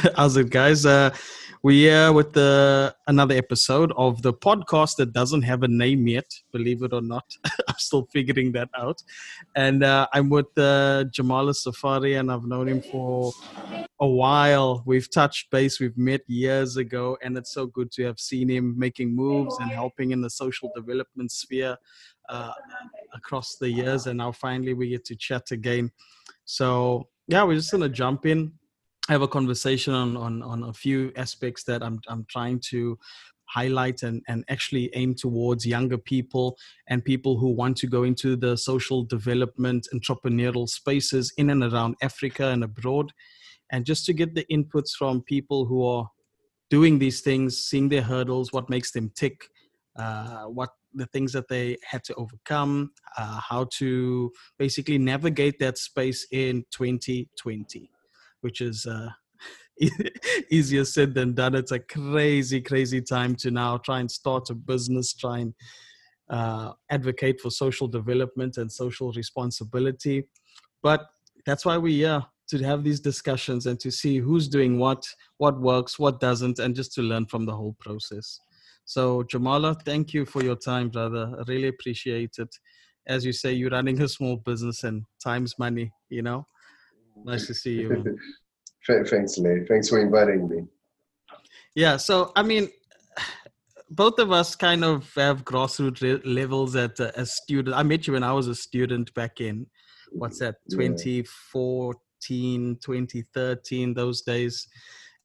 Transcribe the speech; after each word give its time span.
How's 0.16 0.36
it, 0.36 0.50
guys? 0.50 0.86
Uh, 0.86 1.14
we're 1.62 1.90
here 1.90 2.12
with 2.12 2.32
the, 2.32 2.94
another 3.06 3.34
episode 3.34 3.92
of 3.96 4.22
the 4.22 4.32
podcast 4.32 4.96
that 4.96 5.12
doesn't 5.12 5.42
have 5.42 5.62
a 5.62 5.68
name 5.68 6.06
yet, 6.06 6.32
believe 6.52 6.82
it 6.82 6.94
or 6.94 7.02
not. 7.02 7.24
I'm 7.68 7.74
still 7.76 8.08
figuring 8.10 8.52
that 8.52 8.70
out. 8.78 9.02
And 9.56 9.84
uh, 9.84 10.06
I'm 10.14 10.30
with 10.30 10.46
uh, 10.56 11.04
Jamala 11.10 11.54
Safari, 11.54 12.14
and 12.14 12.32
I've 12.32 12.44
known 12.44 12.68
him 12.68 12.80
for 12.80 13.32
a 13.98 14.06
while. 14.06 14.82
We've 14.86 15.10
touched 15.10 15.50
base, 15.50 15.80
we've 15.80 15.98
met 15.98 16.22
years 16.28 16.78
ago, 16.78 17.18
and 17.22 17.36
it's 17.36 17.52
so 17.52 17.66
good 17.66 17.90
to 17.92 18.04
have 18.04 18.18
seen 18.18 18.48
him 18.48 18.78
making 18.78 19.14
moves 19.14 19.58
and 19.58 19.70
helping 19.70 20.12
in 20.12 20.22
the 20.22 20.30
social 20.30 20.70
development 20.74 21.30
sphere 21.30 21.76
uh, 22.30 22.52
across 23.12 23.56
the 23.56 23.68
years. 23.68 24.06
And 24.06 24.18
now 24.18 24.32
finally 24.32 24.72
we 24.72 24.88
get 24.88 25.04
to 25.06 25.16
chat 25.16 25.50
again. 25.50 25.90
So, 26.46 27.08
yeah, 27.26 27.42
we're 27.42 27.56
just 27.56 27.70
going 27.70 27.82
to 27.82 27.88
jump 27.90 28.24
in 28.24 28.52
have 29.10 29.22
a 29.22 29.28
conversation 29.28 29.92
on, 29.92 30.16
on, 30.16 30.40
on 30.40 30.62
a 30.62 30.72
few 30.72 31.12
aspects 31.16 31.64
that 31.64 31.82
I'm, 31.82 31.98
I'm 32.06 32.24
trying 32.28 32.60
to 32.70 32.96
highlight 33.46 34.04
and, 34.04 34.22
and 34.28 34.44
actually 34.48 34.88
aim 34.94 35.16
towards 35.16 35.66
younger 35.66 35.98
people 35.98 36.56
and 36.86 37.04
people 37.04 37.36
who 37.36 37.48
want 37.48 37.76
to 37.78 37.88
go 37.88 38.04
into 38.04 38.36
the 38.36 38.56
social 38.56 39.02
development 39.02 39.88
entrepreneurial 39.92 40.68
spaces 40.68 41.32
in 41.36 41.50
and 41.50 41.64
around 41.64 41.96
Africa 42.02 42.50
and 42.50 42.62
abroad. 42.62 43.10
And 43.72 43.84
just 43.84 44.06
to 44.06 44.12
get 44.12 44.36
the 44.36 44.46
inputs 44.50 44.92
from 44.96 45.22
people 45.22 45.64
who 45.64 45.84
are 45.84 46.08
doing 46.68 47.00
these 47.00 47.20
things, 47.20 47.58
seeing 47.58 47.88
their 47.88 48.02
hurdles, 48.02 48.52
what 48.52 48.70
makes 48.70 48.92
them 48.92 49.10
tick, 49.16 49.42
uh, 49.96 50.44
what 50.44 50.70
the 50.94 51.06
things 51.06 51.32
that 51.32 51.48
they 51.48 51.78
had 51.84 52.04
to 52.04 52.14
overcome, 52.14 52.92
uh, 53.18 53.40
how 53.40 53.66
to 53.78 54.30
basically 54.56 54.98
navigate 54.98 55.58
that 55.58 55.78
space 55.78 56.28
in 56.30 56.64
2020 56.70 57.90
which 58.40 58.60
is 58.60 58.86
uh, 58.86 59.08
easier 60.50 60.84
said 60.84 61.14
than 61.14 61.34
done. 61.34 61.54
It's 61.54 61.72
a 61.72 61.78
crazy, 61.78 62.60
crazy 62.60 63.00
time 63.00 63.34
to 63.36 63.50
now 63.50 63.78
try 63.78 64.00
and 64.00 64.10
start 64.10 64.50
a 64.50 64.54
business, 64.54 65.14
try 65.14 65.38
and 65.38 65.54
uh, 66.28 66.72
advocate 66.90 67.40
for 67.40 67.50
social 67.50 67.88
development 67.88 68.56
and 68.56 68.70
social 68.70 69.12
responsibility. 69.12 70.28
But 70.82 71.06
that's 71.46 71.64
why 71.64 71.76
we're 71.76 72.08
here 72.08 72.24
to 72.50 72.64
have 72.64 72.84
these 72.84 73.00
discussions 73.00 73.66
and 73.66 73.78
to 73.80 73.90
see 73.90 74.18
who's 74.18 74.48
doing 74.48 74.78
what, 74.78 75.04
what 75.38 75.60
works, 75.60 75.98
what 75.98 76.20
doesn't, 76.20 76.58
and 76.58 76.74
just 76.74 76.92
to 76.94 77.02
learn 77.02 77.26
from 77.26 77.46
the 77.46 77.54
whole 77.54 77.76
process. 77.80 78.38
So, 78.84 79.22
Jamala, 79.22 79.80
thank 79.84 80.12
you 80.12 80.26
for 80.26 80.42
your 80.42 80.56
time, 80.56 80.88
brother. 80.88 81.32
I 81.38 81.42
really 81.46 81.68
appreciate 81.68 82.36
it. 82.38 82.54
As 83.06 83.24
you 83.24 83.32
say, 83.32 83.52
you're 83.52 83.70
running 83.70 84.00
a 84.02 84.08
small 84.08 84.36
business 84.36 84.84
and 84.84 85.04
time's 85.22 85.58
money, 85.58 85.92
you 86.08 86.22
know? 86.22 86.46
Nice 87.24 87.46
to 87.46 87.54
see 87.54 87.80
you. 87.80 88.18
Thanks, 88.86 89.38
Lee. 89.38 89.64
Thanks 89.68 89.88
for 89.88 90.00
inviting 90.00 90.48
me. 90.48 90.64
Yeah, 91.74 91.96
so 91.96 92.32
I 92.34 92.42
mean, 92.42 92.68
both 93.90 94.18
of 94.18 94.32
us 94.32 94.56
kind 94.56 94.84
of 94.84 95.12
have 95.14 95.44
grassroots 95.44 96.00
re- 96.00 96.22
levels 96.24 96.76
at 96.76 96.98
a, 97.00 97.20
a, 97.20 97.26
student. 97.26 97.76
I 97.76 97.82
met 97.82 98.06
you 98.06 98.14
when 98.14 98.22
I 98.22 98.32
was 98.32 98.48
a 98.48 98.54
student 98.54 99.12
back 99.14 99.40
in 99.40 99.66
what's 100.12 100.38
that 100.38 100.56
2014, 100.70 102.78
2013, 102.80 103.94
those 103.94 104.22
days. 104.22 104.68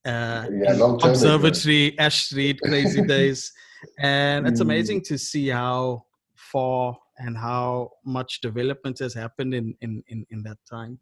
Uh, 0.06 0.48
yeah, 0.52 0.78
observatory, 1.04 1.88
ago. 1.88 1.96
Ash 2.00 2.26
Street, 2.26 2.60
crazy 2.64 3.04
days, 3.04 3.52
and 4.00 4.48
it's 4.48 4.60
mm. 4.60 4.64
amazing 4.64 5.02
to 5.02 5.18
see 5.18 5.48
how 5.48 6.04
far 6.36 6.96
and 7.18 7.38
how 7.38 7.92
much 8.06 8.42
development 8.42 9.00
has 9.00 9.14
happened 9.14 9.56
in 9.56 9.76
in 9.82 10.04
in, 10.08 10.26
in 10.30 10.44
that 10.44 10.58
time. 10.70 11.00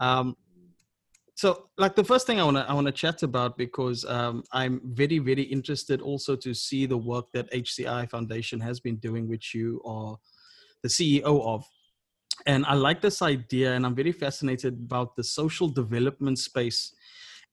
Um, 0.00 0.36
so, 1.34 1.68
like 1.78 1.96
the 1.96 2.04
first 2.04 2.26
thing 2.26 2.40
I 2.40 2.44
want 2.44 2.58
to 2.58 2.68
I 2.68 2.72
want 2.72 2.86
to 2.86 2.92
chat 2.92 3.22
about 3.22 3.56
because 3.56 4.04
um, 4.04 4.44
I'm 4.52 4.80
very 4.84 5.18
very 5.18 5.42
interested 5.42 6.00
also 6.00 6.36
to 6.36 6.54
see 6.54 6.86
the 6.86 6.96
work 6.96 7.26
that 7.32 7.50
HCI 7.52 8.08
Foundation 8.10 8.60
has 8.60 8.80
been 8.80 8.96
doing, 8.96 9.28
which 9.28 9.54
you 9.54 9.80
are 9.84 10.16
the 10.82 10.88
CEO 10.88 11.44
of. 11.44 11.64
And 12.46 12.64
I 12.66 12.74
like 12.74 13.00
this 13.00 13.22
idea, 13.22 13.74
and 13.74 13.86
I'm 13.86 13.94
very 13.94 14.12
fascinated 14.12 14.74
about 14.74 15.16
the 15.16 15.24
social 15.24 15.68
development 15.68 16.38
space 16.38 16.94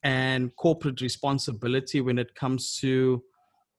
and 0.03 0.56
corporate 0.56 1.02
responsibility 1.02 2.02
when 2.02 2.18
it 2.18 2.35
comes 2.35 2.78
to 2.78 3.24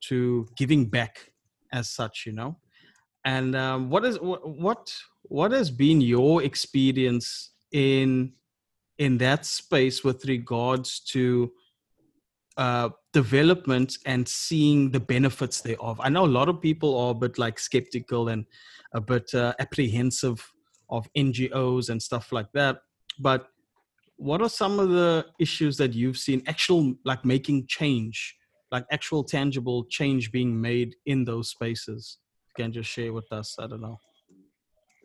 to 0.08 0.46
giving 0.56 0.86
back 0.86 1.32
as 1.72 1.88
such 1.88 2.24
you 2.26 2.32
know 2.32 2.56
and 3.24 3.54
um, 3.54 3.90
what 3.90 4.04
is 4.04 4.18
what 4.20 4.92
what 5.22 5.52
has 5.52 5.70
been 5.70 6.00
your 6.00 6.42
experience 6.42 7.52
in 7.72 8.32
in 9.00 9.16
that 9.16 9.46
space 9.46 10.04
with 10.04 10.26
regards 10.26 11.00
to 11.00 11.50
uh, 12.58 12.90
development 13.14 13.96
and 14.04 14.28
seeing 14.28 14.90
the 14.90 15.00
benefits 15.00 15.62
thereof. 15.62 15.98
I 16.02 16.10
know 16.10 16.26
a 16.26 16.36
lot 16.38 16.50
of 16.50 16.60
people 16.60 16.98
are 16.98 17.12
a 17.12 17.14
bit 17.14 17.38
like 17.38 17.58
skeptical 17.58 18.28
and 18.28 18.44
a 18.92 19.00
bit 19.00 19.32
uh, 19.34 19.54
apprehensive 19.58 20.46
of 20.90 21.08
NGOs 21.16 21.88
and 21.88 22.00
stuff 22.00 22.30
like 22.30 22.52
that. 22.52 22.82
But 23.18 23.46
what 24.16 24.42
are 24.42 24.50
some 24.50 24.78
of 24.78 24.90
the 24.90 25.24
issues 25.38 25.78
that 25.78 25.94
you've 25.94 26.18
seen 26.18 26.42
actual 26.46 26.92
like 27.06 27.24
making 27.24 27.68
change, 27.68 28.36
like 28.70 28.84
actual 28.92 29.24
tangible 29.24 29.86
change 29.86 30.30
being 30.30 30.60
made 30.60 30.94
in 31.06 31.24
those 31.24 31.48
spaces? 31.48 32.18
You 32.48 32.64
can 32.64 32.72
just 32.72 32.90
share 32.90 33.14
with 33.14 33.32
us. 33.32 33.56
I 33.58 33.66
don't 33.66 33.80
know. 33.80 33.98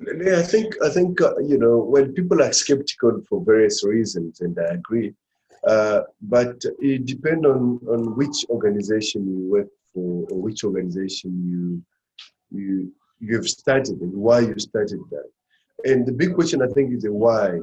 I 0.02 0.42
think 0.42 0.76
I 0.84 0.90
think 0.90 1.22
uh, 1.22 1.38
you 1.40 1.58
know 1.58 1.78
when 1.78 2.14
people 2.14 2.42
are 2.42 2.52
skeptical 2.52 3.22
for 3.30 3.44
various 3.44 3.84
reasons, 3.86 4.42
and 4.42 4.58
I 4.60 4.74
agree. 4.74 5.14
Uh, 5.66 6.02
but 6.22 6.62
it 6.80 7.06
depends 7.06 7.46
on 7.46 7.80
on 7.88 8.16
which 8.16 8.46
organization 8.50 9.26
you 9.26 9.52
work 9.52 9.68
for 9.94 10.28
or 10.30 10.42
which 10.42 10.64
organization 10.64 11.32
you 11.50 11.82
you 12.52 12.92
you've 13.20 13.48
started 13.48 14.02
and 14.02 14.14
why 14.14 14.40
you 14.42 14.56
started 14.60 15.00
that. 15.12 15.30
And 15.86 16.06
the 16.06 16.12
big 16.12 16.36
question 16.36 16.62
I 16.62 16.68
think 16.68 16.94
is 16.94 17.04
the 17.04 17.14
why. 17.14 17.60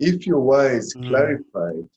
If 0.00 0.26
your 0.26 0.40
why 0.40 0.66
is 0.66 0.94
mm. 0.94 1.08
clarified 1.08 1.88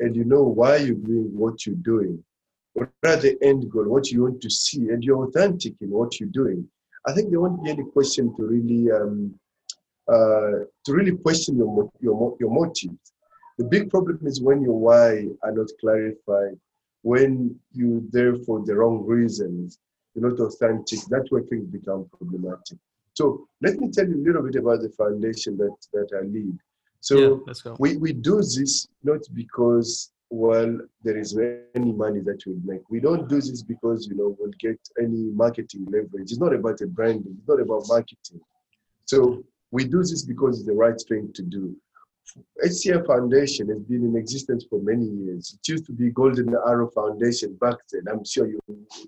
and 0.00 0.16
you 0.16 0.24
know 0.24 0.42
why 0.42 0.76
you're 0.76 0.96
doing 0.96 1.30
what 1.36 1.66
you're 1.66 1.76
doing, 1.76 2.24
what 2.72 2.88
are 3.04 3.16
the 3.16 3.36
end 3.42 3.70
goal, 3.70 3.84
what 3.84 4.10
you 4.10 4.22
want 4.22 4.40
to 4.40 4.50
see, 4.50 4.88
and 4.88 5.04
you're 5.04 5.28
authentic 5.28 5.74
in 5.80 5.90
what 5.90 6.18
you're 6.18 6.30
doing, 6.30 6.68
I 7.06 7.12
think 7.12 7.30
there 7.30 7.40
won't 7.40 7.62
be 7.62 7.70
any 7.70 7.84
question 7.84 8.34
to 8.36 8.42
really 8.46 8.90
um, 8.90 9.34
uh, 10.08 10.64
to 10.84 10.92
really 10.92 11.16
question 11.16 11.56
your 11.56 11.90
your 12.00 12.36
your 12.40 12.50
motives. 12.50 13.12
The 13.58 13.64
big 13.64 13.90
problem 13.90 14.18
is 14.26 14.42
when 14.42 14.62
your 14.62 14.78
why 14.78 15.28
are 15.42 15.52
not 15.52 15.68
clarified, 15.80 16.58
when 17.02 17.58
you're 17.72 18.02
there 18.10 18.36
for 18.36 18.64
the 18.64 18.74
wrong 18.74 19.04
reasons, 19.06 19.78
you're 20.14 20.28
not 20.28 20.40
authentic. 20.40 21.00
That's 21.08 21.30
where 21.30 21.42
things 21.42 21.66
become 21.66 22.08
problematic. 22.16 22.78
So 23.12 23.46
let 23.62 23.78
me 23.78 23.90
tell 23.90 24.08
you 24.08 24.16
a 24.16 24.24
little 24.26 24.42
bit 24.42 24.56
about 24.56 24.80
the 24.80 24.90
foundation 24.90 25.56
that 25.58 25.76
that 25.92 26.08
I 26.18 26.22
lead. 26.26 26.58
So 27.00 27.42
yeah, 27.44 27.74
we, 27.78 27.96
we 27.98 28.12
do 28.14 28.36
this 28.38 28.88
not 29.02 29.20
because 29.34 30.10
well 30.30 30.78
there 31.02 31.16
is 31.16 31.36
any 31.74 31.92
money 31.92 32.20
that 32.20 32.42
we'll 32.46 32.60
make. 32.64 32.82
We 32.90 33.00
don't 33.00 33.28
do 33.28 33.36
this 33.36 33.62
because 33.62 34.06
you 34.08 34.16
know 34.16 34.36
we'll 34.38 34.52
get 34.58 34.78
any 35.00 35.30
marketing 35.32 35.86
leverage. 35.86 36.30
It's 36.32 36.38
not 36.38 36.54
about 36.54 36.80
a 36.80 36.86
branding. 36.86 37.36
It's 37.38 37.48
not 37.48 37.60
about 37.60 37.84
marketing. 37.88 38.40
So 39.06 39.44
we 39.70 39.84
do 39.84 39.98
this 39.98 40.24
because 40.24 40.58
it's 40.58 40.66
the 40.66 40.74
right 40.74 41.00
thing 41.08 41.32
to 41.34 41.42
do. 41.42 41.76
HCI 42.64 43.06
Foundation 43.06 43.68
has 43.68 43.82
been 43.82 44.02
in 44.04 44.16
existence 44.16 44.64
for 44.68 44.80
many 44.80 45.04
years. 45.04 45.56
It 45.58 45.68
used 45.70 45.84
to 45.86 45.92
be 45.92 46.10
Golden 46.10 46.54
Arrow 46.66 46.90
Foundation 46.90 47.54
back 47.60 47.76
then. 47.92 48.04
I'm 48.10 48.24
sure 48.24 48.46
you 48.46 48.58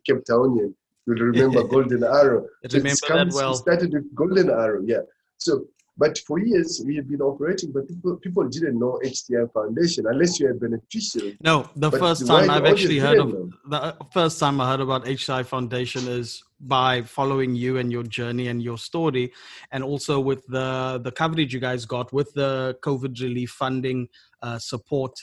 Cape 0.06 0.22
Townian 0.28 0.74
you 1.06 1.14
will 1.14 1.22
remember 1.22 1.62
Golden 1.68 2.04
Arrow. 2.04 2.46
Remember 2.72 2.90
that 3.08 3.32
well. 3.32 3.52
It 3.52 3.56
started 3.56 3.92
with 3.92 4.14
Golden 4.14 4.50
Arrow, 4.50 4.82
yeah. 4.84 5.00
So 5.38 5.66
but 5.98 6.18
for 6.26 6.38
years, 6.38 6.82
we 6.84 6.94
have 6.96 7.08
been 7.08 7.22
operating, 7.22 7.72
but 7.72 7.88
people, 7.88 8.16
people 8.16 8.46
didn't 8.48 8.78
know 8.78 9.00
HCI 9.02 9.50
Foundation 9.52 10.04
unless 10.06 10.38
you're 10.38 10.50
a 10.50 10.54
beneficiary. 10.54 11.38
No, 11.40 11.70
the 11.74 11.90
but 11.90 12.00
first 12.00 12.26
time 12.26 12.50
I've 12.50 12.66
actually 12.66 12.98
heard 12.98 13.18
of 13.18 13.28
know. 13.32 13.50
the 13.68 13.96
first 14.12 14.38
time 14.38 14.60
I 14.60 14.70
heard 14.70 14.80
about 14.80 15.06
HCI 15.06 15.46
Foundation 15.46 16.06
is 16.06 16.42
by 16.60 17.02
following 17.02 17.54
you 17.54 17.78
and 17.78 17.90
your 17.90 18.02
journey 18.02 18.48
and 18.48 18.62
your 18.62 18.76
story, 18.76 19.32
and 19.72 19.82
also 19.82 20.20
with 20.20 20.46
the 20.48 21.00
the 21.02 21.12
coverage 21.12 21.54
you 21.54 21.60
guys 21.60 21.86
got 21.86 22.12
with 22.12 22.32
the 22.34 22.76
COVID 22.82 23.18
relief 23.20 23.50
funding 23.50 24.08
uh, 24.42 24.58
support. 24.58 25.18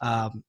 Um, 0.00 0.44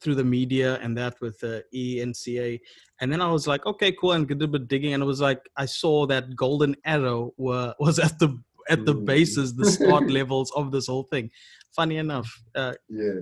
through 0.00 0.14
the 0.14 0.24
media 0.24 0.78
and 0.82 0.96
that 0.96 1.14
with 1.22 1.38
the 1.40 1.64
ENCA. 1.74 2.60
And 3.00 3.10
then 3.10 3.22
I 3.22 3.30
was 3.30 3.46
like, 3.46 3.64
okay, 3.64 3.90
cool, 3.92 4.12
and 4.12 4.28
did 4.28 4.42
a 4.42 4.46
bit 4.46 4.68
digging, 4.68 4.92
and 4.92 5.02
it 5.02 5.06
was 5.06 5.20
like 5.20 5.40
I 5.56 5.64
saw 5.64 6.06
that 6.06 6.36
Golden 6.36 6.76
Arrow 6.84 7.32
were 7.38 7.74
was 7.80 7.98
at 7.98 8.18
the 8.18 8.38
at 8.68 8.84
the 8.84 8.94
bases, 8.94 9.54
the 9.54 9.66
start 9.66 10.10
levels 10.18 10.52
of 10.56 10.70
this 10.70 10.86
whole 10.86 11.04
thing. 11.04 11.30
Funny 11.74 11.96
enough. 11.96 12.30
Uh, 12.54 12.74
yeah. 12.88 13.20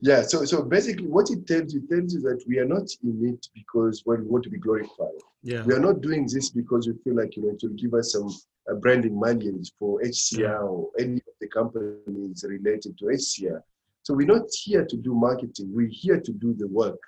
Yeah, 0.00 0.22
so 0.22 0.44
so 0.44 0.62
basically 0.62 1.08
what 1.08 1.28
it 1.30 1.44
tells 1.46 1.74
you 1.74 1.80
tells 1.88 2.14
you 2.14 2.20
that 2.20 2.44
we 2.46 2.58
are 2.60 2.64
not 2.64 2.86
in 3.02 3.34
it 3.34 3.44
because 3.52 4.04
well, 4.06 4.18
we 4.18 4.26
want 4.26 4.44
to 4.44 4.50
be 4.50 4.58
glorified. 4.58 5.18
Yeah. 5.42 5.64
We 5.64 5.74
are 5.74 5.80
not 5.80 6.02
doing 6.02 6.28
this 6.32 6.50
because 6.50 6.86
we 6.86 6.94
feel 7.02 7.16
like 7.16 7.36
you 7.36 7.42
know 7.42 7.48
it 7.50 7.60
will 7.62 7.74
give 7.74 7.94
us 7.94 8.12
some 8.12 8.28
uh, 8.70 8.74
branding 8.76 9.18
money 9.18 9.52
for 9.76 10.00
HCI 10.00 10.38
yeah. 10.38 10.58
or 10.58 10.90
any 11.00 11.16
of 11.16 11.34
the 11.40 11.48
companies 11.48 12.44
related 12.46 12.96
to 12.98 13.06
HCI. 13.06 13.60
So 14.02 14.14
we're 14.14 14.26
not 14.26 14.46
here 14.62 14.84
to 14.84 14.96
do 14.96 15.14
marketing. 15.14 15.72
We're 15.74 15.90
here 15.90 16.20
to 16.20 16.32
do 16.32 16.54
the 16.54 16.68
work. 16.68 17.00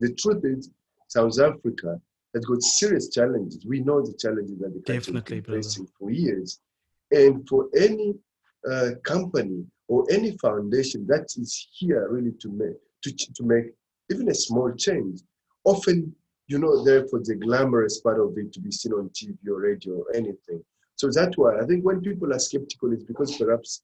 The 0.00 0.14
truth 0.14 0.44
is, 0.44 0.70
South 1.08 1.38
Africa 1.40 2.00
has 2.34 2.44
got 2.44 2.62
serious 2.62 3.08
challenges. 3.08 3.64
We 3.66 3.80
know 3.80 4.02
the 4.02 4.14
challenges 4.18 4.58
that 4.58 4.72
the 4.72 4.80
country 4.80 5.14
has 5.14 5.22
been 5.22 5.42
facing 5.42 5.88
for 5.98 6.10
years. 6.10 6.60
And 7.12 7.46
for 7.48 7.68
any 7.76 8.14
uh, 8.70 8.90
company 9.04 9.64
or 9.88 10.04
any 10.10 10.36
foundation 10.38 11.06
that 11.06 11.26
is 11.36 11.68
here 11.72 12.08
really 12.10 12.32
to 12.40 12.50
make 12.50 12.76
to, 13.02 13.12
to 13.12 13.44
make 13.44 13.66
even 14.10 14.28
a 14.30 14.34
small 14.34 14.72
change, 14.74 15.20
often 15.64 16.14
you 16.48 16.58
know 16.58 16.84
there 16.84 17.06
for 17.08 17.20
the 17.20 17.34
glamorous 17.36 18.00
part 18.00 18.18
of 18.20 18.36
it 18.36 18.52
to 18.52 18.60
be 18.60 18.70
seen 18.70 18.92
on 18.92 19.10
TV 19.10 19.36
or 19.48 19.60
radio 19.60 19.94
or 19.94 20.06
anything. 20.14 20.62
So 20.96 21.10
that's 21.12 21.36
why 21.36 21.58
I 21.60 21.66
think 21.66 21.84
when 21.84 22.00
people 22.00 22.32
are 22.32 22.38
skeptical, 22.38 22.92
it's 22.92 23.04
because 23.04 23.36
perhaps 23.36 23.82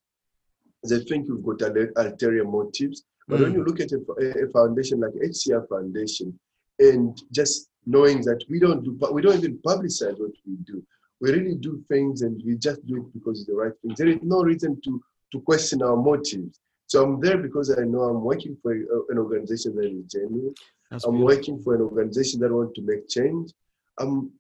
they 0.89 1.01
think 1.01 1.29
you've 1.29 1.45
got 1.45 1.63
ul- 1.63 1.93
ulterior 1.97 2.45
motives. 2.45 3.05
But 3.29 3.41
when 3.41 3.53
Mm. 3.53 3.57
you 3.57 3.65
look 3.65 3.81
at 3.81 3.93
a, 3.93 4.45
a 4.45 4.49
foundation 4.51 5.01
like 5.01 5.13
HCI 5.15 5.69
Foundation, 5.69 6.39
and 6.81 7.17
just 7.31 7.69
knowing 7.87 8.23
that 8.23 8.43
we 8.51 8.59
don't 8.59 8.83
do, 8.83 8.99
we 9.13 9.23
don't 9.23 9.37
even 9.39 9.59
publicize 9.59 10.19
what 10.19 10.33
we 10.47 10.57
do. 10.65 10.83
We 11.23 11.31
really 11.31 11.55
do 11.55 11.83
things, 11.89 12.23
and 12.23 12.43
we 12.45 12.57
just 12.57 12.85
do 12.85 12.97
it 12.97 13.13
because 13.15 13.39
it's 13.41 13.49
the 13.49 13.55
right 13.55 13.73
thing. 13.81 13.95
There 13.97 14.09
is 14.09 14.19
no 14.23 14.43
reason 14.43 14.81
to 14.85 15.03
to 15.33 15.41
question 15.41 15.81
our 15.83 15.97
motives. 15.97 16.61
So 16.87 17.03
I'm 17.03 17.21
there 17.21 17.39
because 17.39 17.71
I 17.71 17.85
know 17.85 18.03
I'm 18.03 18.23
working 18.23 18.57
for 18.61 18.73
an 18.73 19.19
organization 19.19 19.75
that 19.77 19.87
is 19.87 20.13
genuine. 20.13 20.55
That's 20.91 21.05
I'm 21.05 21.13
beautiful. 21.13 21.37
working 21.37 21.63
for 21.63 21.75
an 21.77 21.83
organization 21.83 22.41
that 22.41 22.53
wants 22.53 22.75
to 22.75 22.83
make 22.83 23.09
change. 23.09 23.53
I'm 23.99 24.33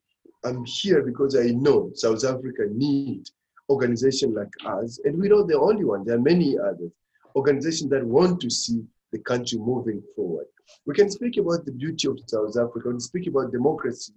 I'm 0.44 0.64
here 0.64 1.02
because 1.02 1.37
I 1.37 1.46
know 1.64 1.93
South 1.94 2.25
Africa 2.25 2.64
need 2.85 3.31
organizations 3.70 4.35
like 4.35 4.55
us, 4.67 5.00
and 5.05 5.19
we're 5.19 5.37
not 5.37 5.46
the 5.46 5.58
only 5.58 5.85
one. 5.85 6.05
There 6.05 6.17
are 6.17 6.28
many 6.32 6.58
others 6.58 6.90
organizations 7.37 7.90
that 7.90 8.05
want 8.05 8.40
to 8.40 8.50
see 8.50 8.85
the 9.12 9.19
country 9.19 9.58
moving 9.58 10.02
forward. 10.14 10.46
We 10.87 10.94
can 10.94 11.11
speak 11.11 11.37
about 11.37 11.64
the 11.64 11.73
beauty 11.73 12.08
of 12.08 12.19
South 12.26 12.56
Africa 12.56 12.90
and 12.90 13.02
speak 13.02 13.26
about 13.26 13.52
democracy 13.52 14.12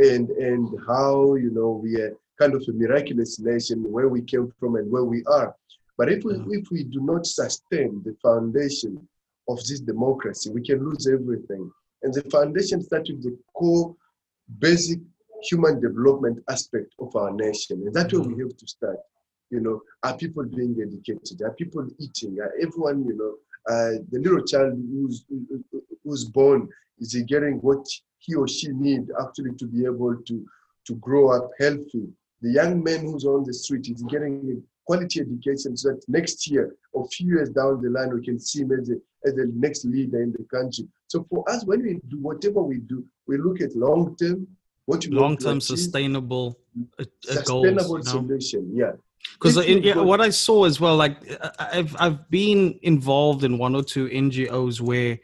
and 0.00 0.30
and 0.30 0.68
how 0.86 1.34
you 1.34 1.50
know 1.50 1.70
we 1.82 1.96
are 2.00 2.12
kind 2.38 2.54
of 2.54 2.62
a 2.68 2.72
miraculous 2.72 3.38
nation 3.38 3.78
where 3.94 4.08
we 4.08 4.22
came 4.22 4.50
from 4.58 4.76
and 4.76 4.90
where 4.90 5.04
we 5.04 5.22
are. 5.26 5.54
But 5.98 6.10
if 6.10 6.24
we 6.24 6.34
Yeah. 6.34 6.58
if 6.58 6.70
we 6.70 6.84
do 6.84 7.00
not 7.00 7.26
sustain 7.26 8.02
the 8.06 8.14
foundation 8.26 8.92
of 9.48 9.58
this 9.68 9.80
democracy, 9.80 10.50
we 10.50 10.62
can 10.62 10.78
lose 10.88 11.06
everything. 11.06 11.70
And 12.02 12.14
the 12.14 12.22
foundation 12.36 12.80
starts 12.82 13.10
with 13.10 13.22
the 13.22 13.36
core, 13.54 13.94
basic 14.58 15.00
human 15.42 15.80
development 15.80 16.42
aspect 16.48 16.90
of 16.98 17.14
our 17.16 17.30
nation. 17.32 17.76
And 17.84 17.92
that's 17.94 18.12
where 18.12 18.22
we 18.22 18.38
have 18.42 18.56
to 18.56 18.66
start. 18.66 18.98
You 19.50 19.60
know, 19.60 19.76
are 20.04 20.16
people 20.16 20.44
being 20.44 20.76
educated? 20.86 21.42
Are 21.42 21.52
people 21.62 21.86
eating? 21.98 22.38
Are 22.40 22.52
everyone, 22.64 22.98
you 23.08 23.16
know, 23.20 23.32
uh, 23.72 23.94
the 24.12 24.18
little 24.24 24.44
child 24.52 24.72
who's 24.92 25.24
who's 26.04 26.24
born 26.24 26.68
is 27.00 27.12
he 27.12 27.22
getting 27.24 27.56
what 27.66 27.84
he 28.20 28.34
or 28.34 28.46
she 28.46 28.68
need 28.68 29.08
actually 29.20 29.54
to 29.56 29.66
be 29.66 29.84
able 29.84 30.16
to 30.16 30.46
to 30.86 30.94
grow 30.96 31.30
up 31.36 31.50
healthy? 31.58 32.08
The 32.42 32.52
young 32.52 32.82
man 32.82 33.00
who's 33.00 33.24
on 33.24 33.44
the 33.44 33.52
street 33.52 33.88
is 33.88 34.02
getting 34.04 34.34
a 34.56 34.70
quality 34.86 35.20
education 35.20 35.76
so 35.76 35.90
that 35.90 36.02
next 36.08 36.50
year 36.50 36.74
or 36.92 37.06
few 37.08 37.34
years 37.34 37.50
down 37.50 37.82
the 37.82 37.90
line 37.90 38.12
we 38.14 38.24
can 38.24 38.38
see 38.38 38.62
him 38.62 38.72
as 38.72 38.88
the, 38.88 39.00
as 39.24 39.34
the 39.34 39.50
next 39.54 39.84
leader 39.84 40.22
in 40.22 40.32
the 40.32 40.44
country. 40.44 40.84
So 41.08 41.26
for 41.30 41.48
us, 41.50 41.64
when 41.64 41.82
we 41.82 42.00
do 42.08 42.18
whatever 42.20 42.62
we 42.62 42.78
do, 42.78 43.04
we 43.26 43.36
look 43.36 43.60
at 43.60 43.76
long 43.76 44.16
term, 44.16 44.46
what 44.86 45.04
you 45.04 45.12
long-term 45.12 45.58
achieve, 45.58 45.78
sustainable 45.78 46.58
uh, 46.98 47.04
uh, 47.30 47.42
goals. 47.42 47.66
sustainable 47.66 47.98
know? 47.98 48.02
solution. 48.02 48.70
Yeah. 48.74 48.92
Because 49.34 49.58
If 49.58 49.96
what 49.96 50.20
I 50.20 50.30
saw 50.30 50.64
as 50.64 50.80
well, 50.80 50.96
like 50.96 51.16
I've 51.58 51.94
I've 51.98 52.30
been 52.30 52.78
involved 52.82 53.44
in 53.44 53.58
one 53.58 53.74
or 53.76 53.82
two 53.82 54.08
NGOs 54.08 54.80
where 54.80 55.18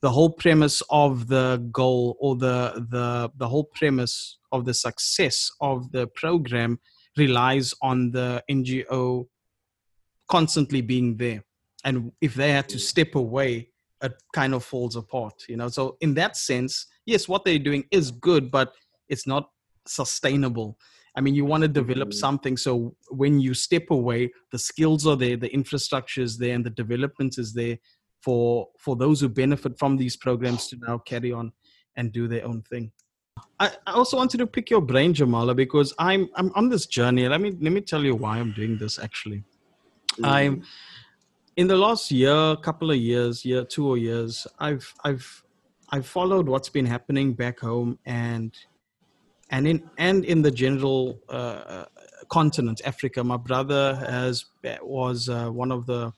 the 0.00 0.10
whole 0.10 0.30
premise 0.30 0.82
of 0.90 1.26
the 1.28 1.66
goal 1.72 2.16
or 2.20 2.36
the 2.36 2.86
the 2.90 3.30
the 3.36 3.48
whole 3.48 3.64
premise 3.74 4.38
of 4.52 4.64
the 4.64 4.74
success 4.74 5.50
of 5.60 5.90
the 5.92 6.06
program 6.06 6.78
relies 7.16 7.74
on 7.82 8.10
the 8.12 8.42
NGO 8.50 9.26
constantly 10.28 10.80
being 10.80 11.16
there, 11.16 11.42
and 11.84 12.12
if 12.20 12.34
they 12.34 12.52
had 12.52 12.68
to 12.68 12.78
step 12.78 13.14
away, 13.14 13.70
it 14.02 14.12
kind 14.34 14.54
of 14.54 14.64
falls 14.64 14.94
apart. 14.96 15.34
You 15.48 15.56
know, 15.56 15.68
so 15.68 15.96
in 16.00 16.14
that 16.14 16.36
sense, 16.36 16.86
yes, 17.06 17.28
what 17.28 17.44
they're 17.44 17.58
doing 17.58 17.84
is 17.90 18.10
good, 18.10 18.50
but 18.50 18.72
it's 19.08 19.26
not 19.26 19.50
sustainable. 19.86 20.78
I 21.16 21.20
mean, 21.20 21.34
you 21.34 21.44
want 21.44 21.62
to 21.62 21.68
develop 21.68 22.10
Mhm. 22.10 22.14
something. 22.14 22.56
So 22.56 22.94
when 23.08 23.40
you 23.40 23.54
step 23.54 23.90
away, 23.90 24.30
the 24.52 24.58
skills 24.58 25.06
are 25.06 25.16
there, 25.16 25.36
the 25.36 25.52
infrastructure 25.52 26.22
is 26.22 26.38
there, 26.38 26.54
and 26.54 26.64
the 26.64 26.70
development 26.70 27.38
is 27.38 27.54
there 27.54 27.78
for 28.20 28.68
for 28.78 28.96
those 28.96 29.20
who 29.20 29.28
benefit 29.28 29.78
from 29.78 29.96
these 29.96 30.16
programs 30.16 30.68
to 30.68 30.76
now 30.86 30.98
carry 30.98 31.32
on 31.32 31.52
and 31.96 32.12
do 32.12 32.28
their 32.28 32.44
own 32.44 32.62
thing. 32.62 32.92
I, 33.60 33.70
I 33.86 33.92
also 33.92 34.16
wanted 34.16 34.38
to 34.38 34.46
pick 34.46 34.70
your 34.70 34.80
brain, 34.80 35.14
Jamala, 35.14 35.54
because 35.54 35.94
I'm 35.98 36.28
I'm 36.34 36.52
on 36.54 36.68
this 36.68 36.86
journey. 36.86 37.28
Let 37.28 37.40
me 37.40 37.56
let 37.60 37.72
me 37.72 37.80
tell 37.80 38.04
you 38.04 38.14
why 38.14 38.38
I'm 38.38 38.52
doing 38.52 38.78
this. 38.78 38.98
Actually, 38.98 39.44
I'm 40.22 40.62
in 41.56 41.66
the 41.66 41.76
last 41.76 42.12
year, 42.12 42.54
couple 42.56 42.90
of 42.90 42.96
years, 42.96 43.44
year 43.44 43.64
two 43.64 43.88
or 43.88 43.98
years, 43.98 44.46
I've 44.58 44.94
I've 45.04 45.44
I've 45.90 46.06
followed 46.06 46.48
what's 46.48 46.68
been 46.68 46.86
happening 46.86 47.32
back 47.32 47.60
home 47.60 47.98
and 48.06 48.54
and 49.50 49.66
in 49.66 49.90
and 49.98 50.24
in 50.24 50.42
the 50.42 50.50
general 50.50 51.20
uh, 51.28 51.84
continent, 52.28 52.80
Africa. 52.84 53.24
My 53.24 53.36
brother 53.36 53.96
has 53.96 54.44
was 54.82 55.28
uh, 55.28 55.48
one 55.48 55.72
of 55.72 55.86
the 55.86 56.12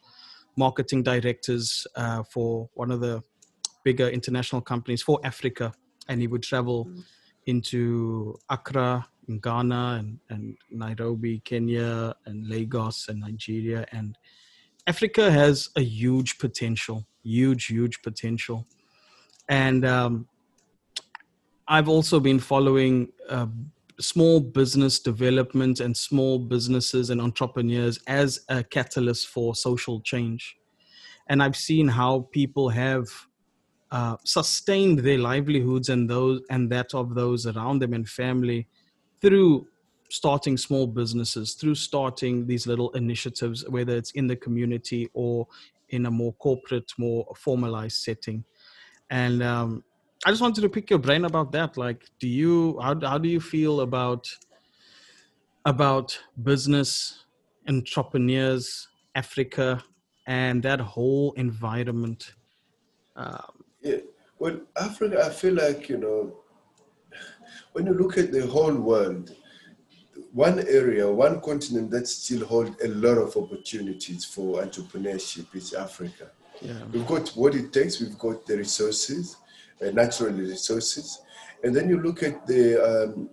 marketing 0.57 1.03
directors 1.03 1.87
uh, 1.97 2.23
for 2.23 2.69
one 2.75 2.91
of 2.91 3.01
the 3.01 3.23
bigger 3.85 4.09
international 4.09 4.61
companies 4.61 5.03
for 5.03 5.19
Africa, 5.25 5.73
and 6.09 6.21
he 6.21 6.27
would 6.27 6.43
travel 6.43 6.91
into 7.47 8.37
Accra 8.49 9.07
in 9.29 9.39
Ghana 9.39 9.97
and, 10.01 10.19
and 10.29 10.57
Nairobi, 10.71 11.41
Kenya, 11.45 12.15
and 12.27 12.49
Lagos 12.49 13.09
and 13.09 13.21
Nigeria. 13.21 13.87
And 13.93 14.19
Africa 14.87 15.31
has 15.31 15.69
a 15.77 15.83
huge 15.83 16.39
potential, 16.39 17.07
huge, 17.23 17.67
huge 17.67 18.03
potential. 18.03 18.67
And 19.49 19.85
um, 19.85 20.29
I've 21.67 21.89
also 21.89 22.21
been 22.21 22.41
following 22.41 23.13
uh, 23.29 23.47
small 24.01 24.41
business 24.41 24.99
development 24.99 25.81
and 25.81 25.97
small 25.97 26.39
businesses 26.39 27.11
and 27.11 27.21
entrepreneurs 27.21 27.99
as 28.07 28.41
a 28.49 28.63
catalyst 28.63 29.29
for 29.29 29.55
social 29.55 30.01
change. 30.01 30.57
And 31.29 31.43
I've 31.43 31.57
seen 31.57 31.89
how 31.89 32.29
people 32.33 32.69
have 32.71 33.07
uh, 33.91 34.17
sustained 34.25 35.01
their 35.01 35.19
livelihoods 35.19 35.89
and 35.89 36.09
those 36.09 36.41
and 36.51 36.71
that 36.71 36.95
of 36.95 37.15
those 37.15 37.47
around 37.47 37.81
them 37.81 37.93
and 37.93 38.09
family 38.09 38.67
through 39.21 39.67
starting 40.11 40.57
small 40.57 40.87
businesses, 40.87 41.55
through 41.55 41.75
starting 41.75 42.47
these 42.47 42.67
little 42.67 42.91
initiatives, 42.91 43.69
whether 43.69 43.97
it's 43.97 44.11
in 44.13 44.27
the 44.27 44.37
community 44.37 45.09
or 45.13 45.47
in 45.91 46.07
a 46.07 46.11
more 46.11 46.33
corporate, 46.35 46.93
more 46.99 47.27
formalized 47.37 48.03
setting. 48.03 48.45
And 49.11 49.43
um, 49.43 49.85
I 50.25 50.31
just 50.31 50.43
wanted 50.43 50.61
to 50.61 50.69
pick 50.69 50.91
your 50.91 50.99
brain 50.99 51.25
about 51.25 51.51
that. 51.53 51.77
Like, 51.77 52.05
do 52.19 52.29
you 52.29 52.79
how 52.81 52.99
how 53.01 53.19
do 53.19 53.29
you 53.29 53.41
feel 53.41 53.81
about 53.81 54.29
about 55.65 56.19
business, 56.43 57.25
entrepreneurs, 57.69 58.89
Africa, 59.15 59.83
and 60.27 60.63
that 60.63 60.81
whole 60.81 61.33
environment? 61.37 62.35
Um, 63.17 63.65
Yeah. 63.83 63.99
Well, 64.39 64.61
Africa, 64.81 65.23
I 65.27 65.29
feel 65.29 65.55
like, 65.55 65.91
you 65.91 65.99
know, 65.99 66.37
when 67.73 67.85
you 67.87 67.93
look 67.93 68.17
at 68.17 68.33
the 68.33 68.47
whole 68.47 68.75
world, 68.75 69.35
one 70.33 70.61
area, 70.61 71.07
one 71.11 71.43
continent 71.43 71.91
that 71.91 72.09
still 72.09 72.47
holds 72.47 72.83
a 72.83 72.89
lot 72.89 73.19
of 73.19 73.37
opportunities 73.37 74.25
for 74.25 74.63
entrepreneurship 74.63 75.55
is 75.55 75.75
Africa. 75.75 76.31
yeah, 76.63 76.83
We've 76.91 77.07
got 77.07 77.29
what 77.31 77.55
it 77.55 77.71
takes, 77.71 78.01
we've 78.01 78.19
got 78.19 78.47
the 78.47 78.57
resources, 78.57 79.37
natural 79.93 80.33
resources. 80.33 81.21
And 81.63 81.75
then 81.75 81.89
you 81.89 82.01
look 82.01 82.23
at 82.23 82.47
the, 82.47 82.63
um, 82.83 83.31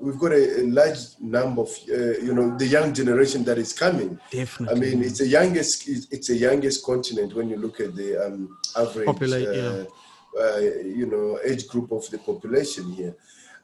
we've 0.00 0.18
got 0.18 0.32
a, 0.32 0.62
a 0.62 0.64
large 0.66 0.98
number 1.20 1.62
of, 1.62 1.70
uh, 1.90 2.18
you 2.18 2.34
know, 2.34 2.56
the 2.56 2.66
young 2.66 2.94
generation 2.94 3.44
that 3.44 3.58
is 3.58 3.72
coming. 3.72 4.18
Definitely. 4.30 4.76
I 4.76 4.80
mean, 4.80 5.02
it's 5.02 5.18
the 5.18 5.26
youngest. 5.26 5.88
It's 5.88 6.28
the 6.28 6.36
youngest 6.36 6.84
continent 6.84 7.34
when 7.34 7.48
you 7.48 7.56
look 7.56 7.80
at 7.80 7.94
the 7.94 8.26
um, 8.26 8.58
average, 8.76 9.08
Popula- 9.08 9.46
uh, 9.46 9.86
yeah. 10.36 10.42
uh, 10.42 10.58
you 10.84 11.06
know, 11.06 11.38
age 11.44 11.66
group 11.68 11.92
of 11.92 12.08
the 12.10 12.18
population 12.18 12.92
here. 12.92 13.14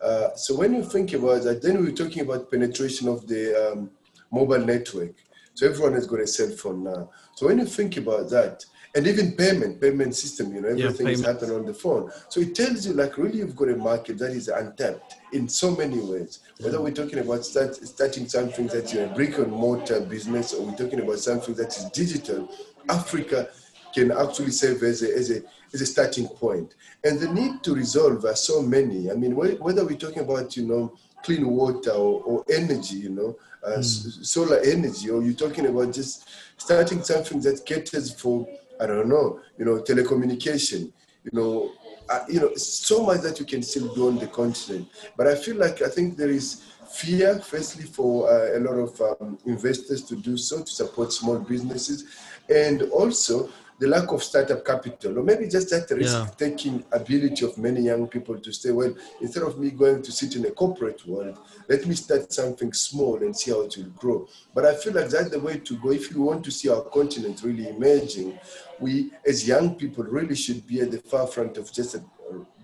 Uh, 0.00 0.34
so 0.34 0.56
when 0.56 0.74
you 0.74 0.84
think 0.84 1.12
about 1.12 1.42
that, 1.44 1.62
then 1.62 1.82
we're 1.82 1.92
talking 1.92 2.22
about 2.22 2.50
penetration 2.50 3.08
of 3.08 3.26
the 3.26 3.72
um, 3.72 3.90
mobile 4.30 4.58
network. 4.58 5.14
So 5.54 5.68
everyone 5.68 5.94
has 5.94 6.06
got 6.06 6.20
a 6.20 6.26
cell 6.26 6.50
phone 6.50 6.84
now. 6.84 7.10
So 7.36 7.46
when 7.46 7.58
you 7.60 7.66
think 7.66 7.96
about 7.96 8.28
that, 8.30 8.64
and 8.94 9.06
even 9.06 9.32
payment, 9.32 9.80
payment 9.80 10.14
system, 10.14 10.54
you 10.54 10.60
know, 10.60 10.68
Yeah, 10.68 10.86
everything 10.86 11.08
is 11.08 11.24
happening 11.24 11.56
on 11.56 11.66
the 11.66 11.74
phone. 11.74 12.12
So 12.28 12.40
it 12.40 12.54
tells 12.54 12.86
you 12.86 12.92
like 12.92 13.18
really 13.18 13.38
you've 13.38 13.56
got 13.56 13.68
a 13.68 13.76
market 13.76 14.18
that 14.18 14.30
is 14.30 14.48
untapped 14.48 15.16
in 15.32 15.48
so 15.48 15.74
many 15.74 15.98
ways. 15.98 16.40
Whether 16.60 16.80
we're 16.80 16.92
talking 16.92 17.18
about 17.18 17.44
start, 17.44 17.74
starting 17.74 18.28
something 18.28 18.68
that's 18.68 18.94
a 18.94 19.08
brick 19.08 19.38
and 19.38 19.50
mortar 19.50 20.00
business 20.00 20.54
or 20.54 20.66
we're 20.66 20.76
talking 20.76 21.00
about 21.00 21.18
something 21.18 21.54
that 21.54 21.76
is 21.76 21.84
digital, 21.90 22.48
Africa 22.88 23.48
can 23.94 24.12
actually 24.12 24.50
serve 24.50 24.82
as 24.82 25.02
a, 25.02 25.12
as 25.12 25.30
a, 25.30 25.42
as 25.72 25.80
a 25.80 25.86
starting 25.86 26.28
point. 26.28 26.74
And 27.02 27.18
the 27.18 27.32
need 27.32 27.62
to 27.64 27.74
resolve 27.74 28.24
are 28.24 28.36
so 28.36 28.62
many. 28.62 29.10
I 29.10 29.14
mean, 29.14 29.34
whether 29.34 29.84
we're 29.84 29.96
talking 29.96 30.22
about, 30.22 30.56
you 30.56 30.66
know, 30.66 30.96
clean 31.24 31.48
water 31.48 31.90
or, 31.90 32.22
or 32.22 32.44
energy, 32.52 32.96
you 32.96 33.08
know, 33.08 33.36
uh, 33.64 33.78
mm. 33.78 34.24
solar 34.24 34.58
energy, 34.60 35.10
or 35.10 35.22
you're 35.22 35.32
talking 35.32 35.66
about 35.66 35.92
just 35.92 36.28
starting 36.58 37.02
something 37.02 37.40
that 37.40 37.64
caters 37.64 38.12
for, 38.12 38.46
I 38.90 38.94
don't 38.94 39.08
know, 39.08 39.40
you 39.58 39.64
know, 39.64 39.80
telecommunication, 39.80 40.92
you 41.24 41.30
know, 41.32 41.72
uh, 42.08 42.24
you 42.28 42.40
know, 42.40 42.54
so 42.54 43.04
much 43.04 43.22
that 43.22 43.40
you 43.40 43.46
can 43.46 43.62
still 43.62 43.94
do 43.94 44.08
on 44.08 44.18
the 44.18 44.26
continent. 44.26 44.88
But 45.16 45.26
I 45.26 45.34
feel 45.34 45.56
like 45.56 45.80
I 45.82 45.88
think 45.88 46.16
there 46.16 46.30
is 46.30 46.62
fear, 46.92 47.38
firstly, 47.38 47.84
for 47.84 48.30
uh, 48.30 48.58
a 48.58 48.60
lot 48.60 48.74
of 48.74 49.00
um, 49.00 49.38
investors 49.46 50.04
to 50.04 50.16
do 50.16 50.36
so, 50.36 50.62
to 50.62 50.70
support 50.70 51.12
small 51.12 51.38
businesses, 51.38 52.04
and 52.48 52.82
also 52.82 53.48
the 53.78 53.88
lack 53.88 54.10
of 54.12 54.22
startup 54.22 54.64
capital, 54.64 55.18
or 55.18 55.22
maybe 55.22 55.48
just 55.48 55.70
that 55.70 55.90
risk-taking 55.90 56.78
yeah. 56.78 56.84
ability 56.92 57.44
of 57.44 57.58
many 57.58 57.82
young 57.82 58.06
people 58.06 58.38
to 58.38 58.52
say, 58.52 58.70
well, 58.70 58.94
instead 59.20 59.42
of 59.42 59.58
me 59.58 59.70
going 59.70 60.00
to 60.02 60.12
sit 60.12 60.36
in 60.36 60.46
a 60.46 60.50
corporate 60.50 61.06
world, 61.06 61.38
let 61.68 61.84
me 61.86 61.94
start 61.94 62.32
something 62.32 62.72
small 62.72 63.16
and 63.16 63.36
see 63.36 63.50
how 63.50 63.62
it 63.62 63.76
will 63.76 63.90
grow. 63.90 64.28
But 64.54 64.66
I 64.66 64.74
feel 64.76 64.92
like 64.92 65.08
that's 65.08 65.30
the 65.30 65.40
way 65.40 65.58
to 65.58 65.76
go. 65.78 65.90
If 65.90 66.10
you 66.12 66.22
want 66.22 66.44
to 66.44 66.50
see 66.50 66.68
our 66.68 66.82
continent 66.82 67.42
really 67.42 67.68
emerging, 67.68 68.38
we, 68.78 69.10
as 69.26 69.46
young 69.46 69.74
people, 69.74 70.04
really 70.04 70.36
should 70.36 70.66
be 70.66 70.80
at 70.80 70.90
the 70.90 70.98
forefront 70.98 71.58
of 71.58 71.72
just 71.72 71.96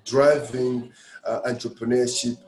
driving 0.04 0.92
uh, 1.24 1.40
entrepreneurship 1.46 2.38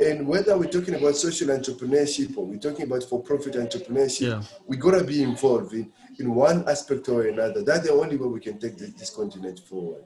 and 0.00 0.26
whether 0.26 0.56
we're 0.56 0.70
talking 0.70 0.94
about 0.94 1.16
social 1.16 1.48
entrepreneurship 1.48 2.36
or 2.36 2.46
we're 2.46 2.58
talking 2.58 2.84
about 2.84 3.02
for-profit 3.02 3.54
entrepreneurship, 3.54 4.28
yeah. 4.28 4.42
we 4.66 4.76
gotta 4.76 5.02
be 5.02 5.22
involved 5.22 5.72
in, 5.72 5.92
in 6.18 6.34
one 6.34 6.68
aspect 6.68 7.08
or 7.08 7.26
another. 7.26 7.62
That's 7.62 7.86
the 7.86 7.92
only 7.92 8.16
way 8.16 8.26
we 8.26 8.40
can 8.40 8.58
take 8.58 8.76
this, 8.76 8.90
this 8.90 9.10
continent 9.10 9.60
forward. 9.60 10.04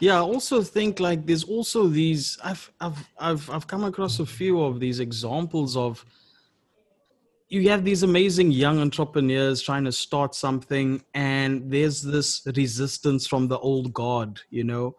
Yeah, 0.00 0.16
I 0.16 0.20
also 0.20 0.62
think 0.62 1.00
like 1.00 1.26
there's 1.26 1.44
also 1.44 1.88
these 1.88 2.38
I've 2.44 2.70
I've 2.80 3.08
I've 3.18 3.50
I've 3.50 3.66
come 3.66 3.84
across 3.84 4.20
a 4.20 4.26
few 4.26 4.62
of 4.62 4.78
these 4.78 5.00
examples 5.00 5.76
of 5.76 6.04
you 7.48 7.68
have 7.70 7.84
these 7.84 8.02
amazing 8.02 8.50
young 8.52 8.78
entrepreneurs 8.78 9.62
trying 9.62 9.84
to 9.84 9.92
start 9.92 10.34
something 10.34 11.02
and 11.14 11.70
there's 11.70 12.02
this 12.02 12.42
resistance 12.54 13.26
from 13.26 13.48
the 13.48 13.58
old 13.58 13.92
guard, 13.94 14.40
you 14.50 14.64
know, 14.64 14.94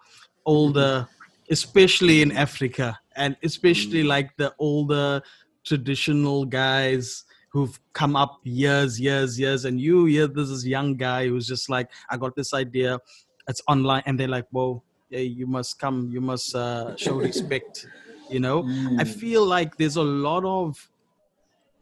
older 0.46 1.06
mm-hmm. 1.08 1.54
especially 1.54 2.22
in 2.22 2.32
Africa 2.32 3.00
and 3.16 3.38
especially 3.44 4.00
mm-hmm. 4.00 4.10
like 4.10 4.36
the 4.38 4.54
older 4.58 5.22
traditional 5.64 6.44
guys 6.44 7.24
who've 7.50 7.80
come 7.94 8.16
up 8.16 8.40
years, 8.44 9.00
years, 9.00 9.40
years, 9.40 9.66
and 9.66 9.80
you 9.80 10.06
hear 10.06 10.28
this 10.28 10.50
is 10.50 10.66
young 10.66 10.96
guy 10.96 11.28
who's 11.28 11.48
just 11.48 11.70
like, 11.70 11.90
I 12.10 12.18
got 12.18 12.36
this 12.36 12.54
idea, 12.54 13.00
it's 13.48 13.62
online, 13.68 14.04
and 14.06 14.20
they're 14.20 14.28
like, 14.28 14.46
whoa, 14.52 14.84
hey, 15.10 15.24
you 15.24 15.48
must 15.48 15.80
come, 15.80 16.10
you 16.12 16.22
must 16.22 16.56
uh, 16.56 16.96
show 16.96 17.16
respect. 17.16 17.88
You 18.30 18.40
know, 18.40 18.64
mm. 18.64 19.00
I 19.02 19.04
feel 19.04 19.46
like 19.46 19.78
there's 19.78 19.96
a 19.96 20.04
lot 20.04 20.46
of 20.46 20.88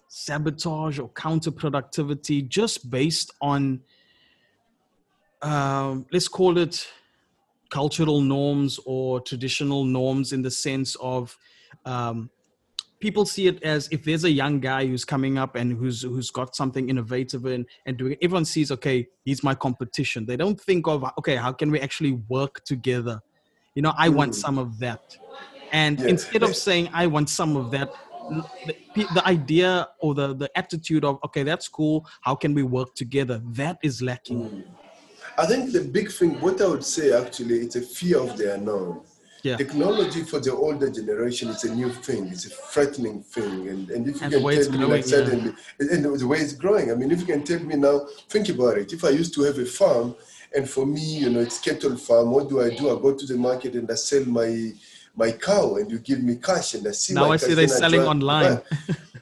sabotage 0.08 1.00
or 1.00 1.10
counterproductivity 1.10 2.48
just 2.48 2.90
based 2.90 3.34
on, 3.42 3.82
um, 5.42 6.06
let's 6.14 6.30
call 6.30 6.58
it 6.58 6.88
cultural 7.70 8.22
norms 8.22 8.80
or 8.86 9.20
traditional 9.20 9.84
norms 9.84 10.32
in 10.32 10.42
the 10.42 10.52
sense 10.52 10.96
of 11.02 11.38
um, 11.86 12.30
people 13.00 13.26
see 13.26 13.48
it 13.48 13.62
as 13.64 13.88
if 13.92 14.04
there's 14.04 14.24
a 14.24 14.32
young 14.32 14.60
guy 14.60 14.86
who's 14.86 15.06
coming 15.06 15.38
up 15.38 15.56
and 15.56 15.78
who's 15.78 16.02
who's 16.02 16.32
got 16.32 16.56
something 16.56 16.90
innovative 16.90 17.46
and, 17.46 17.66
and 17.86 17.98
doing 17.98 18.16
everyone 18.22 18.46
sees 18.46 18.72
okay 18.72 19.08
he's 19.26 19.44
my 19.44 19.54
competition 19.54 20.26
they 20.26 20.38
don't 20.38 20.60
think 20.60 20.88
of 20.88 21.04
okay 21.18 21.36
how 21.36 21.52
can 21.52 21.72
we 21.72 21.80
actually 21.80 22.14
work 22.28 22.64
together 22.66 23.22
you 23.76 23.82
know 23.82 23.94
i 23.98 24.10
want 24.10 24.32
mm. 24.32 24.36
some 24.36 24.58
of 24.58 24.80
that 24.80 25.18
and 25.72 26.00
yeah. 26.00 26.08
instead 26.08 26.44
of 26.44 26.56
saying 26.56 26.90
i 26.94 27.06
want 27.06 27.30
some 27.30 27.56
of 27.56 27.72
that 27.72 27.94
the, 28.96 29.08
the 29.14 29.26
idea 29.26 29.88
or 30.00 30.14
the 30.14 30.34
the 30.36 30.50
attitude 30.58 31.06
of 31.06 31.20
okay 31.24 31.44
that's 31.44 31.68
cool 31.68 32.06
how 32.22 32.36
can 32.36 32.54
we 32.54 32.64
work 32.64 32.94
together 32.96 33.42
that 33.46 33.78
is 33.84 34.02
lacking 34.02 34.50
mm. 34.50 34.64
I 35.40 35.46
think 35.46 35.72
the 35.72 35.82
big 35.82 36.12
thing, 36.12 36.42
what 36.42 36.60
I 36.62 36.66
would 36.66 36.84
say 36.84 37.14
actually, 37.14 37.60
it's 37.60 37.76
a 37.76 37.82
fear 37.82 38.18
of 38.18 38.38
the 38.38 38.56
unknown. 38.56 39.02
Yeah. 39.48 39.56
Technology 39.56 40.24
for 40.24 40.40
the 40.42 40.52
older 40.52 40.90
generation 40.90 41.48
is 41.48 41.64
a 41.64 41.74
new 41.74 41.90
thing. 41.90 42.28
It's 42.28 42.48
a 42.48 42.50
frightening 42.50 43.24
thing, 43.24 43.70
and, 43.70 43.90
and 43.90 44.06
if 44.06 44.16
you 44.16 44.24
and 44.24 44.34
can 44.34 44.42
tell 44.42 44.72
me 44.72 44.78
growing, 44.78 44.92
like 44.92 45.06
suddenly, 45.06 45.54
yeah. 45.80 45.94
and 45.94 46.20
the 46.20 46.28
way 46.28 46.40
it's 46.40 46.52
growing. 46.52 46.92
I 46.92 46.96
mean, 46.96 47.12
if 47.12 47.22
you 47.22 47.26
can 47.34 47.44
tell 47.46 47.60
me 47.60 47.76
now, 47.78 48.08
think 48.28 48.50
about 48.50 48.78
it. 48.78 48.92
If 48.92 49.06
I 49.06 49.12
used 49.22 49.34
to 49.36 49.44
have 49.44 49.58
a 49.58 49.66
farm, 49.66 50.16
and 50.54 50.70
for 50.70 50.86
me, 50.86 51.20
you 51.24 51.30
know, 51.30 51.40
it's 51.40 51.60
cattle 51.60 51.96
farm. 51.96 52.32
What 52.32 52.50
do 52.50 52.62
I 52.62 52.76
do? 52.76 52.84
I 52.90 53.02
go 53.02 53.14
to 53.16 53.26
the 53.26 53.38
market 53.38 53.76
and 53.76 53.90
I 53.90 53.96
sell 53.96 54.26
my 54.26 54.74
my 55.16 55.32
cow, 55.32 55.76
and 55.76 55.90
you 55.90 56.00
give 56.00 56.22
me 56.22 56.36
cash, 56.36 56.74
and 56.74 56.86
I 56.86 56.92
see. 56.92 57.14
Now 57.14 57.32
I 57.32 57.38
see 57.38 57.54
they're 57.54 57.70
selling 57.70 58.02
online. 58.02 58.60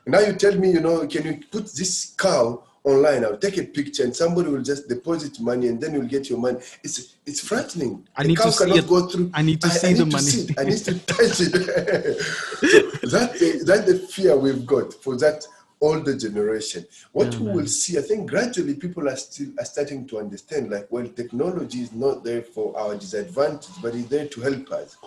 now 0.08 0.22
you 0.22 0.34
tell 0.34 0.56
me, 0.58 0.72
you 0.72 0.82
know, 0.82 1.06
can 1.06 1.24
you 1.24 1.36
put 1.52 1.66
this 1.72 2.16
cow 2.18 2.64
online. 2.86 3.26
I'll 3.26 3.38
take 3.38 3.58
a 3.58 3.64
picture 3.64 4.04
and 4.04 4.16
somebody 4.16 4.50
will 4.50 4.62
just 4.62 4.88
deposit 4.88 5.40
money 5.40 5.68
and 5.68 5.82
then 5.82 5.94
you'll 5.94 6.08
get 6.08 6.30
your 6.30 6.40
money. 6.40 6.60
It's 6.84 7.16
it's 7.26 7.42
frightening. 7.42 8.08
I 8.16 8.24
need 8.24 8.38
to 8.38 8.52
see 8.52 8.72
it. 8.72 8.88
Go 8.88 9.08
through. 9.08 9.32
I 9.34 9.42
need 9.42 9.62
to 9.62 9.70
see 9.70 9.90
I 9.90 9.94
the 9.94 10.06
money. 10.06 10.24
See 10.24 10.56
I 10.58 10.64
need 10.64 10.78
to 10.78 11.00
touch 11.00 11.42
it. 11.42 11.52
so 13.10 13.18
that 13.18 13.64
that's 13.66 13.86
the 13.92 14.08
fear 14.10 14.38
we've 14.38 14.66
got 14.66 14.94
for 14.94 15.18
that 15.18 15.46
older 15.82 16.16
generation. 16.18 16.86
What 17.12 17.34
yeah, 17.34 17.40
we 17.40 17.46
man. 17.48 17.56
will 17.56 17.68
see, 17.68 17.98
I 17.98 18.02
think 18.02 18.30
gradually 18.30 18.76
people 18.76 19.10
are 19.10 19.18
still 19.18 19.50
are 19.60 19.66
starting 19.66 20.08
to 20.08 20.20
understand 20.20 20.72
like 20.72 20.88
well 20.90 21.08
technology 21.08 21.80
is 21.80 21.92
not 21.92 22.24
there 22.24 22.44
for 22.44 22.78
our 22.78 22.96
disadvantage, 22.96 23.82
but 23.82 23.96
it's 23.96 24.08
there 24.08 24.28
to 24.28 24.42
help 24.42 24.72
us 24.72 24.98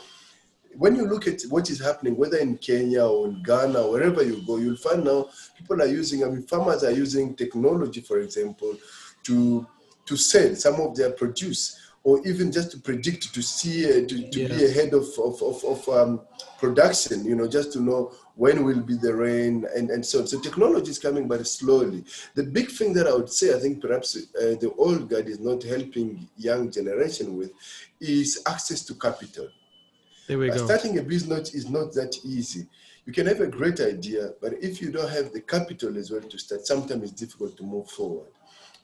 when 0.76 0.94
you 0.94 1.06
look 1.06 1.26
at 1.26 1.42
what 1.48 1.70
is 1.70 1.80
happening, 1.80 2.16
whether 2.16 2.38
in 2.38 2.56
Kenya 2.58 3.04
or 3.04 3.28
in 3.28 3.42
Ghana, 3.42 3.88
wherever 3.88 4.22
you 4.22 4.42
go, 4.46 4.56
you'll 4.56 4.76
find 4.76 5.04
now 5.04 5.28
people 5.56 5.80
are 5.82 5.86
using, 5.86 6.24
I 6.24 6.28
mean, 6.28 6.42
farmers 6.42 6.84
are 6.84 6.92
using 6.92 7.34
technology, 7.34 8.00
for 8.00 8.20
example, 8.20 8.76
to 9.24 9.66
to 10.06 10.16
sell 10.16 10.54
some 10.54 10.80
of 10.80 10.96
their 10.96 11.10
produce, 11.10 11.78
or 12.02 12.26
even 12.26 12.50
just 12.50 12.70
to 12.70 12.78
predict, 12.78 13.34
to 13.34 13.42
see, 13.42 13.84
uh, 13.84 14.06
to, 14.08 14.30
to 14.30 14.40
yeah. 14.40 14.48
be 14.48 14.64
ahead 14.64 14.94
of 14.94 15.06
of, 15.18 15.42
of, 15.42 15.64
of 15.64 15.88
um, 15.88 16.20
production, 16.58 17.24
you 17.24 17.34
know, 17.34 17.46
just 17.46 17.72
to 17.72 17.80
know 17.80 18.12
when 18.36 18.64
will 18.64 18.80
be 18.80 18.94
the 18.94 19.12
rain 19.12 19.66
and, 19.74 19.90
and 19.90 20.06
so 20.06 20.20
on. 20.20 20.26
So 20.26 20.40
technology 20.40 20.90
is 20.90 20.98
coming, 20.98 21.26
but 21.26 21.44
slowly. 21.46 22.04
The 22.36 22.44
big 22.44 22.70
thing 22.70 22.92
that 22.94 23.08
I 23.08 23.12
would 23.12 23.30
say, 23.30 23.54
I 23.54 23.58
think 23.58 23.82
perhaps 23.82 24.16
uh, 24.16 24.54
the 24.60 24.72
old 24.78 25.10
guard 25.10 25.26
is 25.28 25.40
not 25.40 25.62
helping 25.64 26.28
young 26.36 26.70
generation 26.70 27.36
with, 27.36 27.50
is 28.00 28.40
access 28.46 28.84
to 28.84 28.94
capital 28.94 29.48
there 30.28 30.38
we 30.38 30.48
go. 30.50 30.64
Starting 30.64 30.98
a 30.98 31.02
business 31.02 31.54
is 31.54 31.68
not 31.68 31.92
that 31.94 32.14
easy. 32.24 32.66
You 33.06 33.12
can 33.12 33.26
have 33.26 33.40
a 33.40 33.46
great 33.46 33.80
idea, 33.80 34.32
but 34.40 34.52
if 34.62 34.82
you 34.82 34.92
don't 34.92 35.10
have 35.10 35.32
the 35.32 35.40
capital 35.40 35.96
as 35.96 36.10
well 36.10 36.20
to 36.20 36.38
start, 36.38 36.66
sometimes 36.66 37.04
it's 37.04 37.12
difficult 37.12 37.56
to 37.56 37.62
move 37.62 37.88
forward. 37.88 38.28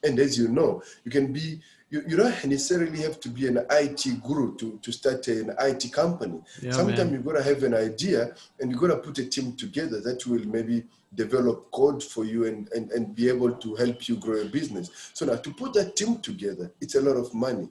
And 0.03 0.19
as 0.19 0.37
you 0.37 0.47
know, 0.47 0.81
you 1.03 1.11
can 1.11 1.31
be, 1.31 1.61
you, 1.91 2.03
you 2.07 2.17
don't 2.17 2.45
necessarily 2.45 3.01
have 3.01 3.19
to 3.19 3.29
be 3.29 3.47
an 3.47 3.63
IT 3.69 4.23
guru 4.23 4.55
to, 4.57 4.79
to 4.81 4.91
start 4.91 5.27
an 5.27 5.53
IT 5.59 5.93
company. 5.93 6.41
Yeah, 6.61 6.71
sometimes 6.71 7.11
you've 7.11 7.25
got 7.25 7.33
to 7.33 7.43
have 7.43 7.61
an 7.63 7.75
idea 7.75 8.33
and 8.59 8.71
you've 8.71 8.79
got 8.79 8.87
to 8.87 8.97
put 8.97 9.17
a 9.19 9.25
team 9.25 9.55
together 9.55 10.01
that 10.01 10.25
will 10.25 10.45
maybe 10.47 10.85
develop 11.13 11.71
code 11.71 12.03
for 12.03 12.25
you 12.25 12.45
and, 12.45 12.67
and, 12.73 12.91
and 12.91 13.15
be 13.15 13.29
able 13.29 13.53
to 13.53 13.75
help 13.75 14.07
you 14.09 14.17
grow 14.17 14.41
a 14.41 14.45
business. 14.45 15.11
So 15.13 15.25
now 15.25 15.35
to 15.35 15.53
put 15.53 15.73
that 15.73 15.95
team 15.95 16.17
together, 16.19 16.71
it's 16.81 16.95
a 16.95 17.01
lot 17.01 17.15
of 17.15 17.33
money. 17.33 17.69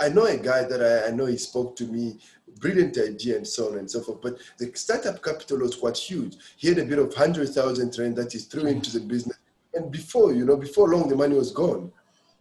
I 0.00 0.08
know 0.08 0.24
a 0.24 0.36
guy 0.36 0.64
that 0.64 0.82
I, 0.82 1.08
I, 1.08 1.10
know 1.10 1.26
he 1.26 1.36
spoke 1.36 1.76
to 1.76 1.84
me, 1.84 2.18
brilliant 2.58 2.98
idea 2.98 3.36
and 3.36 3.46
so 3.46 3.70
on 3.70 3.78
and 3.78 3.90
so 3.90 4.00
forth. 4.00 4.20
But 4.22 4.38
the 4.58 4.70
startup 4.74 5.22
capital 5.22 5.58
was 5.58 5.76
quite 5.76 5.96
huge. 5.96 6.36
He 6.56 6.68
had 6.68 6.78
a 6.78 6.84
bit 6.84 6.98
of 6.98 7.08
100,000 7.08 7.98
rand 7.98 8.16
that 8.16 8.32
he 8.32 8.38
threw 8.38 8.66
into 8.66 8.90
the 8.90 9.00
business. 9.00 9.38
And 9.74 9.90
before, 9.90 10.32
you 10.32 10.44
know, 10.44 10.56
before 10.56 10.88
long, 10.88 11.08
the 11.08 11.16
money 11.16 11.34
was 11.34 11.50
gone. 11.50 11.92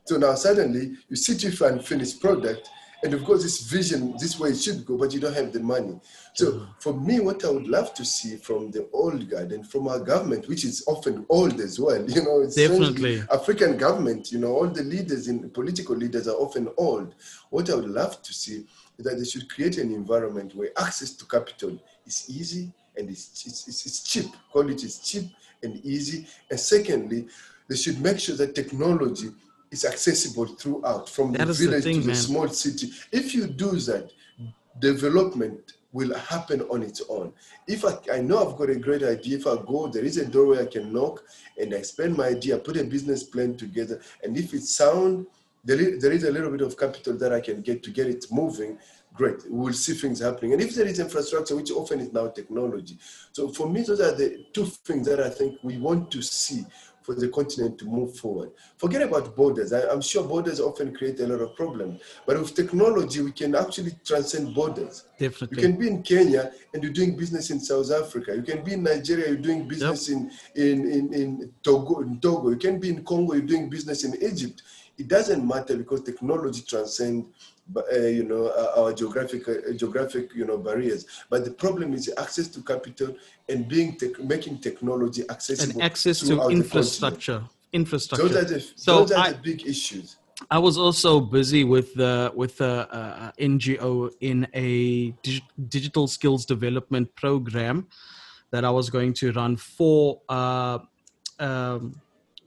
So 0.05 0.17
now 0.17 0.35
suddenly 0.35 0.97
you 1.09 1.15
sit 1.15 1.43
with 1.43 1.61
an 1.61 1.79
unfinished 1.79 2.19
product 2.19 2.69
and 3.03 3.13
of 3.13 3.23
course 3.23 3.43
this 3.43 3.61
vision, 3.61 4.15
this 4.19 4.39
way 4.39 4.49
it 4.49 4.57
should 4.57 4.85
go, 4.85 4.97
but 4.97 5.13
you 5.13 5.19
don't 5.19 5.35
have 5.35 5.51
the 5.51 5.59
money. 5.59 5.99
So 6.33 6.51
mm. 6.51 6.67
for 6.79 6.93
me, 6.93 7.19
what 7.19 7.43
I 7.43 7.49
would 7.49 7.67
love 7.67 7.93
to 7.95 8.05
see 8.05 8.37
from 8.37 8.71
the 8.71 8.87
old 8.93 9.29
guard 9.29 9.51
and 9.51 9.67
from 9.67 9.87
our 9.87 9.99
government, 9.99 10.47
which 10.47 10.63
is 10.63 10.83
often 10.87 11.25
old 11.29 11.59
as 11.59 11.79
well, 11.79 12.03
you 12.09 12.23
know, 12.23 12.41
it's 12.41 12.55
definitely 12.55 13.23
African 13.31 13.77
government, 13.77 14.31
you 14.31 14.39
know, 14.39 14.51
all 14.51 14.67
the 14.67 14.83
leaders 14.83 15.27
in 15.27 15.49
political 15.49 15.95
leaders 15.95 16.27
are 16.27 16.35
often 16.35 16.69
old. 16.77 17.15
What 17.49 17.69
I 17.69 17.75
would 17.75 17.89
love 17.89 18.21
to 18.21 18.33
see 18.33 18.65
is 18.97 19.05
that 19.05 19.17
they 19.17 19.25
should 19.25 19.49
create 19.49 19.77
an 19.77 19.93
environment 19.93 20.55
where 20.55 20.69
access 20.77 21.13
to 21.13 21.25
capital 21.25 21.77
is 22.05 22.25
easy 22.29 22.71
and 22.95 23.09
it's, 23.09 23.45
it's, 23.45 23.85
it's 23.85 24.03
cheap. 24.03 24.27
Quality 24.51 24.85
is 24.85 24.99
cheap 24.99 25.31
and 25.63 25.83
easy. 25.85 26.27
And 26.49 26.59
secondly, 26.59 27.27
they 27.67 27.75
should 27.75 28.01
make 28.01 28.19
sure 28.19 28.35
that 28.35 28.53
technology 28.55 29.31
is 29.71 29.85
accessible 29.85 30.45
throughout 30.45 31.09
from 31.09 31.31
that 31.33 31.47
the 31.47 31.53
village 31.53 31.83
the 31.83 31.89
thing, 31.89 31.95
to 31.95 32.01
the 32.01 32.07
man. 32.07 32.15
small 32.15 32.47
city. 32.49 32.91
If 33.11 33.33
you 33.33 33.47
do 33.47 33.71
that, 33.71 34.11
development 34.79 35.73
will 35.93 36.13
happen 36.17 36.61
on 36.63 36.83
its 36.83 37.01
own. 37.09 37.33
If 37.67 37.83
I, 37.85 37.97
I 38.13 38.21
know 38.21 38.49
I've 38.49 38.57
got 38.57 38.69
a 38.69 38.75
great 38.75 39.03
idea, 39.03 39.37
if 39.37 39.47
I 39.47 39.55
go, 39.55 39.87
there 39.87 40.03
is 40.03 40.17
a 40.17 40.25
door 40.25 40.47
where 40.47 40.61
I 40.61 40.65
can 40.65 40.93
knock 40.93 41.23
and 41.59 41.73
I 41.73 41.77
expand 41.77 42.15
my 42.15 42.27
idea, 42.27 42.57
put 42.57 42.77
a 42.77 42.83
business 42.83 43.23
plan 43.23 43.55
together, 43.55 44.01
and 44.23 44.37
if 44.37 44.53
it's 44.53 44.75
sound, 44.75 45.25
there 45.63 45.99
there 45.99 46.11
is 46.11 46.23
a 46.23 46.31
little 46.31 46.51
bit 46.51 46.61
of 46.61 46.77
capital 46.77 47.13
that 47.17 47.31
I 47.31 47.39
can 47.39 47.61
get 47.61 47.83
to 47.83 47.91
get 47.91 48.07
it 48.07 48.25
moving, 48.31 48.77
great. 49.13 49.39
We'll 49.49 49.73
see 49.73 49.93
things 49.93 50.19
happening. 50.19 50.53
And 50.53 50.61
if 50.61 50.75
there 50.75 50.87
is 50.87 50.99
infrastructure, 50.99 51.55
which 51.55 51.71
often 51.71 51.99
is 51.99 52.11
now 52.11 52.29
technology. 52.29 52.97
So 53.31 53.49
for 53.49 53.69
me, 53.69 53.83
those 53.83 54.01
are 54.01 54.15
the 54.15 54.45
two 54.53 54.65
things 54.65 55.07
that 55.07 55.19
I 55.19 55.29
think 55.29 55.59
we 55.61 55.77
want 55.77 56.09
to 56.11 56.21
see 56.21 56.65
for 57.13 57.19
the 57.19 57.27
continent 57.29 57.77
to 57.79 57.85
move 57.85 58.17
forward. 58.17 58.51
Forget 58.77 59.01
about 59.01 59.35
borders. 59.35 59.73
I, 59.73 59.91
am 59.91 60.01
sure 60.01 60.23
borders 60.23 60.59
often 60.59 60.95
create 60.95 61.19
a 61.19 61.27
lot 61.27 61.41
of 61.41 61.55
problems. 61.55 62.01
But 62.25 62.39
with 62.39 62.55
technology, 62.55 63.21
we 63.21 63.31
can 63.31 63.55
actually 63.55 63.91
transcend 64.05 64.53
borders. 64.53 65.05
Definitely. 65.19 65.61
You 65.61 65.67
can 65.67 65.79
be 65.79 65.87
in 65.87 66.03
Kenya 66.03 66.51
and 66.73 66.83
you're 66.83 66.93
doing 66.93 67.15
business 67.17 67.49
in 67.49 67.59
South 67.59 67.91
Africa. 67.91 68.35
You 68.35 68.43
can 68.43 68.63
be 68.63 68.73
in 68.73 68.83
Nigeria, 68.83 69.27
you're 69.27 69.37
doing 69.37 69.67
business 69.67 70.09
yep. 70.09 70.19
in, 70.19 70.31
in, 70.55 70.91
in, 70.91 71.13
in, 71.13 71.53
Togo, 71.63 72.01
in 72.01 72.19
Togo. 72.19 72.49
You 72.49 72.57
can 72.57 72.79
be 72.79 72.89
in 72.89 73.03
Congo, 73.03 73.33
you're 73.33 73.41
doing 73.41 73.69
business 73.69 74.03
in 74.03 74.15
Egypt. 74.21 74.61
It 74.97 75.07
doesn't 75.07 75.45
matter 75.45 75.75
because 75.77 76.03
technology 76.03 76.61
transcends 76.61 77.27
uh, 77.77 77.97
you 77.97 78.23
know, 78.23 78.47
uh, 78.47 78.81
our 78.81 78.93
geographic, 78.93 79.47
uh, 79.47 79.73
geographic, 79.75 80.33
you 80.35 80.45
know, 80.45 80.57
barriers. 80.57 81.05
But 81.29 81.45
the 81.45 81.51
problem 81.51 81.93
is 81.93 82.11
access 82.17 82.47
to 82.49 82.61
capital 82.61 83.15
and 83.49 83.67
being 83.67 83.97
making 84.23 84.59
technology 84.59 85.23
accessible 85.29 85.73
and 85.73 85.83
access 85.83 86.19
to 86.21 86.49
infrastructure. 86.49 87.43
Infrastructure. 87.73 88.27
Those 88.27 88.35
are 88.35 88.45
the, 88.45 88.59
so 88.75 88.99
those 88.99 89.11
are 89.13 89.27
I, 89.27 89.31
the 89.31 89.37
big 89.37 89.65
issues. 89.65 90.17
I 90.49 90.57
was 90.57 90.77
also 90.77 91.19
busy 91.19 91.63
with 91.63 91.93
the 91.93 92.31
with 92.35 92.59
a, 92.61 93.33
a 93.37 93.41
NGO 93.41 94.11
in 94.21 94.47
a 94.53 95.11
dig, 95.23 95.43
digital 95.69 96.07
skills 96.07 96.45
development 96.45 97.15
program 97.15 97.87
that 98.51 98.65
I 98.65 98.69
was 98.69 98.89
going 98.89 99.13
to 99.13 99.31
run 99.31 99.55
for. 99.55 100.21
Uh, 100.27 100.79
um, 101.39 101.95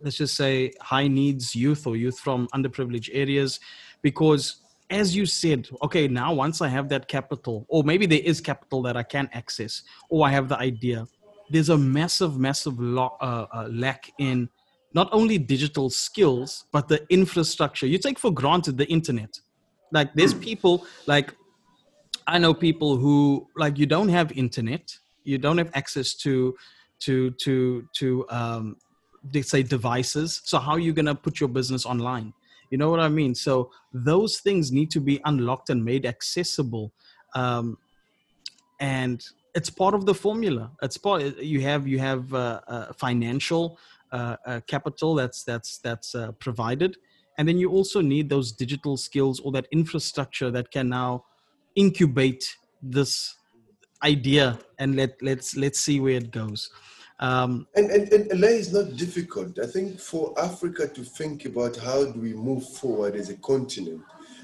let's 0.02 0.16
just 0.16 0.36
say 0.36 0.72
high 0.80 1.08
needs 1.08 1.56
youth 1.56 1.86
or 1.86 1.96
youth 1.96 2.18
from 2.18 2.46
underprivileged 2.48 3.10
areas 3.12 3.60
because 4.02 4.56
as 4.94 5.14
you 5.14 5.26
said, 5.26 5.68
okay, 5.82 6.06
now 6.08 6.32
once 6.32 6.60
I 6.60 6.68
have 6.68 6.88
that 6.90 7.08
capital, 7.08 7.66
or 7.68 7.82
maybe 7.82 8.06
there 8.06 8.20
is 8.24 8.40
capital 8.40 8.82
that 8.82 8.96
I 8.96 9.02
can 9.02 9.28
access, 9.32 9.82
or 10.08 10.26
I 10.26 10.30
have 10.30 10.48
the 10.48 10.58
idea, 10.58 11.06
there's 11.50 11.68
a 11.68 11.76
massive, 11.76 12.38
massive 12.38 12.78
lo- 12.80 13.16
uh, 13.20 13.46
uh, 13.52 13.68
lack 13.70 14.12
in 14.18 14.48
not 14.94 15.08
only 15.12 15.36
digital 15.38 15.90
skills, 15.90 16.66
but 16.72 16.88
the 16.88 17.04
infrastructure. 17.10 17.86
You 17.86 17.98
take 17.98 18.18
for 18.18 18.32
granted 18.32 18.78
the 18.78 18.86
internet. 18.86 19.40
Like, 19.90 20.14
there's 20.14 20.32
hmm. 20.32 20.40
people, 20.40 20.86
like, 21.06 21.34
I 22.26 22.38
know 22.38 22.54
people 22.54 22.96
who, 22.96 23.48
like, 23.56 23.78
you 23.78 23.86
don't 23.86 24.08
have 24.08 24.32
internet, 24.32 24.96
you 25.24 25.38
don't 25.38 25.58
have 25.58 25.70
access 25.74 26.14
to, 26.24 26.54
to, 27.00 27.30
to, 27.32 27.88
to, 27.94 28.26
um, 28.30 28.76
they 29.32 29.42
say 29.42 29.62
devices. 29.62 30.40
So, 30.44 30.58
how 30.58 30.72
are 30.72 30.78
you 30.78 30.92
going 30.92 31.06
to 31.06 31.14
put 31.14 31.40
your 31.40 31.48
business 31.48 31.84
online? 31.84 32.32
You 32.74 32.78
know 32.78 32.90
what 32.90 32.98
I 32.98 33.08
mean? 33.08 33.36
So 33.36 33.70
those 33.92 34.40
things 34.40 34.72
need 34.72 34.90
to 34.90 35.00
be 35.00 35.20
unlocked 35.26 35.70
and 35.70 35.84
made 35.84 36.04
accessible. 36.04 36.92
Um, 37.36 37.78
and 38.80 39.24
it's 39.54 39.70
part 39.70 39.94
of 39.94 40.06
the 40.06 40.12
formula. 40.12 40.72
It's 40.82 40.96
part. 40.96 41.22
You 41.38 41.60
have 41.60 41.86
you 41.86 42.00
have 42.00 42.34
uh, 42.34 42.62
uh, 42.66 42.92
financial 42.94 43.78
uh, 44.10 44.36
uh 44.44 44.60
capital 44.66 45.14
that's 45.14 45.44
that's 45.44 45.78
that's 45.78 46.16
uh, 46.16 46.32
provided, 46.46 46.96
and 47.38 47.46
then 47.46 47.58
you 47.58 47.70
also 47.70 48.00
need 48.00 48.28
those 48.28 48.50
digital 48.50 48.96
skills 48.96 49.38
or 49.38 49.52
that 49.52 49.68
infrastructure 49.70 50.50
that 50.50 50.72
can 50.72 50.88
now 50.88 51.26
incubate 51.76 52.56
this 52.82 53.36
idea 54.02 54.58
and 54.80 54.96
let 54.96 55.22
let's 55.22 55.54
let's 55.54 55.78
see 55.78 56.00
where 56.00 56.16
it 56.16 56.32
goes. 56.32 56.70
Um, 57.20 57.66
and, 57.76 57.90
and, 57.90 58.12
and 58.12 58.40
LA 58.40 58.48
is 58.48 58.72
not 58.72 58.96
difficult. 58.96 59.58
I 59.58 59.66
think 59.66 60.00
for 60.00 60.34
Africa 60.38 60.88
to 60.88 61.04
think 61.04 61.44
about 61.44 61.76
how 61.76 62.04
do 62.04 62.20
we 62.20 62.32
move 62.32 62.68
forward 62.68 63.14
as 63.14 63.30
a 63.30 63.36
continent, 63.36 64.02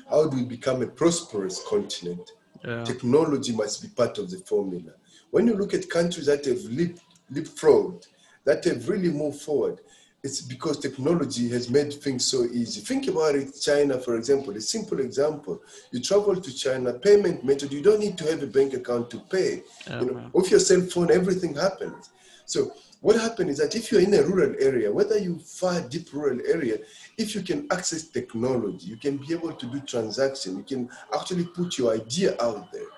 how 0.08 0.28
do 0.28 0.36
we 0.36 0.44
become 0.44 0.82
a 0.82 0.86
prosperous 0.86 1.62
continent, 1.68 2.30
yeah. 2.64 2.84
technology 2.84 3.52
must 3.52 3.82
be 3.82 3.88
part 3.88 4.18
of 4.18 4.30
the 4.30 4.38
formula. 4.38 4.92
When 5.30 5.46
you 5.46 5.54
look 5.54 5.74
at 5.74 5.88
countries 5.90 6.26
that 6.26 6.44
have 6.44 6.62
leap, 6.64 6.98
leapfrogged, 7.32 8.06
that 8.44 8.64
have 8.64 8.88
really 8.88 9.10
moved 9.10 9.40
forward, 9.40 9.80
it's 10.22 10.42
because 10.42 10.78
technology 10.78 11.48
has 11.48 11.70
made 11.70 11.92
things 11.94 12.26
so 12.26 12.44
easy. 12.44 12.80
Think 12.82 13.08
about 13.08 13.34
it, 13.36 13.58
China, 13.60 13.98
for 13.98 14.16
example, 14.16 14.54
a 14.54 14.60
simple 14.60 15.00
example. 15.00 15.62
You 15.92 16.00
travel 16.00 16.36
to 16.36 16.54
China, 16.54 16.92
payment 16.92 17.42
method, 17.42 17.72
you 17.72 17.82
don't 17.82 18.00
need 18.00 18.18
to 18.18 18.24
have 18.30 18.42
a 18.42 18.46
bank 18.46 18.74
account 18.74 19.10
to 19.10 19.18
pay. 19.18 19.62
you 19.88 20.06
know, 20.06 20.30
with 20.34 20.50
your 20.50 20.60
cell 20.60 20.82
phone, 20.82 21.10
everything 21.10 21.54
happens. 21.54 22.10
So 22.50 22.72
what 23.00 23.16
happens 23.16 23.52
is 23.52 23.58
that 23.58 23.76
if 23.76 23.90
you're 23.90 24.00
in 24.00 24.12
a 24.14 24.22
rural 24.22 24.54
area, 24.58 24.92
whether 24.92 25.18
you 25.18 25.38
far 25.38 25.80
deep 25.82 26.12
rural 26.12 26.40
area, 26.46 26.78
if 27.16 27.34
you 27.34 27.42
can 27.42 27.66
access 27.70 28.02
technology, 28.04 28.86
you 28.86 28.96
can 28.96 29.16
be 29.18 29.32
able 29.32 29.52
to 29.52 29.66
do 29.66 29.80
transaction, 29.80 30.58
you 30.58 30.64
can 30.64 30.90
actually 31.14 31.44
put 31.44 31.78
your 31.78 31.94
idea 31.94 32.34
out 32.42 32.72
there. 32.72 32.90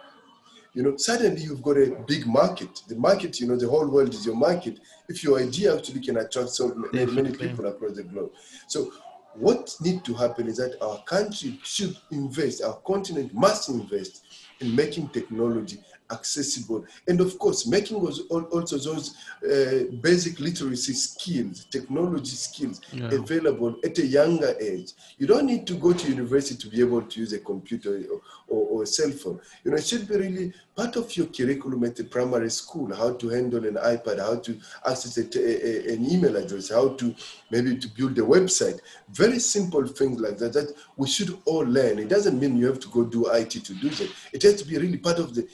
You 0.75 0.83
know, 0.83 0.97
suddenly 0.97 1.43
you've 1.43 1.63
got 1.63 1.77
a 1.77 1.95
big 2.07 2.27
market. 2.27 2.83
The 2.89 2.97
market, 2.97 3.39
you 3.41 3.47
know, 3.47 3.57
the 3.57 3.69
whole 3.69 3.87
world 3.87 4.15
is 4.15 4.25
your 4.25 4.37
market. 4.37 4.81
If 5.07 5.23
your 5.23 5.39
idea 5.39 5.77
actually 5.77 6.01
can 6.01 6.17
attract 6.17 6.49
so 6.49 6.75
many, 6.75 7.13
many 7.13 7.31
people 7.37 7.67
across 7.67 7.97
the 7.97 8.05
globe. 8.05 8.33
So 8.69 8.91
what 9.35 9.75
needs 9.83 10.03
to 10.03 10.15
happen 10.15 10.49
is 10.49 10.57
that 10.57 10.83
our 10.83 11.03
country 11.05 11.61
should 11.63 11.95
invest, 12.11 12.63
our 12.63 12.77
continent 12.87 13.35
must 13.35 13.69
invest 13.69 14.25
in 14.61 14.75
making 14.75 15.09
technology 15.09 15.79
accessible. 16.13 16.85
And 17.09 17.21
of 17.21 17.39
course, 17.39 17.67
making 17.67 17.97
also 17.97 18.79
those 18.79 19.17
uh, 19.45 19.91
basic 20.01 20.39
literacy 20.39 20.93
skills, 20.93 21.65
technology 21.65 22.37
skills 22.37 22.81
yeah. 22.93 23.11
available 23.11 23.77
at 23.85 23.99
a 23.99 24.07
younger 24.07 24.55
age. 24.61 24.93
You 25.19 25.27
don't 25.27 25.47
need 25.47 25.67
to 25.67 25.75
go 25.75 25.93
to 25.93 26.09
university 26.09 26.57
to 26.63 26.69
be 26.69 26.81
able 26.81 27.03
to 27.03 27.21
use 27.21 27.33
a 27.33 27.39
computer 27.39 28.05
or, 28.11 28.21
or, 28.49 28.69
or 28.69 28.83
a 28.83 28.87
cell 28.87 29.11
phone. 29.11 29.41
You 29.65 29.71
know, 29.71 29.77
it 29.79 29.87
should 29.87 30.07
be 30.07 30.17
really 30.17 30.53
part 30.75 30.97
of 30.97 31.15
your 31.17 31.27
curriculum 31.27 31.85
at 31.85 31.97
the 31.97 32.05
primary 32.05 32.51
school, 32.51 32.95
how 32.95 33.13
to 33.15 33.29
handle 33.29 33.65
an 33.67 33.75
iPad, 33.75 34.19
how 34.21 34.37
to 34.37 34.59
access 34.87 35.19
a, 35.19 35.25
a, 35.39 35.95
an 35.95 36.11
email 36.11 36.37
address, 36.37 36.71
how 36.71 36.89
to 36.91 37.15
maybe 37.51 37.77
to 37.77 37.89
build 37.89 38.19
a 38.19 38.23
website. 38.23 38.81
Very 39.11 39.39
simple 39.39 39.87
things 39.87 40.21
like 40.21 40.39
that 40.39 40.53
that 40.55 40.75
we 40.97 41.09
should 41.09 41.37
all 41.45 41.65
learn. 41.65 41.99
It 41.99 42.09
doesn't 42.09 42.39
mean 42.39 42.57
you 42.57 42.67
have 42.67 42.81
to 42.81 42.89
go 42.89 43.05
do 43.05 43.27
IT 43.31 43.51
to 43.51 43.75
do 43.75 43.91
that. 43.91 44.11
It 44.33 44.43
has 44.43 44.63
to 44.63 44.69
be 44.69 44.79
really 44.79 44.99
part 44.99 45.19
of 45.19 45.35
the 45.35 45.47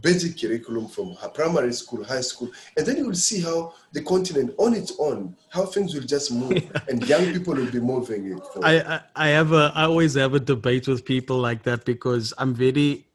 basic 0.00 0.40
curriculum 0.40 0.88
from 0.88 1.16
primary 1.34 1.72
school, 1.72 2.02
high 2.04 2.20
school, 2.20 2.50
and 2.76 2.86
then 2.86 2.96
you 2.96 3.06
will 3.06 3.14
see 3.14 3.40
how 3.40 3.74
the 3.92 4.02
continent 4.02 4.54
on 4.58 4.74
its 4.74 4.92
own, 4.98 5.36
how 5.50 5.66
things 5.66 5.94
will 5.94 6.02
just 6.02 6.32
move, 6.32 6.70
and 6.88 7.06
young 7.06 7.32
people 7.32 7.54
will 7.54 7.70
be 7.70 7.80
moving 7.80 8.32
it. 8.32 8.42
I, 8.62 8.80
I, 8.80 9.00
I 9.16 9.28
have 9.28 9.52
a, 9.52 9.72
I 9.74 9.84
always 9.84 10.14
have 10.14 10.34
a 10.34 10.40
debate 10.40 10.88
with 10.88 11.04
people 11.04 11.38
like 11.38 11.62
that 11.64 11.84
because 11.84 12.32
I'm 12.38 12.54
very 12.54 13.06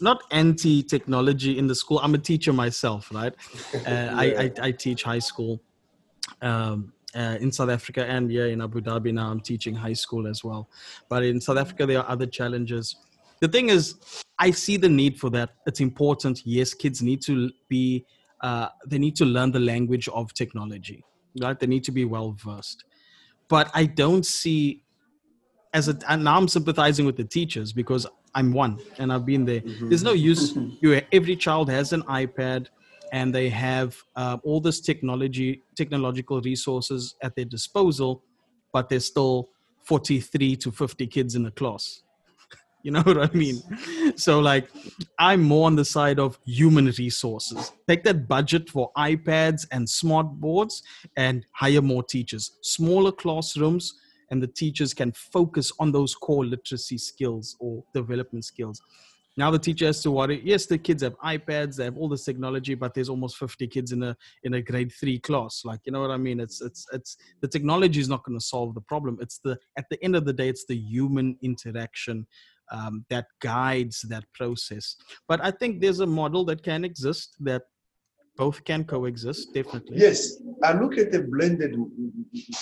not 0.00 0.22
anti 0.30 0.82
technology 0.82 1.58
in 1.58 1.66
the 1.66 1.74
school. 1.74 2.00
I'm 2.00 2.14
a 2.14 2.18
teacher 2.18 2.52
myself, 2.52 3.10
right? 3.12 3.34
Uh, 3.74 3.80
yeah. 3.86 4.14
I, 4.16 4.24
I, 4.24 4.52
I 4.62 4.70
teach 4.72 5.02
high 5.02 5.18
school. 5.18 5.60
Um, 6.40 6.92
uh, 7.14 7.36
in 7.40 7.52
South 7.52 7.70
Africa 7.70 8.04
and 8.04 8.32
yeah, 8.32 8.46
in 8.46 8.60
Abu 8.60 8.80
Dhabi 8.80 9.12
now, 9.12 9.30
I'm 9.30 9.40
teaching 9.40 9.74
high 9.74 9.92
school 9.92 10.26
as 10.26 10.42
well. 10.42 10.68
But 11.08 11.22
in 11.22 11.40
South 11.40 11.58
Africa, 11.58 11.86
there 11.86 12.00
are 12.00 12.08
other 12.08 12.26
challenges 12.26 12.96
the 13.44 13.48
thing 13.56 13.68
is 13.76 13.84
i 14.46 14.50
see 14.50 14.76
the 14.76 14.92
need 15.00 15.14
for 15.22 15.30
that. 15.36 15.50
It's 15.68 15.80
important. 15.80 16.36
Yes 16.56 16.74
kids 16.82 16.98
need 17.08 17.20
to 17.22 17.34
be 17.68 17.84
uh, 18.40 18.68
they 18.90 18.98
need 19.04 19.16
to 19.16 19.26
learn 19.36 19.50
the 19.58 19.64
language 19.72 20.08
of 20.08 20.32
technology 20.42 21.04
right? 21.42 21.58
They 21.58 21.66
need 21.66 21.84
to 21.84 21.92
be 22.00 22.04
well 22.04 22.30
versed. 22.46 22.84
But 23.48 23.70
i 23.74 23.84
don't 24.02 24.26
see 24.40 24.60
as 25.78 25.88
a 25.88 25.94
and 26.08 26.24
now 26.24 26.36
i'm 26.38 26.48
sympathizing 26.48 27.04
with 27.08 27.16
the 27.22 27.28
teachers 27.38 27.72
because 27.80 28.06
i'm 28.38 28.52
one 28.52 28.78
and 28.98 29.12
i've 29.12 29.26
been 29.26 29.44
there. 29.50 29.60
Mm-hmm. 29.60 29.88
there's 29.88 30.06
no 30.10 30.16
use. 30.30 30.56
You 30.80 31.00
every 31.18 31.36
child 31.36 31.66
has 31.78 31.92
an 31.92 32.02
ipad 32.20 32.68
and 33.12 33.34
they 33.38 33.48
have 33.48 33.90
uh, 34.16 34.38
all 34.42 34.60
this 34.60 34.80
technology 34.80 35.62
technological 35.82 36.40
resources 36.52 37.14
at 37.26 37.36
their 37.36 37.44
disposal 37.56 38.22
but 38.72 38.88
there's 38.88 39.06
still 39.14 39.50
43 39.82 40.56
to 40.56 40.72
50 40.72 41.06
kids 41.06 41.34
in 41.34 41.44
a 41.46 41.50
class 41.50 42.02
you 42.84 42.90
know 42.90 43.00
what 43.02 43.18
I 43.18 43.34
mean? 43.34 43.60
So, 44.16 44.38
like, 44.38 44.68
I'm 45.18 45.42
more 45.42 45.66
on 45.66 45.74
the 45.74 45.84
side 45.84 46.20
of 46.20 46.38
human 46.44 46.86
resources. 46.86 47.72
Take 47.88 48.04
that 48.04 48.28
budget 48.28 48.70
for 48.70 48.92
iPads 48.96 49.66
and 49.72 49.88
smart 49.88 50.28
boards 50.28 50.82
and 51.16 51.44
hire 51.52 51.82
more 51.82 52.04
teachers, 52.04 52.52
smaller 52.60 53.10
classrooms, 53.10 53.94
and 54.30 54.42
the 54.42 54.46
teachers 54.46 54.94
can 54.94 55.12
focus 55.12 55.72
on 55.80 55.92
those 55.92 56.14
core 56.14 56.44
literacy 56.44 56.98
skills 56.98 57.56
or 57.58 57.82
development 57.94 58.44
skills. 58.44 58.80
Now 59.36 59.50
the 59.50 59.58
teacher 59.58 59.86
has 59.86 60.00
to 60.02 60.12
worry. 60.12 60.40
Yes, 60.44 60.66
the 60.66 60.78
kids 60.78 61.02
have 61.02 61.18
iPads, 61.18 61.76
they 61.76 61.84
have 61.84 61.96
all 61.96 62.08
this 62.08 62.24
technology, 62.24 62.74
but 62.74 62.94
there's 62.94 63.08
almost 63.08 63.36
50 63.36 63.66
kids 63.66 63.90
in 63.90 64.02
a 64.02 64.16
in 64.44 64.54
a 64.54 64.62
grade 64.62 64.92
three 64.92 65.18
class. 65.18 65.62
Like, 65.64 65.80
you 65.84 65.92
know 65.92 66.00
what 66.00 66.12
I 66.12 66.16
mean? 66.16 66.38
It's 66.38 66.60
it's 66.60 66.86
it's 66.92 67.16
the 67.40 67.48
technology 67.48 68.00
is 68.00 68.08
not 68.08 68.22
going 68.24 68.38
to 68.38 68.44
solve 68.44 68.74
the 68.74 68.80
problem. 68.80 69.18
It's 69.20 69.38
the 69.38 69.58
at 69.76 69.86
the 69.90 70.02
end 70.04 70.14
of 70.14 70.24
the 70.24 70.32
day, 70.32 70.48
it's 70.48 70.66
the 70.66 70.76
human 70.76 71.36
interaction 71.42 72.26
um, 72.70 73.04
that 73.10 73.26
guides 73.40 74.02
that 74.02 74.24
process. 74.32 74.96
But 75.28 75.42
I 75.44 75.50
think 75.50 75.80
there's 75.80 76.00
a 76.00 76.06
model 76.06 76.44
that 76.46 76.62
can 76.62 76.84
exist 76.84 77.36
that 77.40 77.62
both 78.36 78.64
can 78.64 78.84
coexist, 78.84 79.54
definitely. 79.54 79.98
Yes, 79.98 80.42
I 80.62 80.72
look 80.80 80.98
at 80.98 81.12
the 81.12 81.22
blended 81.22 81.76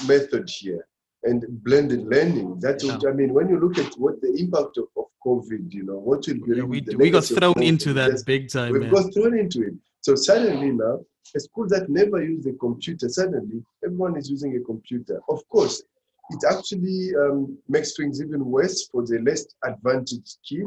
method 0.06 0.48
here. 0.48 0.86
and 1.24 1.44
blended 1.62 2.02
learning. 2.14 2.58
That's 2.58 2.82
Yeah. 2.82 2.96
what 2.96 3.06
I 3.06 3.12
mean. 3.12 3.32
When 3.32 3.48
you 3.48 3.60
look 3.60 3.78
at 3.78 3.92
what 3.96 4.20
the 4.20 4.32
impact 4.42 4.76
of, 4.76 4.86
of 4.96 5.04
COVID, 5.24 5.72
you 5.72 5.84
know, 5.84 5.98
what 6.08 6.26
will 6.26 6.34
be 6.44 6.56
Yeah, 6.56 6.64
we, 6.64 6.80
the 6.80 6.96
we 6.96 7.10
got 7.10 7.24
thrown 7.24 7.54
COVID, 7.54 7.64
into 7.64 7.92
that 7.92 8.10
yes, 8.10 8.24
big 8.24 8.48
time, 8.50 8.72
man. 8.80 8.90
got 8.90 9.14
thrown 9.14 9.38
into 9.38 9.62
it. 9.68 9.74
So 10.00 10.16
suddenly 10.16 10.72
now, 10.72 10.98
a 11.36 11.38
school 11.38 11.68
that 11.68 11.88
never 11.88 12.20
used 12.24 12.48
a 12.48 12.54
computer, 12.54 13.08
suddenly 13.08 13.62
everyone 13.84 14.16
is 14.16 14.28
using 14.28 14.56
a 14.56 14.60
computer. 14.70 15.20
Of 15.28 15.48
course, 15.48 15.84
it 16.32 16.54
actually 16.54 17.14
um, 17.16 17.58
makes 17.68 17.96
things 17.96 18.20
even 18.20 18.44
worse 18.44 18.88
for 18.88 19.02
the 19.06 19.18
less 19.20 19.46
advantaged 19.64 20.38
kid 20.48 20.66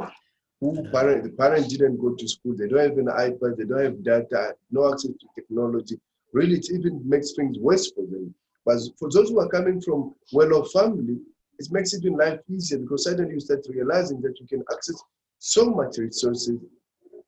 who 0.61 0.87
parent, 0.89 1.23
the 1.23 1.29
parent 1.31 1.69
didn't 1.69 1.97
go 1.97 2.15
to 2.15 2.27
school. 2.27 2.55
They 2.55 2.67
don't 2.67 2.89
have 2.89 2.97
an 2.97 3.07
iPad. 3.07 3.57
They 3.57 3.65
don't 3.65 3.83
have 3.83 4.03
data, 4.03 4.55
no 4.71 4.91
access 4.91 5.11
to 5.11 5.27
technology. 5.35 5.99
Really, 6.33 6.55
it 6.55 6.69
even 6.71 7.01
makes 7.07 7.33
things 7.33 7.57
worse 7.59 7.91
for 7.91 8.05
them. 8.05 8.33
But 8.65 8.79
for 8.97 9.09
those 9.11 9.29
who 9.29 9.39
are 9.39 9.49
coming 9.49 9.79
from 9.81 10.15
well-off 10.31 10.71
family, 10.71 11.17
it 11.59 11.67
makes 11.71 11.93
it 11.93 12.03
in 12.03 12.17
life 12.17 12.39
easier 12.49 12.79
because 12.79 13.03
suddenly 13.03 13.35
you 13.35 13.39
start 13.39 13.65
realizing 13.69 14.21
that 14.21 14.39
you 14.39 14.47
can 14.47 14.63
access 14.71 15.01
so 15.39 15.69
much 15.69 15.97
resources 15.97 16.59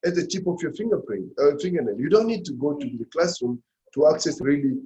at 0.06 0.16
the 0.16 0.26
tip 0.26 0.48
of 0.48 0.62
your 0.62 0.74
fingerprint, 0.74 1.30
uh, 1.40 1.58
fingernail. 1.62 2.00
You 2.00 2.10
don't 2.10 2.28
need 2.28 2.44
to 2.46 2.54
go 2.54 2.74
to 2.74 2.86
the 2.86 3.06
classroom 3.06 3.62
to 3.94 4.08
access 4.08 4.42
really, 4.42 4.78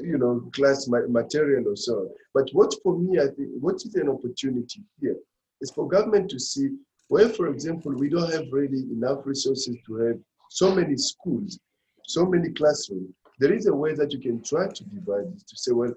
you 0.00 0.18
know, 0.18 0.48
class 0.52 0.88
material 0.88 1.68
or 1.68 1.76
so. 1.76 1.94
on. 1.94 2.08
But 2.34 2.48
what 2.52 2.74
for 2.82 2.98
me, 2.98 3.18
I 3.18 3.26
think, 3.26 3.50
what 3.60 3.76
is 3.76 3.94
an 3.94 4.08
opportunity 4.08 4.82
here 5.00 5.16
is 5.60 5.70
for 5.70 5.88
government 5.88 6.30
to 6.30 6.38
see 6.38 6.70
where, 7.08 7.28
for 7.28 7.48
example, 7.48 7.92
we 7.92 8.08
don't 8.08 8.32
have 8.32 8.46
really 8.50 8.82
enough 8.90 9.20
resources 9.24 9.76
to 9.86 9.94
have 9.96 10.18
so 10.50 10.74
many 10.74 10.96
schools, 10.96 11.58
so 12.04 12.26
many 12.26 12.50
classrooms. 12.50 13.10
There 13.38 13.52
is 13.52 13.66
a 13.66 13.74
way 13.74 13.94
that 13.94 14.12
you 14.12 14.18
can 14.18 14.42
try 14.42 14.68
to 14.68 14.84
divide 14.84 15.32
this 15.32 15.44
to 15.44 15.56
say, 15.56 15.72
well, 15.72 15.94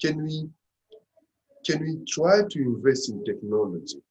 can 0.00 0.22
we 0.22 0.48
can 1.66 1.80
we 1.80 2.04
try 2.06 2.42
to 2.48 2.58
invest 2.58 3.08
in 3.08 3.24
technology? 3.24 4.02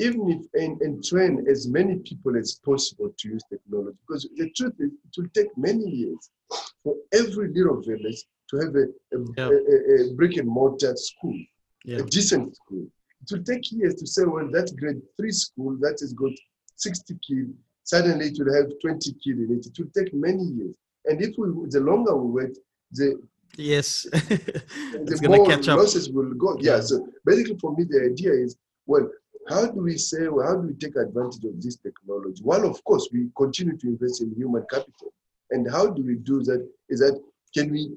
even 0.00 0.30
if 0.30 0.46
and, 0.54 0.80
and 0.80 1.04
train 1.04 1.44
as 1.48 1.68
many 1.68 1.96
people 1.98 2.36
as 2.36 2.60
possible 2.64 3.10
to 3.18 3.28
use 3.28 3.42
technology. 3.50 3.98
Because 4.06 4.26
the 4.36 4.50
truth 4.50 4.74
is, 4.78 4.90
it 4.92 5.20
will 5.20 5.28
take 5.34 5.56
many 5.56 5.88
years 5.90 6.30
for 6.82 6.94
every 7.12 7.48
little 7.52 7.82
village 7.82 8.24
to 8.50 8.56
have 8.58 8.74
a, 8.74 8.84
a, 9.16 9.18
Yeah. 9.36 9.48
a, 9.48 10.10
a 10.10 10.14
brick 10.14 10.36
and 10.36 10.48
mortar 10.48 10.94
school, 10.96 11.36
Yeah. 11.84 11.98
a 11.98 12.02
decent 12.04 12.56
school. 12.56 12.86
It 13.22 13.28
will 13.32 13.44
take 13.44 13.70
years 13.72 13.94
to 13.96 14.06
say, 14.06 14.24
well, 14.24 14.48
that 14.50 14.74
grade 14.78 15.00
three 15.16 15.32
school 15.32 15.76
that 15.80 15.98
has 16.00 16.12
got 16.12 16.32
60 16.76 17.14
kids, 17.26 17.50
suddenly 17.84 18.26
it 18.28 18.36
will 18.38 18.54
have 18.54 18.66
20 18.80 19.12
kids 19.12 19.38
in 19.40 19.48
it. 19.56 19.66
It 19.66 19.78
will 19.78 19.90
take 19.96 20.12
many 20.14 20.44
years. 20.44 20.74
And 21.06 21.20
if 21.22 21.34
we, 21.38 21.48
the 21.68 21.80
longer 21.80 22.16
we 22.16 22.42
wait, 22.44 22.58
the, 22.92 23.20
Yes. 23.56 24.02
the 24.12 25.18
more 25.28 25.44
to 25.44 25.56
catch 25.56 25.68
up. 25.68 25.78
losses 25.78 26.08
will 26.08 26.32
go. 26.34 26.56
Yeah. 26.60 26.76
Yeah. 26.76 26.80
So 26.82 27.08
basically, 27.26 27.58
for 27.58 27.74
me, 27.76 27.84
the 27.84 28.04
idea 28.12 28.32
is 28.32 28.56
well, 28.86 29.10
how 29.48 29.66
do 29.66 29.80
we 29.82 29.98
say, 29.98 30.28
well, 30.28 30.46
how 30.46 30.54
do 30.60 30.68
we 30.68 30.74
take 30.74 30.94
advantage 30.96 31.44
of 31.44 31.60
this 31.60 31.76
technology? 31.76 32.40
One, 32.44 32.64
of 32.64 32.82
course, 32.84 33.08
we 33.12 33.28
continue 33.36 33.76
to 33.76 33.86
invest 33.88 34.22
in 34.22 34.32
human 34.36 34.64
capital. 34.70 35.12
And 35.50 35.68
how 35.70 35.88
do 35.90 36.04
we 36.04 36.14
do 36.16 36.42
that? 36.44 36.66
Is 36.88 37.00
that 37.00 37.20
can 37.52 37.70
we, 37.72 37.90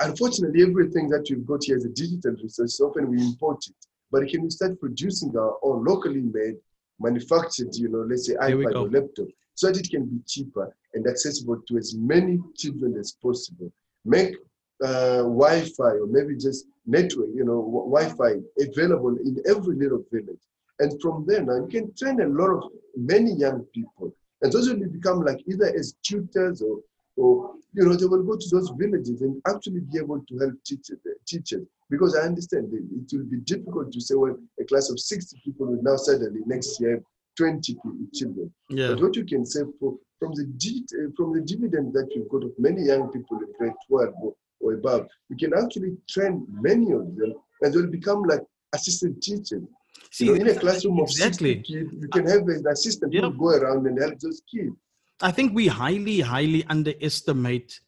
unfortunately, 0.00 0.62
everything 0.62 1.08
that 1.08 1.26
we've 1.30 1.46
got 1.46 1.64
here 1.64 1.76
is 1.76 1.84
a 1.84 1.90
digital 1.90 2.32
resource. 2.42 2.76
So 2.76 2.88
Often 2.88 3.10
we 3.10 3.22
import 3.22 3.64
it. 3.68 3.76
But 4.10 4.28
can 4.28 4.42
we 4.42 4.50
start 4.50 4.80
producing 4.80 5.36
our 5.36 5.56
own 5.62 5.84
locally 5.84 6.20
made, 6.20 6.56
manufactured, 6.98 7.74
you 7.76 7.88
know, 7.88 8.00
let's 8.00 8.26
say 8.26 8.34
iPad 8.34 8.74
or 8.74 8.88
laptop, 8.90 9.28
so 9.54 9.68
that 9.68 9.78
it 9.78 9.88
can 9.90 10.04
be 10.06 10.18
cheaper 10.26 10.74
and 10.94 11.06
accessible 11.06 11.60
to 11.68 11.78
as 11.78 11.94
many 11.94 12.40
children 12.56 12.96
as 12.98 13.12
possible. 13.22 13.72
Make 14.04 14.34
uh, 14.82 15.22
Wi-Fi 15.22 15.92
or 16.02 16.06
maybe 16.06 16.36
just 16.36 16.66
network, 16.86 17.28
you 17.34 17.44
know, 17.44 17.62
wi- 17.62 18.16
Wi-Fi 18.16 18.40
available 18.60 19.16
in 19.18 19.40
every 19.48 19.76
little 19.76 20.04
village. 20.10 20.40
And 20.80 21.00
from 21.00 21.24
there 21.26 21.42
now, 21.42 21.56
you 21.56 21.68
can 21.68 21.94
train 21.94 22.20
a 22.20 22.26
lot 22.26 22.50
of 22.50 22.72
many 22.96 23.32
young 23.32 23.64
people. 23.74 24.12
And 24.42 24.50
those 24.50 24.68
will 24.68 24.78
become 24.88 25.22
like 25.22 25.40
either 25.46 25.66
as 25.66 25.94
tutors 26.02 26.62
or, 26.62 26.78
or 27.20 27.54
you 27.72 27.84
know, 27.84 27.94
they 27.94 28.06
will 28.06 28.22
go 28.22 28.36
to 28.36 28.48
those 28.50 28.70
villages 28.70 29.22
and 29.22 29.40
actually 29.46 29.80
be 29.80 29.98
able 29.98 30.20
to 30.28 30.38
help 30.38 30.54
teach, 30.64 30.90
teachers. 31.26 31.66
Because 31.88 32.16
I 32.16 32.22
understand 32.22 32.70
that 32.72 32.78
it 32.78 33.16
will 33.16 33.26
be 33.26 33.38
difficult 33.38 33.92
to 33.92 34.00
say, 34.00 34.14
well, 34.14 34.36
a 34.60 34.64
class 34.64 34.90
of 34.90 34.98
60 34.98 35.40
people 35.44 35.66
will 35.66 35.82
now 35.82 35.96
suddenly 35.96 36.40
next 36.46 36.80
year 36.80 36.92
have 36.92 37.02
20 37.36 37.76
children. 38.14 38.52
Yeah. 38.70 38.88
But 38.88 39.02
what 39.02 39.16
you 39.16 39.24
can 39.24 39.44
say 39.44 39.60
for, 39.78 39.96
from 40.18 40.32
the 40.34 40.44
uh, 40.44 41.10
from 41.16 41.32
the 41.34 41.40
dividend 41.40 41.92
that 41.92 42.08
you've 42.14 42.28
got 42.28 42.44
of 42.44 42.52
many 42.58 42.82
young 42.82 43.08
people 43.10 43.38
in 43.38 43.52
grade 43.58 43.72
12 43.88 44.14
or, 44.22 44.34
or 44.60 44.72
above, 44.74 45.06
you 45.28 45.36
can 45.36 45.52
actually 45.56 45.96
train 46.08 46.46
many 46.50 46.92
of 46.92 47.16
them 47.16 47.34
and 47.62 47.72
they'll 47.72 47.86
become 47.86 48.22
like 48.24 48.42
assistant 48.74 49.22
teachers. 49.22 49.62
See, 50.10 50.26
you 50.26 50.34
know, 50.34 50.40
in 50.40 50.56
a 50.56 50.58
classroom 50.58 50.98
of 51.00 51.08
exactly. 51.08 51.54
60 51.58 51.72
kids, 51.72 51.94
you 52.02 52.08
can 52.08 52.26
have 52.26 52.42
an 52.48 52.64
assistant 52.66 53.12
Yeah. 53.12 53.22
who 53.22 53.30
will 53.30 53.38
go 53.52 53.58
around 53.58 53.86
and 53.86 54.00
help 54.00 54.18
those 54.18 54.42
kids. 54.52 54.74
I 55.22 55.30
think 55.30 55.54
we 55.54 55.66
highly, 55.66 56.20
highly 56.20 56.64
underestimate 56.64 57.80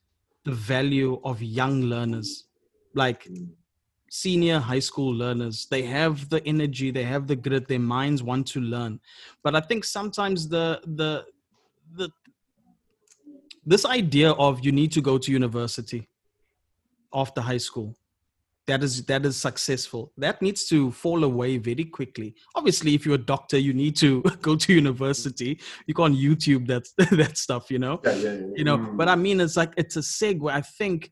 the 0.44 0.52
value 0.52 1.20
of 1.24 1.42
young 1.42 1.82
learners, 1.82 2.44
like 2.94 3.26
senior 4.10 4.58
high 4.58 4.80
school 4.80 5.14
learners. 5.14 5.66
They 5.70 5.82
have 5.82 6.28
the 6.28 6.46
energy, 6.46 6.90
they 6.90 7.04
have 7.04 7.26
the 7.26 7.36
grit, 7.36 7.68
their 7.68 7.78
minds 7.78 8.22
want 8.22 8.46
to 8.48 8.60
learn. 8.60 9.00
But 9.42 9.56
I 9.56 9.60
think 9.60 9.84
sometimes 9.84 10.48
the 10.48 10.80
the 10.84 11.24
the 11.96 12.10
this 13.64 13.86
idea 13.86 14.32
of 14.32 14.64
you 14.64 14.72
need 14.72 14.92
to 14.92 15.00
go 15.00 15.16
to 15.18 15.32
university 15.32 16.08
after 17.14 17.40
high 17.40 17.58
school 17.58 17.96
that 18.66 18.82
is 18.82 19.04
that 19.06 19.26
is 19.26 19.36
successful. 19.36 20.12
That 20.16 20.40
needs 20.40 20.66
to 20.68 20.92
fall 20.92 21.24
away 21.24 21.58
very 21.58 21.84
quickly. 21.84 22.34
Obviously 22.54 22.94
if 22.94 23.04
you're 23.04 23.16
a 23.16 23.18
doctor 23.18 23.58
you 23.58 23.72
need 23.72 23.96
to 23.96 24.22
go 24.42 24.56
to 24.56 24.72
university. 24.72 25.60
You 25.86 25.94
can't 25.94 26.14
youtube 26.14 26.66
that 26.68 26.84
that 27.16 27.36
stuff 27.36 27.70
you 27.70 27.78
know? 27.78 28.00
Yeah, 28.04 28.12
yeah, 28.14 28.32
yeah. 28.32 28.46
you 28.56 28.64
know 28.64 28.76
but 28.76 29.08
i 29.08 29.16
mean 29.16 29.40
it's 29.40 29.56
like 29.56 29.72
it's 29.76 29.96
a 29.96 30.00
segue. 30.00 30.50
I 30.50 30.60
think 30.60 31.10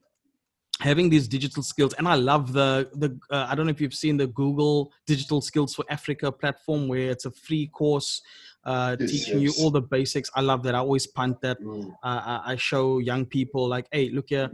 having 0.79 1.09
these 1.09 1.27
digital 1.27 1.61
skills 1.61 1.93
and 1.99 2.07
i 2.07 2.15
love 2.15 2.53
the 2.53 2.89
the 2.95 3.09
uh, 3.29 3.45
i 3.49 3.53
don't 3.53 3.67
know 3.67 3.71
if 3.71 3.79
you've 3.79 3.93
seen 3.93 4.17
the 4.17 4.25
google 4.27 4.91
digital 5.05 5.39
skills 5.39 5.75
for 5.75 5.85
africa 5.89 6.31
platform 6.31 6.87
where 6.87 7.11
it's 7.11 7.25
a 7.25 7.31
free 7.31 7.67
course 7.67 8.21
uh, 8.63 8.95
Yes, 8.99 9.11
teaching 9.11 9.41
yes. 9.41 9.57
you 9.57 9.63
all 9.63 9.71
the 9.71 9.81
basics. 9.81 10.29
I 10.35 10.41
love 10.41 10.63
that. 10.63 10.75
I 10.75 10.79
always 10.79 11.07
punt 11.07 11.41
that. 11.41 11.59
Mm. 11.61 11.91
uh, 12.03 12.39
I 12.45 12.55
show 12.57 12.99
young 12.99 13.25
people 13.25 13.67
like, 13.67 13.87
hey, 13.91 14.09
look 14.09 14.29
here, 14.29 14.51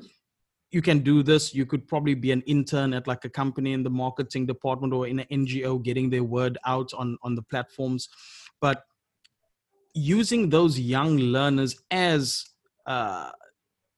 you 0.71 0.82
can 0.82 0.99
do 0.99 1.23
this. 1.23 1.53
You 1.53 1.65
could 1.65 1.88
probably 1.88 2.13
be 2.13 2.32
an 2.32 2.41
intern 2.41 2.93
at 2.93 3.08
like 3.08 3.23
a 3.25 3.30
company 3.30 3.73
in 3.73 3.84
the 3.84 3.89
marketing 3.89 4.45
department 4.45 4.93
or 4.93 5.08
in 5.08 5.19
an 5.19 5.27
NGO, 5.32 5.82
getting 5.82 6.10
their 6.10 6.23
word 6.23 6.58
out 6.65 6.93
on 6.93 7.17
on 7.23 7.36
the 7.36 7.41
platforms. 7.41 8.10
But 8.60 8.84
using 9.93 10.49
those 10.49 10.80
young 10.80 11.17
learners 11.17 11.82
as 11.89 12.45
uh, 12.86 13.32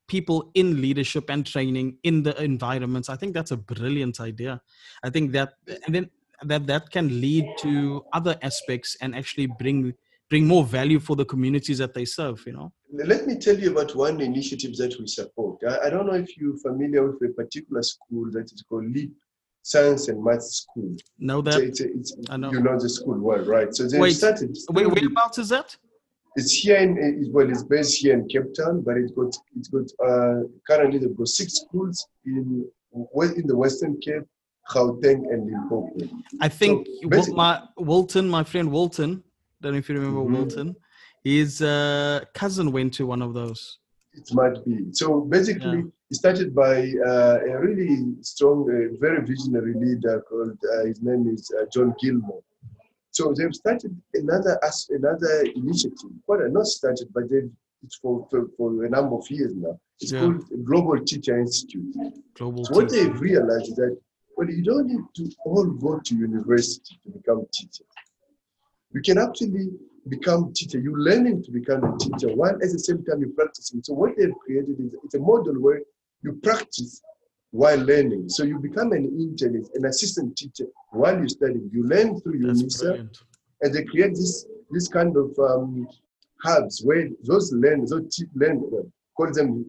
people 0.07 0.51
in 0.53 0.81
leadership 0.81 1.29
and 1.29 1.45
training 1.45 1.97
in 2.03 2.23
the 2.23 2.41
environments, 2.41 3.09
I 3.09 3.15
think 3.15 3.33
that's 3.33 3.51
a 3.51 3.57
brilliant 3.57 4.19
idea. 4.19 4.61
I 5.03 5.09
think 5.09 5.31
that 5.31 5.53
and 5.85 5.95
then 5.95 6.09
that 6.43 6.67
that 6.67 6.91
can 6.91 7.19
lead 7.19 7.45
to 7.59 8.05
other 8.13 8.37
aspects 8.43 8.95
and 9.01 9.15
actually 9.15 9.47
bring 9.47 9.93
bring 10.29 10.47
more 10.47 10.63
value 10.63 10.99
for 10.99 11.15
the 11.15 11.25
communities 11.25 11.79
that 11.79 11.93
they 11.93 12.05
serve. 12.05 12.43
You 12.45 12.53
know. 12.53 12.73
Let 12.93 13.27
me 13.27 13.37
tell 13.37 13.57
you 13.57 13.71
about 13.71 13.95
one 13.95 14.21
initiative 14.21 14.75
that 14.77 14.95
we 14.99 15.07
support. 15.07 15.59
I, 15.67 15.87
I 15.87 15.89
don't 15.89 16.05
know 16.07 16.13
if 16.13 16.37
you're 16.37 16.57
familiar 16.57 17.05
with 17.05 17.29
a 17.29 17.33
particular 17.33 17.83
school 17.83 18.31
that 18.31 18.45
is 18.51 18.63
called 18.67 18.91
Leap 18.91 19.11
Science 19.63 20.07
and 20.07 20.23
Math 20.23 20.43
School. 20.43 20.95
Know 21.17 21.41
that. 21.41 21.61
it's, 21.61 21.81
it's, 21.81 22.15
I 22.29 22.37
know. 22.37 22.51
You 22.51 22.61
know 22.61 22.79
the 22.79 22.89
school 22.89 23.19
well, 23.19 23.43
right? 23.43 23.73
So 23.75 23.87
they 23.87 23.99
Wait, 23.99 24.11
started. 24.13 24.55
Wait, 24.71 24.87
whereabouts 24.87 25.39
is 25.39 25.49
that? 25.49 25.75
It's 26.35 26.53
here 26.53 26.77
in 26.77 26.97
it- 26.97 27.31
well, 27.33 27.49
it's 27.49 27.63
based 27.63 27.97
here 27.97 28.13
in 28.13 28.27
Cape 28.27 28.53
Town, 28.55 28.81
but 28.81 28.97
it's 28.97 29.11
got 29.11 29.35
it's 29.57 29.67
got 29.67 29.87
uh, 30.07 30.43
currently 30.67 30.99
they've 30.99 31.17
got 31.17 31.27
six 31.27 31.61
schools 31.61 32.07
in 32.25 32.65
in 33.35 33.47
the 33.47 33.57
Western 33.57 33.99
Cape, 33.99 34.23
Gauteng, 34.71 35.21
and 35.31 35.45
Limpopo. 35.47 36.07
I 36.39 36.47
think 36.47 36.87
So, 37.11 37.33
my 37.33 37.61
Wilton, 37.77 38.29
my 38.29 38.43
friend 38.43 38.71
Wilton. 38.71 39.23
Don't 39.61 39.73
know 39.73 39.77
if 39.79 39.89
you 39.89 39.95
remember 39.95 40.21
Mhm. 40.21 40.31
Wilton. 40.33 40.75
His 41.23 41.61
uh, 41.61 42.23
cousin 42.33 42.71
went 42.71 42.93
to 42.95 43.05
one 43.05 43.21
of 43.21 43.33
those. 43.33 43.79
It 44.13 44.33
might 44.33 44.63
be. 44.65 44.91
So 44.93 45.21
basically, 45.21 45.83
it 46.09 46.15
started 46.15 46.55
by 46.55 46.93
uh, 47.05 47.39
a 47.53 47.59
really 47.59 48.15
strong, 48.21 48.57
uh, 48.69 48.97
very 48.99 49.21
visionary 49.25 49.73
leader 49.75 50.21
called 50.27 50.57
uh, 50.73 50.85
his 50.85 51.01
name 51.01 51.27
is 51.27 51.51
uh, 51.51 51.65
John 51.73 51.93
Gilmour. 52.01 52.41
So 53.11 53.33
they've 53.35 53.53
started 53.53 53.95
another 54.13 54.57
as 54.63 54.87
another 54.89 55.41
initiative. 55.55 56.11
Well, 56.27 56.49
not 56.49 56.65
started, 56.67 57.09
but 57.13 57.29
they've 57.29 57.51
it's 57.81 57.95
for, 57.95 58.27
for, 58.29 58.47
for 58.57 58.83
a 58.85 58.89
number 58.89 59.15
of 59.15 59.29
years 59.31 59.53
now. 59.55 59.79
It's 60.01 60.11
Yeah. 60.11 60.19
called 60.21 60.43
Global 60.65 60.99
Teacher 61.05 61.37
Institute. 61.39 61.95
Global. 62.33 62.65
So 62.65 62.73
what 62.75 62.89
they've 62.89 63.19
realized 63.19 63.69
is 63.69 63.75
that 63.75 63.97
well, 64.35 64.49
you 64.49 64.63
don't 64.63 64.87
need 64.87 65.03
to 65.15 65.23
all 65.45 65.65
go 65.65 65.99
to 65.99 66.15
university 66.15 66.97
to 67.03 67.09
become 67.11 67.45
teachers. 67.53 67.85
You 68.93 69.01
can 69.01 69.17
actually 69.17 69.69
become 70.07 70.51
teacher. 70.53 70.79
You're 70.79 70.99
learning 70.99 71.43
to 71.43 71.51
become 71.51 71.83
a 71.83 71.97
teacher 71.97 72.33
while 72.35 72.55
at 72.55 72.59
the 72.59 72.79
same 72.79 73.03
time 73.05 73.21
you're 73.21 73.29
practicing. 73.35 73.81
So 73.83 73.93
what 73.93 74.11
they've 74.17 74.33
created 74.45 74.79
is 74.79 74.95
it's 75.03 75.15
a 75.15 75.19
model 75.19 75.55
where 75.55 75.81
you 76.23 76.39
practice 76.43 77.01
while 77.51 77.77
learning. 77.77 78.29
So 78.29 78.43
you 78.43 78.59
become 78.59 78.91
an 78.91 79.05
intern, 79.05 79.63
an 79.73 79.85
assistant 79.85 80.35
teacher 80.37 80.65
while 80.91 81.17
you're 81.17 81.29
studying. 81.29 81.69
You 81.71 81.83
learn 81.83 82.19
through 82.21 82.45
That's 82.45 82.63
UNISA, 82.63 83.09
and 83.61 83.73
they 83.73 83.83
create 83.83 84.11
this 84.11 84.45
this 84.71 84.87
kind 84.87 85.15
of 85.17 85.37
um, 85.39 85.87
hubs 86.43 86.81
where 86.83 87.07
those 87.23 87.51
learn, 87.51 87.85
those 87.85 88.15
te- 88.15 88.25
learn, 88.35 88.63
uh, 88.73 88.83
call 89.17 89.33
them 89.33 89.65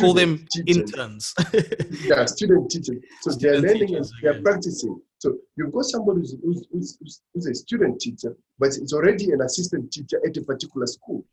Call 0.00 0.14
them 0.14 0.46
teachers. 0.52 0.76
interns. 0.76 1.34
yeah, 2.04 2.24
student 2.26 2.70
teachers. 2.70 2.98
So 3.22 3.32
they're 3.32 3.60
learning 3.60 3.88
teachers 3.88 4.12
and 4.12 4.22
they're 4.22 4.42
practicing. 4.42 5.00
So 5.24 5.38
you've 5.56 5.72
got 5.72 5.86
somebody 5.86 6.20
who's, 6.20 6.36
who's, 6.44 6.66
who's, 6.70 7.22
who's- 7.32 7.46
a 7.46 7.54
student 7.54 7.98
teacher, 7.98 8.36
but 8.58 8.68
is 8.68 8.92
already 8.92 9.32
an 9.32 9.40
assistant 9.40 9.90
teacher 9.90 10.20
at 10.26 10.36
a 10.36 10.42
particular 10.42 10.86
school. 10.86 11.24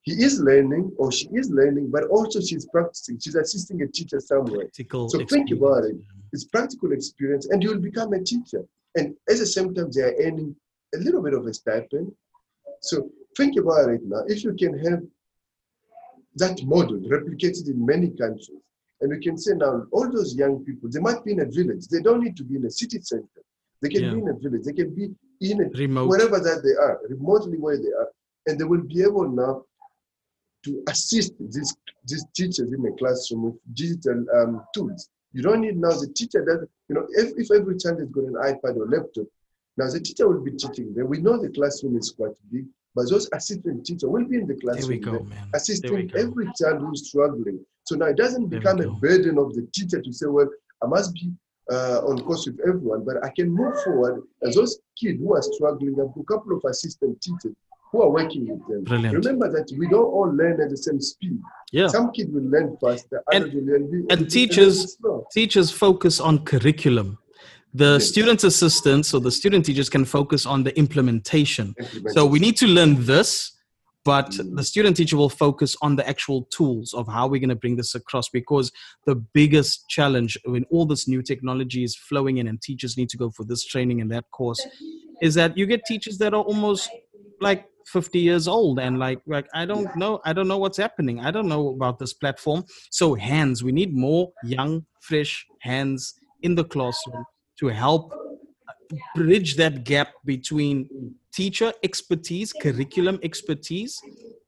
He 0.00 0.12
is 0.26 0.40
learning 0.40 0.90
or 0.96 1.12
she 1.12 1.28
is 1.40 1.50
learning, 1.50 1.90
but 1.90 2.04
also 2.04 2.40
she's 2.40 2.66
practicing. 2.66 3.18
She's 3.20 3.34
assisting 3.34 3.82
a 3.82 3.88
teacher 3.88 4.20
somewhere. 4.20 4.68
Practical 4.68 5.10
So 5.10 5.18
think 5.26 5.50
about 5.50 5.84
it. 5.84 5.96
It's 6.32 6.44
practical 6.44 6.92
experience, 6.92 7.44
and 7.50 7.62
you'll 7.62 7.86
become 7.90 8.10
a 8.14 8.22
teacher. 8.32 8.62
And 8.96 9.06
at 9.30 9.36
the 9.38 9.46
same 9.56 9.74
time, 9.74 9.90
they 9.94 10.02
are 10.08 10.14
earning 10.24 10.56
a 10.94 10.98
little 10.98 11.22
bit 11.22 11.34
of 11.34 11.44
a 11.46 11.52
stipend. 11.52 12.10
So 12.80 13.10
think 13.36 13.58
about 13.58 13.90
it 13.90 14.00
now. 14.04 14.22
If 14.34 14.44
you 14.44 14.54
can 14.54 14.74
have 14.86 15.00
that 16.36 16.56
model 16.64 16.98
replicated 17.16 17.66
in 17.68 17.84
many 17.84 18.08
countries, 18.22 18.62
and 19.04 19.12
we 19.12 19.20
can 19.20 19.36
say 19.36 19.52
now, 19.54 19.84
all 19.92 20.10
those 20.10 20.34
young 20.34 20.64
people, 20.64 20.88
they 20.90 20.98
might 20.98 21.22
be 21.26 21.32
in 21.32 21.40
a 21.40 21.44
village. 21.44 21.86
They 21.88 22.00
don't 22.00 22.22
need 22.24 22.36
to 22.38 22.44
be 22.44 22.56
in 22.56 22.64
a 22.64 22.70
city 22.70 22.98
center. 23.02 23.42
They 23.82 23.90
can 23.90 24.04
Yeah. 24.04 24.14
be 24.14 24.20
in 24.20 24.28
a 24.28 24.32
village. 24.32 24.62
They 24.64 24.72
can 24.72 24.94
be 24.94 25.14
in 25.42 25.60
a 25.60 25.68
Remote. 25.68 26.08
wherever 26.08 26.38
that 26.40 26.62
they 26.64 26.74
are, 26.86 26.98
remotely 27.10 27.58
where 27.58 27.76
they 27.76 27.92
are, 28.00 28.08
and 28.46 28.58
they 28.58 28.64
will 28.64 28.80
be 28.94 29.02
able 29.02 29.28
now 29.28 29.66
to 30.64 30.82
assist 30.88 31.34
these, 31.38 31.76
these 32.06 32.24
teachers 32.34 32.72
in 32.72 32.80
the 32.82 32.92
classroom 32.92 33.42
with 33.44 33.56
digital 33.74 34.24
um, 34.38 34.64
tools. 34.74 35.10
You 35.34 35.42
don't 35.42 35.60
need 35.60 35.76
now 35.76 35.90
the 35.90 36.10
teacher 36.14 36.42
that, 36.48 36.66
you 36.88 36.94
know, 36.94 37.06
if, 37.10 37.36
if 37.36 37.50
every 37.58 37.76
child 37.76 37.98
has 37.98 38.08
got 38.08 38.24
an 38.24 38.36
iPad 38.50 38.76
or 38.78 38.86
laptop, 38.88 39.26
now 39.76 39.90
the 39.90 40.00
teacher 40.00 40.26
will 40.26 40.40
be 40.42 40.52
teaching 40.52 40.94
them. 40.94 41.08
We 41.08 41.18
know 41.20 41.36
the 41.36 41.50
classroom 41.50 41.98
is 41.98 42.10
quite 42.10 42.32
big, 42.50 42.64
but 42.94 43.10
those 43.10 43.28
assistant 43.32 43.84
teachers 43.84 44.04
will 44.04 44.24
be 44.24 44.36
in 44.36 44.46
the 44.46 44.54
There 44.54 44.60
classroom 44.74 44.88
we 44.88 44.98
go, 44.98 45.10
there, 45.12 45.20
man. 45.20 45.30
There 45.30 45.60
assisting 45.60 46.10
every 46.16 46.46
child 46.58 46.80
who's 46.80 47.08
struggling. 47.08 47.64
So 47.84 47.96
now 47.96 48.06
it 48.06 48.16
doesn't 48.16 48.48
There 48.48 48.60
become 48.60 48.80
a 48.80 48.90
burden 48.90 49.38
of 49.38 49.54
the 49.54 49.66
teacher 49.74 50.00
to 50.00 50.12
say, 50.12 50.26
well, 50.26 50.48
I 50.82 50.86
must 50.86 51.12
be 51.14 51.32
uh, 51.70 52.00
on 52.06 52.20
course 52.22 52.46
with 52.46 52.60
everyone, 52.66 53.04
but 53.04 53.24
I 53.24 53.30
can 53.30 53.50
move 53.50 53.82
forward 53.82 54.22
as 54.42 54.54
those 54.54 54.78
kids 55.00 55.18
who 55.20 55.34
are 55.34 55.42
struggling. 55.42 55.94
I've 56.00 56.20
a 56.20 56.24
couple 56.24 56.56
of 56.56 56.62
assistant 56.68 57.20
teachers 57.20 57.54
who 57.90 58.02
are 58.02 58.10
working 58.10 58.46
with 58.48 58.66
them. 58.68 58.84
Brilliant. 58.84 59.24
Remember 59.24 59.50
that 59.50 59.72
we 59.78 59.88
don't 59.88 60.04
all 60.04 60.30
learn 60.30 60.60
at 60.60 60.70
the 60.70 60.76
same 60.76 61.00
speed. 61.00 61.38
Yeah. 61.72 61.86
Some 61.88 62.12
kids 62.12 62.30
will 62.32 62.42
learn 62.44 62.76
faster, 62.80 63.22
And- 63.32 63.44
others 63.44 63.54
will 63.54 63.64
learn 63.64 64.06
and 64.10 64.30
teachers-. 64.30 64.96
Teachers 65.32 65.70
focus 65.70 66.20
on 66.20 66.44
curriculum. 66.44 67.18
The 67.76 67.98
student 67.98 68.44
assistants 68.44 69.12
or 69.12 69.20
the 69.20 69.32
student 69.32 69.66
teachers 69.66 69.90
can 69.90 70.04
focus 70.04 70.46
on 70.46 70.62
the 70.62 70.76
implementation. 70.78 71.74
So 72.12 72.24
we 72.24 72.38
need 72.38 72.56
to 72.58 72.68
learn 72.68 73.04
this, 73.04 73.50
but 74.04 74.30
Mm. 74.30 74.56
the 74.56 74.62
student 74.62 74.96
teacher 74.96 75.16
will 75.16 75.28
focus 75.30 75.76
on 75.82 75.96
the 75.96 76.08
actual 76.08 76.44
tools 76.56 76.94
of 76.94 77.08
how 77.08 77.26
we're 77.26 77.40
going 77.40 77.48
to 77.48 77.56
bring 77.56 77.76
this 77.76 77.94
across 77.96 78.28
because 78.28 78.70
the 79.06 79.16
biggest 79.16 79.88
challenge 79.88 80.38
when 80.44 80.64
all 80.70 80.86
this 80.86 81.08
new 81.08 81.22
technology 81.22 81.82
is 81.82 81.96
flowing 81.96 82.38
in 82.38 82.46
and 82.46 82.60
teachers 82.62 82.96
need 82.96 83.08
to 83.08 83.16
go 83.16 83.30
for 83.30 83.44
this 83.44 83.64
training 83.64 84.00
and 84.00 84.10
that 84.12 84.30
course 84.30 84.64
is 85.22 85.34
that 85.34 85.56
you 85.58 85.66
get 85.66 85.84
teachers 85.86 86.18
that 86.18 86.32
are 86.34 86.42
almost 86.42 86.90
like 87.40 87.64
50 87.86 88.18
years 88.18 88.46
old 88.46 88.78
and 88.78 88.98
like 88.98 89.20
like 89.26 89.46
I 89.54 89.64
don't 89.66 89.94
know 89.96 90.20
I 90.24 90.32
don't 90.32 90.48
know 90.48 90.58
what's 90.58 90.78
happening 90.78 91.20
I 91.20 91.30
don't 91.30 91.48
know 91.48 91.68
about 91.70 91.98
this 91.98 92.12
platform 92.12 92.64
so 92.90 93.14
hands 93.14 93.62
we 93.64 93.72
need 93.72 93.94
more 93.94 94.32
young 94.42 94.86
fresh 95.00 95.46
hands 95.60 96.14
in 96.42 96.54
the 96.54 96.64
classroom 96.64 97.24
to 97.60 97.68
help 97.68 98.12
bridge 99.14 99.56
that 99.56 99.84
gap 99.84 100.08
between 100.24 101.14
teacher 101.32 101.72
expertise, 101.82 102.52
curriculum 102.52 103.18
expertise, 103.22 104.00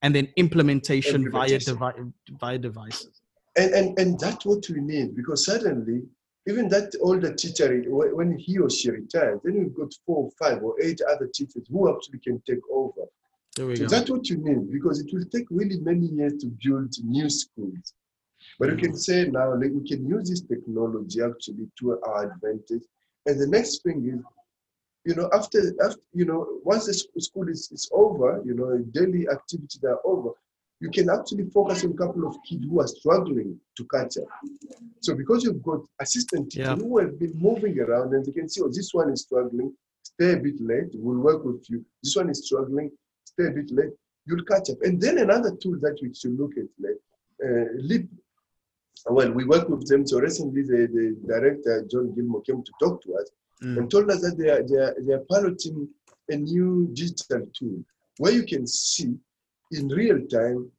and 0.02 0.14
then 0.14 0.28
implementation, 0.36 1.24
Implementation. 1.24 1.76
via 1.78 1.94
devi- 1.94 2.12
via 2.40 2.58
devices. 2.58 3.22
And, 3.56 3.72
and, 3.72 3.98
and 3.98 4.20
that's 4.20 4.44
what 4.44 4.68
we 4.68 4.80
need 4.80 5.16
because 5.16 5.46
suddenly, 5.46 6.02
even 6.48 6.68
that 6.68 6.94
older 7.00 7.34
teacher, 7.34 7.82
when 7.88 8.38
he 8.38 8.58
or 8.58 8.70
she 8.70 8.90
retires, 8.90 9.40
then 9.42 9.58
we've 9.58 9.74
got 9.74 9.92
four 10.04 10.30
five 10.38 10.62
or 10.62 10.74
eight 10.82 11.00
other 11.10 11.28
teachers 11.32 11.66
who 11.68 11.92
actually 11.92 12.20
can 12.20 12.40
take 12.46 12.60
over. 12.70 13.06
So 13.56 13.74
go. 13.74 13.86
that's 13.86 14.10
what 14.10 14.28
you 14.28 14.36
need 14.36 14.70
because 14.70 15.00
it 15.00 15.08
will 15.12 15.24
take 15.24 15.46
really 15.50 15.80
many 15.80 16.06
years 16.06 16.34
to 16.42 16.52
build 16.62 16.94
new 17.02 17.30
schools. 17.30 17.94
But 18.58 18.68
we 18.68 18.74
mm-hmm. 18.74 18.84
can 18.84 18.96
say 18.96 19.26
now 19.28 19.54
like, 19.54 19.70
we 19.72 19.88
can 19.88 20.06
use 20.06 20.28
this 20.28 20.42
technology 20.42 21.20
actually 21.22 21.66
to 21.80 21.98
our 22.06 22.32
advantage. 22.32 22.82
And 23.26 23.40
the 23.40 23.46
next 23.46 23.82
thing 23.82 24.08
is, 24.08 24.20
you 25.04 25.14
know, 25.14 25.28
after 25.32 25.58
after 25.84 26.00
you 26.12 26.24
know, 26.24 26.40
once 26.64 26.86
the 26.86 27.20
school 27.20 27.48
is, 27.48 27.70
is 27.72 27.88
over, 27.92 28.42
you 28.44 28.54
know, 28.54 28.78
daily 28.92 29.28
activities 29.28 29.82
are 29.84 30.00
over, 30.04 30.30
you 30.80 30.90
can 30.90 31.08
actually 31.10 31.44
focus 31.50 31.84
on 31.84 31.92
a 31.92 31.94
couple 31.94 32.26
of 32.26 32.36
kids 32.48 32.64
who 32.68 32.80
are 32.80 32.86
struggling 32.86 33.58
to 33.76 33.84
catch 33.86 34.16
up. 34.18 34.28
So 35.00 35.14
because 35.14 35.44
you've 35.44 35.62
got 35.62 35.80
assistant 36.00 36.50
teachers 36.50 36.68
Yeah. 36.68 36.76
who 36.76 36.98
have 36.98 37.18
been 37.18 37.34
moving 37.38 37.78
around 37.80 38.14
and 38.14 38.24
they 38.24 38.32
can 38.32 38.48
see, 38.48 38.62
oh, 38.62 38.68
this 38.68 38.92
one 38.92 39.10
is 39.12 39.22
struggling, 39.22 39.72
stay 40.02 40.32
a 40.34 40.36
bit 40.36 40.60
late, 40.60 40.90
we'll 40.94 41.18
work 41.20 41.44
with 41.44 41.68
you. 41.70 41.84
This 42.02 42.14
one 42.16 42.28
is 42.30 42.44
struggling, 42.46 42.90
stay 43.24 43.46
a 43.46 43.50
bit 43.50 43.70
late, 43.70 43.92
you'll 44.26 44.44
catch 44.44 44.70
up. 44.70 44.78
And 44.82 45.00
then 45.00 45.18
another 45.18 45.52
tool 45.56 45.78
that 45.80 45.98
we 46.02 46.12
should 46.14 46.36
look 46.38 46.52
at, 46.58 46.66
like 46.80 47.00
uh, 47.44 47.66
Leap. 47.76 48.08
Well, 49.08 49.30
we 49.30 49.44
work 49.44 49.68
with 49.68 49.86
them. 49.86 50.06
So 50.06 50.18
recently, 50.20 50.62
the, 50.62 50.88
the 50.92 51.16
director, 51.26 51.86
John 51.90 52.12
Gilmour, 52.14 52.42
came 52.44 52.62
to 52.62 52.72
talk 52.80 53.02
to 53.04 53.14
us 53.16 53.30
Mm. 53.62 53.78
and 53.78 53.90
told 53.90 54.10
us 54.10 54.20
that 54.20 54.36
they 54.36 54.50
are, 54.50 54.62
they, 54.62 54.76
are, 54.76 54.94
they 55.00 55.14
are 55.14 55.24
piloting 55.30 55.88
a 56.28 56.36
new 56.36 56.90
digital 56.92 57.40
tool 57.58 57.82
where 58.18 58.32
you 58.34 58.44
can 58.44 58.66
see 58.66 59.14
in 59.72 59.88
real 59.88 60.20
time 60.26 60.70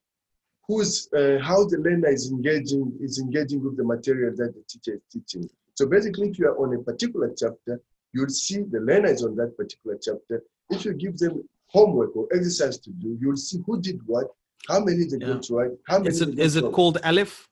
who's 0.68 1.10
uh, 1.16 1.40
how 1.42 1.64
the 1.66 1.78
learner 1.80 2.10
is 2.10 2.30
engaging 2.30 2.94
is 3.02 3.18
engaging 3.18 3.64
with 3.64 3.78
the 3.78 3.84
material 3.84 4.32
that 4.36 4.54
the 4.54 4.62
teacher 4.70 4.94
is 4.98 5.02
teaching. 5.12 5.50
So 5.74 5.88
basically, 5.88 6.30
if 6.30 6.38
you 6.38 6.46
are 6.50 6.58
on 6.64 6.76
a 6.76 6.80
particular 6.84 7.34
chapter, 7.36 7.82
you'll 8.14 8.30
see 8.30 8.58
the 8.62 8.80
learner 8.80 9.08
is 9.10 9.24
on 9.24 9.36
that 9.38 9.58
particular 9.58 9.98
chapter. 10.00 10.44
If 10.70 10.86
you 10.86 10.94
give 10.94 11.18
them 11.18 11.50
homework 11.66 12.16
or 12.16 12.28
exercise 12.32 12.78
to 12.78 12.92
do, 12.92 13.18
you'll 13.20 13.38
see 13.38 13.60
who 13.66 13.82
did 13.82 14.00
what, 14.06 14.28
how 14.68 14.82
many 14.86 15.06
they 15.06 15.18
Yeah. 15.20 15.34
got 15.34 15.50
right, 15.50 15.72
how 15.88 15.98
many 15.98 16.10
Is 16.10 16.22
it 16.22 16.38
is 16.38 16.56
it 16.58 16.72
called 16.72 17.00
Aleph? 17.04 17.50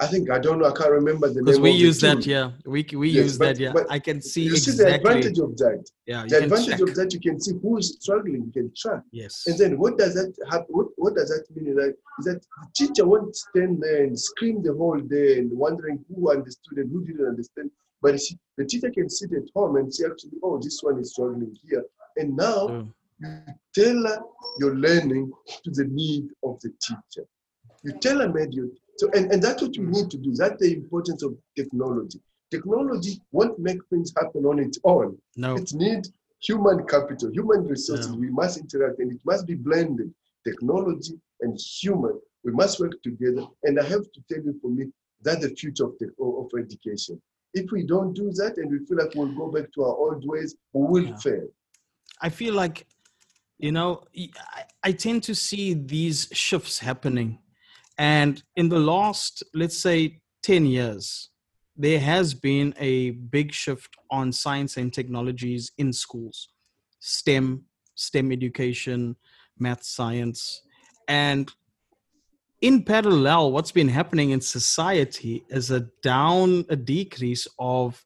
I 0.00 0.06
think 0.08 0.28
I 0.28 0.40
don't 0.40 0.58
know. 0.58 0.64
I 0.66 0.72
can't 0.72 0.90
remember 0.90 1.28
the 1.28 1.34
name. 1.36 1.44
Because 1.44 1.60
we 1.60 1.70
use 1.70 2.00
that, 2.00 2.26
yeah. 2.26 2.50
We 2.66 2.84
we 2.94 3.10
Yes, 3.10 3.24
use 3.24 3.38
but- 3.38 3.44
that, 3.54 3.58
yeah. 3.60 3.72
but 3.72 3.86
I 3.88 4.00
can 4.00 4.20
see 4.20 4.42
You 4.42 4.56
see 4.56 4.72
the 4.72 4.92
advantage 4.96 5.38
of 5.38 5.56
that. 5.58 5.88
yeah, 6.06 6.24
The 6.28 6.38
advantage 6.44 6.66
check. 6.66 6.80
of 6.80 6.94
that, 6.96 7.12
you 7.14 7.20
can 7.20 7.40
see 7.40 7.52
who 7.62 7.78
is 7.78 7.96
struggling. 8.00 8.42
You 8.46 8.52
can 8.52 8.72
track. 8.76 9.02
Yes. 9.12 9.44
And 9.46 9.56
then 9.56 9.78
what 9.78 9.96
does 9.96 10.14
that 10.14 10.34
have? 10.50 10.64
What, 10.68 10.88
what 10.96 11.14
does 11.14 11.28
that 11.28 11.44
mean? 11.54 11.76
Like 11.76 11.96
Is 12.18 12.24
that 12.26 12.40
the 12.42 12.68
teacher 12.74 13.06
won't 13.06 13.36
stand 13.36 13.80
there 13.82 14.02
and 14.02 14.18
scream 14.18 14.62
the 14.64 14.74
whole 14.74 14.98
day 14.98 15.38
and 15.38 15.50
wondering 15.52 16.04
who 16.08 16.30
understood 16.36 16.78
and 16.78 16.90
who 16.90 17.04
didn't 17.04 17.26
understand. 17.28 17.70
But 18.02 18.20
she, 18.20 18.36
the 18.58 18.64
teacher 18.64 18.90
can 18.90 19.08
sit 19.08 19.32
at 19.32 19.44
home 19.54 19.76
and 19.76 19.94
see 19.94 20.04
actually, 20.04 20.32
oh, 20.42 20.58
this 20.60 20.80
one 20.82 20.98
is 20.98 21.12
struggling 21.12 21.54
here. 21.68 21.84
And 22.16 22.36
now 22.36 22.66
Mm. 22.68 22.92
you 23.20 23.54
tailor 23.74 24.18
your 24.58 24.74
learning 24.74 25.30
to 25.64 25.70
the 25.70 25.84
need 25.84 26.24
of 26.42 26.58
the 26.62 26.70
teacher. 26.86 27.24
You 27.84 27.92
tailor 28.00 28.28
made 28.28 28.52
your 28.52 28.68
so 28.96 29.10
and, 29.14 29.32
and 29.32 29.42
that's 29.42 29.62
what 29.62 29.76
you 29.76 29.84
hmm. 29.84 29.92
need 29.92 30.10
to 30.10 30.18
do. 30.18 30.34
That's 30.34 30.60
the 30.60 30.72
importance 30.72 31.22
of 31.22 31.36
technology. 31.56 32.20
Technology 32.50 33.20
won't 33.32 33.58
make 33.58 33.78
things 33.90 34.12
happen 34.16 34.44
on 34.44 34.58
its 34.58 34.78
own. 34.84 35.18
No. 35.36 35.56
It 35.56 35.72
needs 35.74 36.12
human 36.40 36.86
capital, 36.86 37.30
human 37.32 37.66
resources. 37.66 38.10
Yeah. 38.10 38.16
We 38.16 38.30
must 38.30 38.58
interact 38.58 38.98
and 39.00 39.10
it 39.12 39.20
must 39.24 39.46
be 39.46 39.54
blended. 39.54 40.12
Technology 40.44 41.14
and 41.40 41.58
human. 41.58 42.20
We 42.44 42.52
must 42.52 42.78
work 42.78 42.92
together. 43.02 43.46
And 43.64 43.80
I 43.80 43.84
have 43.84 44.02
to 44.02 44.20
tell 44.30 44.44
you 44.44 44.58
for 44.60 44.68
me, 44.70 44.86
that's 45.22 45.40
the 45.40 45.54
future 45.56 45.86
of, 45.86 45.94
the, 45.98 46.10
of 46.22 46.50
education. 46.58 47.20
If 47.54 47.70
we 47.72 47.84
don't 47.84 48.12
do 48.12 48.30
that 48.32 48.58
and 48.58 48.70
we 48.70 48.84
feel 48.86 48.98
like 48.98 49.14
we'll 49.14 49.34
go 49.34 49.50
back 49.50 49.72
to 49.72 49.84
our 49.84 49.96
old 49.96 50.24
ways, 50.26 50.54
we 50.72 50.86
will 50.86 51.06
Yeah. 51.06 51.16
fail. 51.16 51.48
I 52.20 52.28
feel 52.28 52.54
like, 52.54 52.86
you 53.58 53.72
know, 53.72 54.02
I, 54.16 54.64
I 54.82 54.92
tend 54.92 55.22
to 55.24 55.34
see 55.34 55.74
these 55.74 56.28
shifts 56.32 56.78
happening. 56.78 57.38
And 57.98 58.42
in 58.56 58.68
the 58.68 58.78
last, 58.78 59.42
let's 59.54 59.78
say, 59.78 60.20
10 60.42 60.66
years, 60.66 61.30
there 61.76 62.00
has 62.00 62.34
been 62.34 62.74
a 62.78 63.10
big 63.10 63.52
shift 63.52 63.94
on 64.10 64.32
science 64.32 64.76
and 64.76 64.92
technologies 64.92 65.72
in 65.78 65.92
schools 65.92 66.48
STEM, 67.00 67.64
STEM 67.94 68.32
education, 68.32 69.16
math, 69.58 69.84
science. 69.84 70.62
And 71.08 71.52
in 72.60 72.82
parallel, 72.82 73.52
what's 73.52 73.72
been 73.72 73.88
happening 73.88 74.30
in 74.30 74.40
society 74.40 75.44
is 75.50 75.70
a 75.70 75.80
down, 76.02 76.64
a 76.68 76.76
decrease 76.76 77.46
of 77.58 78.04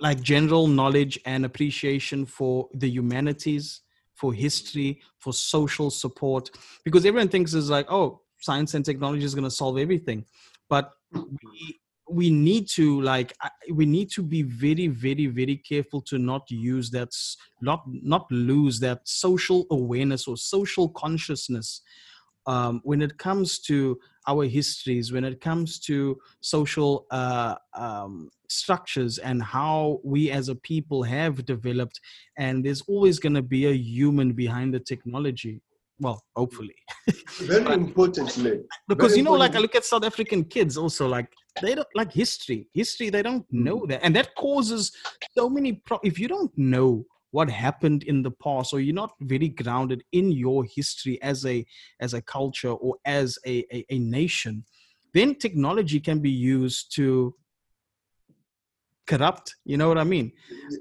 like 0.00 0.20
general 0.20 0.66
knowledge 0.66 1.18
and 1.24 1.44
appreciation 1.44 2.24
for 2.24 2.68
the 2.74 2.88
humanities 2.88 3.80
for 4.18 4.32
history 4.32 5.00
for 5.18 5.32
social 5.32 5.90
support 5.90 6.50
because 6.84 7.06
everyone 7.06 7.28
thinks 7.28 7.54
is 7.54 7.70
like 7.70 7.86
oh 7.90 8.20
science 8.40 8.74
and 8.74 8.84
technology 8.84 9.24
is 9.24 9.34
going 9.34 9.44
to 9.44 9.50
solve 9.50 9.78
everything. 9.78 10.24
But 10.68 10.92
we 11.12 11.80
we 12.10 12.30
need 12.30 12.66
to 12.68 13.00
like 13.02 13.34
we 13.70 13.84
need 13.84 14.10
to 14.10 14.22
be 14.22 14.42
very 14.42 14.86
very 14.86 15.26
very 15.26 15.56
careful 15.56 16.00
to 16.00 16.18
not 16.18 16.50
use 16.50 16.90
that 16.90 17.10
not 17.60 17.82
not 17.86 18.26
lose 18.30 18.80
that 18.80 19.00
social 19.06 19.66
awareness 19.70 20.26
or 20.26 20.36
social 20.36 20.88
consciousness 20.88 21.82
um, 22.46 22.80
when 22.82 23.02
it 23.02 23.18
comes 23.18 23.58
to 23.58 23.98
our 24.26 24.44
histories 24.46 25.12
when 25.12 25.24
it 25.24 25.38
comes 25.40 25.78
to 25.78 26.18
social 26.40 27.06
uh, 27.10 27.56
um, 27.74 28.30
structures 28.48 29.18
and 29.18 29.42
how 29.42 30.00
we 30.02 30.30
as 30.30 30.48
a 30.48 30.54
people 30.54 31.02
have 31.02 31.44
developed 31.44 32.00
and 32.36 32.64
there's 32.64 32.82
always 32.82 33.18
going 33.18 33.34
to 33.34 33.42
be 33.42 33.66
a 33.66 33.72
human 33.72 34.32
behind 34.32 34.74
the 34.74 34.80
technology. 34.80 35.60
Well 36.00 36.22
hopefully. 36.36 36.76
Very 37.40 37.64
but, 37.64 37.72
importantly 37.72 38.60
because 38.88 39.10
very 39.10 39.18
you 39.18 39.24
know 39.24 39.34
important. 39.34 39.54
like 39.54 39.56
i 39.56 39.60
look 39.60 39.74
at 39.74 39.84
south 39.84 40.04
african 40.04 40.44
kids 40.44 40.76
also 40.76 41.06
like 41.08 41.28
they 41.60 41.74
don't 41.74 41.88
like 41.94 42.12
history 42.12 42.68
history 42.72 43.10
they 43.10 43.22
don't 43.22 43.44
know 43.50 43.84
that. 43.86 44.00
And 44.04 44.14
that 44.16 44.34
causes 44.34 44.92
so 45.36 45.48
many 45.48 45.72
pro- 45.72 46.00
if 46.02 46.18
you 46.18 46.28
don't 46.28 46.56
know 46.56 47.04
what 47.30 47.50
happened 47.50 48.04
in 48.04 48.22
the 48.22 48.30
past 48.30 48.72
or 48.72 48.80
you're 48.80 48.94
not 48.94 49.12
very 49.20 49.48
grounded 49.48 50.02
in 50.12 50.30
your 50.32 50.64
history 50.64 51.20
as 51.22 51.44
a 51.44 51.64
as 52.00 52.14
a 52.14 52.22
culture 52.22 52.70
or 52.70 52.96
as 53.04 53.38
a, 53.46 53.64
a, 53.72 53.84
a 53.90 53.98
nation 53.98 54.64
then 55.14 55.34
technology 55.34 56.00
can 56.00 56.20
be 56.20 56.30
used 56.30 56.94
to 56.94 57.34
corrupt 59.08 59.56
you 59.64 59.76
know 59.76 59.88
what 59.88 59.98
i 59.98 60.04
mean? 60.04 60.30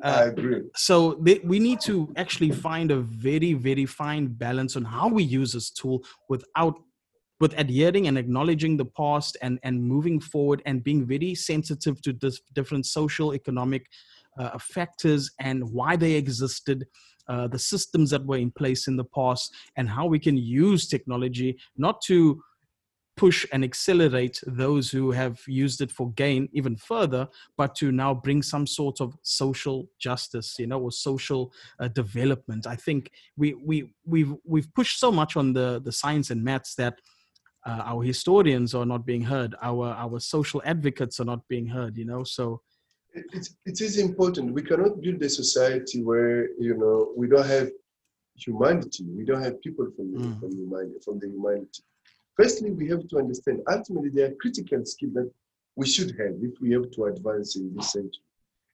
Uh, 0.03 0.21
i 0.21 0.23
agree. 0.25 0.61
so 0.75 1.17
they, 1.21 1.39
we 1.43 1.59
need 1.59 1.79
to 1.79 2.11
actually 2.17 2.51
find 2.51 2.91
a 2.91 2.97
very 2.97 3.53
very 3.53 3.85
fine 3.85 4.27
balance 4.27 4.75
on 4.75 4.83
how 4.83 5.07
we 5.07 5.23
use 5.23 5.53
this 5.53 5.69
tool 5.71 6.03
without 6.29 6.75
with 7.39 7.53
adhering 7.57 8.07
and 8.07 8.17
acknowledging 8.17 8.77
the 8.77 8.85
past 8.85 9.37
and 9.41 9.59
and 9.63 9.81
moving 9.81 10.19
forward 10.19 10.61
and 10.65 10.83
being 10.83 11.05
very 11.05 11.33
sensitive 11.35 12.01
to 12.01 12.13
this 12.13 12.41
different 12.53 12.85
social 12.85 13.33
economic 13.33 13.87
uh, 14.39 14.57
factors 14.59 15.31
and 15.39 15.63
why 15.71 15.95
they 15.95 16.13
existed 16.13 16.85
uh, 17.27 17.47
the 17.47 17.59
systems 17.59 18.09
that 18.09 18.25
were 18.25 18.37
in 18.37 18.51
place 18.51 18.87
in 18.87 18.95
the 18.95 19.03
past 19.03 19.53
and 19.75 19.89
how 19.89 20.05
we 20.05 20.19
can 20.19 20.37
use 20.37 20.87
technology 20.87 21.57
not 21.75 22.01
to 22.01 22.41
push 23.17 23.45
and 23.51 23.63
accelerate 23.63 24.39
those 24.45 24.89
who 24.89 25.11
have 25.11 25.41
used 25.47 25.81
it 25.81 25.91
for 25.91 26.11
gain 26.11 26.47
even 26.53 26.77
further, 26.77 27.27
but 27.57 27.75
to 27.75 27.91
now 27.91 28.13
bring 28.13 28.41
some 28.41 28.65
sort 28.65 29.01
of 29.01 29.17
social 29.23 29.89
justice, 29.99 30.55
you 30.59 30.67
know, 30.67 30.79
or 30.79 30.91
social 30.91 31.51
uh, 31.79 31.87
development. 31.89 32.65
I 32.67 32.75
think 32.75 33.11
we 33.35 33.55
we 33.55 33.91
we've 34.05 34.33
we've 34.45 34.73
pushed 34.73 34.99
so 34.99 35.11
much 35.11 35.35
on 35.35 35.53
the 35.53 35.81
the 35.83 35.91
science 35.91 36.29
and 36.31 36.43
maths 36.43 36.75
that. 36.75 36.99
Uh, 37.65 37.83
our 37.83 38.01
historians 38.01 38.73
are 38.73 38.85
not 38.85 39.05
being 39.05 39.21
heard. 39.21 39.53
Our 39.61 39.87
our 39.87 40.21
social 40.21 40.61
advocates 40.63 41.19
are 41.19 41.25
not 41.25 41.45
being 41.49 41.67
heard. 41.67 41.97
You 41.97 42.05
know, 42.05 42.23
so 42.23 42.61
it, 43.13 43.49
it 43.65 43.81
is 43.81 43.97
important. 43.97 44.53
We 44.53 44.61
cannot 44.61 45.01
build 45.01 45.21
a 45.21 45.29
society 45.29 46.01
where 46.01 46.47
you 46.57 46.77
know 46.77 47.11
we 47.17 47.27
don't 47.27 47.45
have 47.45 47.69
humanity. 48.35 49.03
We 49.03 49.25
don't 49.25 49.43
have 49.43 49.61
people 49.61 49.87
from 49.95 50.07
mm. 50.13 50.39
from 50.39 50.51
humanity 50.55 50.99
from 51.03 51.19
the 51.19 51.27
humanity. 51.27 51.83
Firstly, 52.37 52.71
we 52.71 52.87
have 52.89 53.07
to 53.07 53.17
understand 53.17 53.61
ultimately 53.69 54.09
there 54.09 54.27
are 54.27 54.35
critical 54.35 54.85
skills 54.85 55.13
that 55.15 55.31
we 55.75 55.87
should 55.87 56.11
have 56.19 56.35
if 56.41 56.59
we 56.61 56.71
have 56.71 56.91
to 56.91 57.05
advance 57.05 57.55
in 57.55 57.75
this 57.75 57.93
century. 57.93 58.21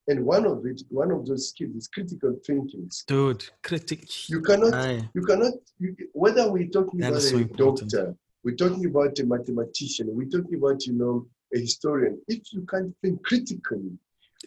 And 0.07 0.25
one 0.25 0.45
of 0.45 0.65
it, 0.65 0.81
one 0.89 1.11
of 1.11 1.25
those 1.25 1.49
skills 1.49 1.75
is 1.75 1.87
critical 1.87 2.37
thinking. 2.45 2.91
Dude, 3.07 3.45
critical. 3.61 4.05
You 4.27 4.41
cannot, 4.41 4.73
Aye. 4.73 5.09
you 5.13 5.21
cannot, 5.21 5.53
you, 5.79 5.95
whether 6.11 6.51
we're 6.51 6.67
talking 6.67 6.99
that 6.99 7.09
about 7.09 7.21
so 7.21 7.37
a 7.37 7.39
important. 7.39 7.91
doctor, 7.91 8.15
we're 8.43 8.55
talking 8.55 8.85
about 8.85 9.17
a 9.19 9.25
mathematician, 9.25 10.09
we're 10.11 10.27
talking 10.27 10.55
about, 10.55 10.85
you 10.85 10.93
know, 10.93 11.25
a 11.55 11.59
historian. 11.59 12.21
If 12.27 12.51
you 12.51 12.65
can't 12.69 12.93
think 13.01 13.23
critically, 13.23 13.97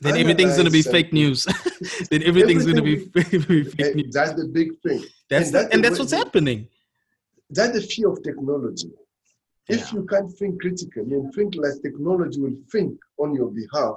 then 0.02 0.18
everything's 0.18 0.56
going 0.56 0.66
to 0.70 0.70
be 0.82 0.82
fake 0.82 1.14
news. 1.14 1.46
then 2.10 2.22
everything's 2.22 2.64
going 2.64 2.76
to 2.76 2.82
be 2.82 3.06
fake 3.06 3.48
news. 3.48 3.72
That's 4.12 4.34
the 4.34 4.50
big 4.52 4.78
thing. 4.82 5.06
That's 5.30 5.46
and, 5.46 5.54
the, 5.54 5.72
and 5.72 5.82
that's 5.82 5.98
what's 5.98 6.12
happening. 6.12 6.68
That's 7.48 7.72
the 7.72 7.80
fear 7.80 8.10
of 8.10 8.22
technology. 8.22 8.92
If 9.68 9.92
you 9.92 10.04
can't 10.06 10.30
think 10.38 10.60
critically 10.60 11.02
and 11.02 11.34
think 11.34 11.54
like 11.56 11.82
technology 11.82 12.40
will 12.40 12.56
think 12.70 12.98
on 13.18 13.34
your 13.34 13.50
behalf, 13.50 13.96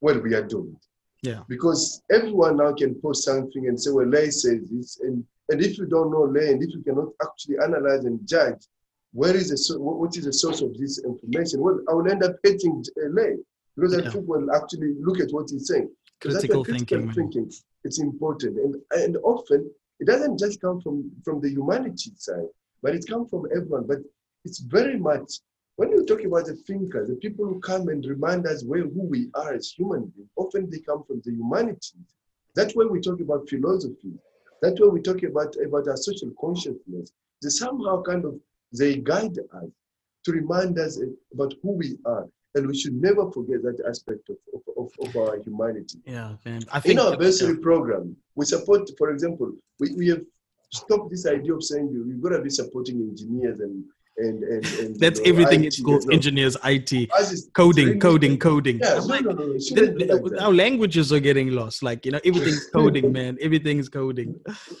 well, 0.00 0.20
we 0.20 0.34
are 0.34 0.46
doomed. 0.46 0.76
Yeah. 1.22 1.40
Because 1.48 2.02
everyone 2.10 2.58
now 2.58 2.72
can 2.72 2.94
post 3.00 3.24
something 3.24 3.66
and 3.66 3.80
say, 3.80 3.90
well, 3.90 4.06
Lay 4.06 4.30
says 4.30 4.68
this. 4.70 5.00
And, 5.00 5.24
and 5.48 5.60
if 5.60 5.78
you 5.78 5.86
don't 5.86 6.12
know 6.12 6.22
Lay, 6.22 6.52
and 6.52 6.62
if 6.62 6.70
you 6.70 6.82
cannot 6.82 7.08
actually 7.22 7.56
analyze 7.58 8.04
and 8.04 8.20
judge, 8.28 8.62
where 9.12 9.34
is 9.34 9.48
the 9.48 9.78
what 9.78 10.16
is 10.16 10.24
the 10.24 10.32
source 10.32 10.60
of 10.60 10.76
this 10.76 11.02
information? 11.04 11.60
Well, 11.60 11.80
I 11.88 11.94
will 11.94 12.10
end 12.10 12.22
up 12.22 12.36
hating 12.44 12.84
uh, 13.02 13.08
Lay 13.08 13.36
because 13.74 13.96
yeah. 13.96 14.06
I 14.06 14.10
think 14.10 14.24
we'll 14.28 14.54
actually 14.54 14.94
look 15.00 15.20
at 15.20 15.30
what 15.30 15.48
he's 15.50 15.68
saying. 15.68 15.90
Critical, 16.20 16.64
critical 16.64 16.98
thinking. 16.98 17.12
thinking. 17.12 17.52
It's 17.84 17.98
important. 18.00 18.58
And, 18.58 18.76
and 18.92 19.16
often 19.24 19.70
it 20.00 20.06
doesn't 20.06 20.38
just 20.38 20.60
come 20.60 20.80
from, 20.80 21.10
from 21.24 21.40
the 21.40 21.48
humanity 21.48 22.12
side, 22.16 22.48
but 22.82 22.94
it 22.94 23.06
comes 23.08 23.30
from 23.30 23.46
everyone. 23.54 23.86
But 23.86 23.98
it's 24.46 24.60
very 24.60 24.98
much 24.98 25.40
when 25.76 25.90
you 25.90 26.06
talk 26.06 26.22
about 26.24 26.46
the 26.46 26.54
thinkers, 26.54 27.08
the 27.08 27.16
people 27.16 27.44
who 27.44 27.60
come 27.60 27.88
and 27.88 28.04
remind 28.06 28.46
us 28.46 28.64
where 28.64 28.82
who 28.82 29.02
we 29.02 29.28
are 29.34 29.52
as 29.52 29.70
human 29.70 30.06
beings, 30.06 30.30
often 30.36 30.70
they 30.70 30.78
come 30.78 31.04
from 31.04 31.20
the 31.24 31.32
humanities. 31.32 32.08
That's 32.54 32.74
why 32.74 32.86
we 32.86 33.00
talk 33.00 33.20
about 33.20 33.48
philosophy. 33.48 34.14
That's 34.62 34.80
why 34.80 34.86
we 34.86 35.02
talk 35.02 35.22
about, 35.22 35.54
about 35.62 35.86
our 35.88 35.96
social 35.98 36.30
consciousness. 36.40 37.12
They 37.42 37.50
somehow 37.50 38.02
kind 38.02 38.24
of 38.24 38.40
they 38.72 38.96
guide 38.96 39.36
us 39.52 39.70
to 40.24 40.32
remind 40.32 40.78
us 40.78 40.98
about 41.34 41.52
who 41.62 41.72
we 41.72 41.98
are. 42.06 42.26
And 42.54 42.66
we 42.66 42.74
should 42.74 42.94
never 42.94 43.30
forget 43.30 43.62
that 43.64 43.84
aspect 43.86 44.30
of, 44.30 44.62
of, 44.78 44.90
of, 45.06 45.14
our 45.14 45.38
humanity. 45.42 45.98
Yeah, 46.06 46.36
man. 46.46 46.62
I 46.72 46.80
think 46.80 46.98
in 46.98 47.06
our 47.06 47.18
bursary 47.18 47.54
yeah. 47.54 47.62
program, 47.62 48.16
we 48.34 48.46
support, 48.46 48.88
for 48.96 49.10
example, 49.10 49.52
we, 49.78 49.94
we 49.94 50.08
have 50.08 50.22
stopped 50.72 51.10
this 51.10 51.26
idea 51.26 51.54
of 51.54 51.62
saying 51.62 51.90
you 51.92 52.04
we've 52.06 52.22
got 52.22 52.30
to 52.30 52.42
be 52.42 52.48
supporting 52.48 52.96
engineers 53.00 53.60
and 53.60 53.84
and, 54.18 54.42
and, 54.42 54.66
and 54.80 55.00
that's 55.00 55.20
know, 55.20 55.26
everything 55.26 55.64
IT, 55.64 55.66
it's 55.66 55.82
called 55.82 56.12
engineers 56.12 56.56
it 56.64 56.92
coding 57.54 58.00
coding 58.00 58.38
coding. 58.38 58.80
Yeah, 58.82 58.94
like, 58.94 59.22
no, 59.22 59.32
no, 59.32 59.46
no, 59.46 60.14
like 60.14 60.42
our 60.42 60.52
languages 60.52 61.12
are 61.12 61.20
getting 61.20 61.50
lost. 61.50 61.82
Like 61.82 62.06
you 62.06 62.12
know 62.12 62.20
everything's 62.24 62.66
coding 62.74 63.12
man. 63.12 63.36
Everything's 63.40 63.88
coding. 63.88 64.34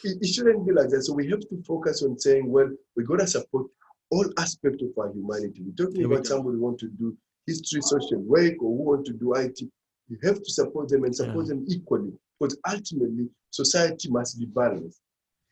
It, 0.04 0.18
it, 0.22 0.26
shouldn't 0.26 0.66
be 0.66 0.72
like 0.72 0.88
that. 0.88 1.02
So 1.02 1.12
we 1.12 1.28
have 1.30 1.40
to 1.40 1.62
focus 1.66 2.02
on 2.02 2.18
saying 2.18 2.50
well 2.50 2.70
we 2.96 3.04
got 3.04 3.20
to 3.20 3.26
support 3.26 3.66
all 4.10 4.26
aspects 4.38 4.82
of 4.82 4.90
our 4.98 5.12
humanity. 5.12 5.62
We're 5.64 5.84
talking 5.84 6.00
Here 6.00 6.06
about 6.06 6.20
we 6.20 6.26
somebody 6.26 6.56
who 6.56 6.62
want 6.62 6.78
to 6.80 6.88
do 6.88 7.16
history 7.46 7.80
social 7.82 8.20
work 8.22 8.54
or 8.60 8.76
who 8.76 8.82
want 8.82 9.06
to 9.06 9.12
do 9.12 9.34
it 9.34 9.60
you 10.08 10.18
have 10.22 10.42
to 10.42 10.50
support 10.50 10.88
them 10.88 11.04
and 11.04 11.14
support 11.14 11.46
yeah. 11.46 11.54
them 11.54 11.64
equally 11.68 12.12
because 12.38 12.58
ultimately 12.68 13.28
society 13.50 14.08
must 14.10 14.38
be 14.38 14.46
balanced 14.46 15.00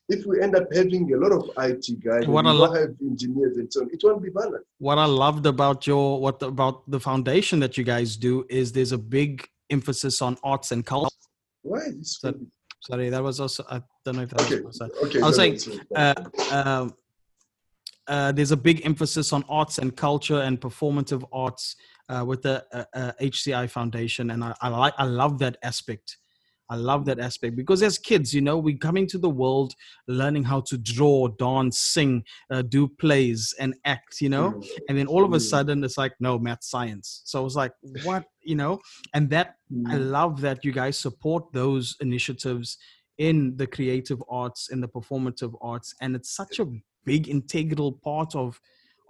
if 0.09 0.27
we 0.27 0.41
end 0.43 0.55
up 0.55 0.67
having 0.73 1.13
a 1.15 1.17
lot 1.17 1.33
of 1.33 1.51
IT 1.59 2.05
guys, 2.05 2.27
what 2.27 2.45
we 2.45 2.51
lo- 2.51 2.73
have 2.73 2.95
engineers 3.01 3.57
and 3.57 3.73
so 3.73 3.83
on, 3.83 3.91
it 3.91 4.01
won't 4.03 4.23
be 4.23 4.31
balanced. 4.31 4.67
What 4.79 4.99
I 4.99 5.07
loved 5.07 5.47
about 5.47 5.87
your 5.87 6.21
what 6.21 6.43
about 6.43 6.89
the 6.91 7.01
foundation 7.01 7.59
that 7.61 7.79
you 7.79 7.85
guys 7.85 8.17
do 8.17 8.45
is 8.51 8.73
there's 8.73 8.93
a 8.93 8.99
big 8.99 9.47
emphasis 9.71 10.21
on 10.21 10.37
arts 10.45 10.73
and 10.73 10.85
culture. 10.85 11.09
Why? 11.63 11.81
So, 12.03 12.35
sorry, 12.83 13.09
that 13.09 13.23
was 13.23 13.41
also 13.41 13.65
I 13.71 13.81
don't 14.05 14.17
know 14.17 14.23
if 14.23 14.31
that 14.31 14.43
okay. 14.43 14.61
was 14.61 14.81
okay. 15.05 15.21
I 15.23 15.27
was 15.27 15.37
saying 15.37 15.59
uh, 15.97 16.15
uh, 16.51 16.89
uh, 18.07 18.33
there's 18.33 18.53
a 18.53 18.57
big 18.57 18.85
emphasis 18.85 19.33
on 19.33 19.43
arts 19.49 19.79
and 19.79 19.97
culture 19.97 20.41
and 20.41 20.61
performative 20.61 21.25
arts 21.33 21.77
uh, 22.11 22.25
with 22.27 22.43
the 22.43 22.63
HCI 22.95 23.65
uh, 23.65 23.69
Foundation, 23.69 24.31
and 24.33 24.45
I, 24.45 24.55
I 24.61 24.69
like 24.69 24.95
I 24.99 25.05
love 25.05 25.39
that 25.39 25.57
aspect 25.63 26.19
I 26.71 26.77
love 26.77 27.05
that 27.07 27.19
aspect 27.19 27.57
because 27.57 27.83
as 27.83 27.99
kids, 27.99 28.33
you 28.35 28.41
know, 28.41 28.59
we're 28.59 28.79
coming 28.79 29.07
to 29.09 29.19
the 29.19 29.29
world 29.29 29.75
learning 30.09 30.45
how 30.45 30.61
to 30.63 30.79
draw, 30.79 31.29
dance, 31.29 31.79
sing, 31.79 32.25
uh, 32.51 32.63
do 32.63 32.89
plays, 32.89 33.55
and 33.61 33.75
act, 33.85 34.21
you 34.21 34.29
know, 34.29 34.53
mm. 34.53 34.69
and 34.89 34.97
then 34.99 35.07
all 35.07 35.25
of 35.25 35.33
a 35.33 35.37
mm. 35.37 35.43
sudden 35.43 35.85
it's 35.85 35.99
like, 35.99 36.13
no, 36.21 36.39
math, 36.39 36.65
science. 36.65 37.23
So 37.25 37.41
I 37.41 37.43
was 37.43 37.57
like, 37.57 37.73
what, 38.05 38.25
you 38.43 38.57
know, 38.57 38.81
and 39.13 39.29
that 39.31 39.57
I 39.87 39.97
mm. 39.97 40.11
love 40.11 40.41
that 40.41 40.65
you 40.65 40.73
guys 40.73 40.99
support 40.99 41.53
those 41.53 41.97
initiatives 42.01 42.79
in 43.19 43.57
the 43.57 43.67
creative 43.67 44.23
arts, 44.29 44.71
in 44.71 44.81
the 44.81 44.89
performative 44.89 45.55
arts, 45.61 45.95
and 46.01 46.17
it's 46.17 46.35
such 46.35 46.59
a 46.59 46.67
big 47.05 47.29
integral 47.29 47.93
part 47.93 48.35
of 48.35 48.61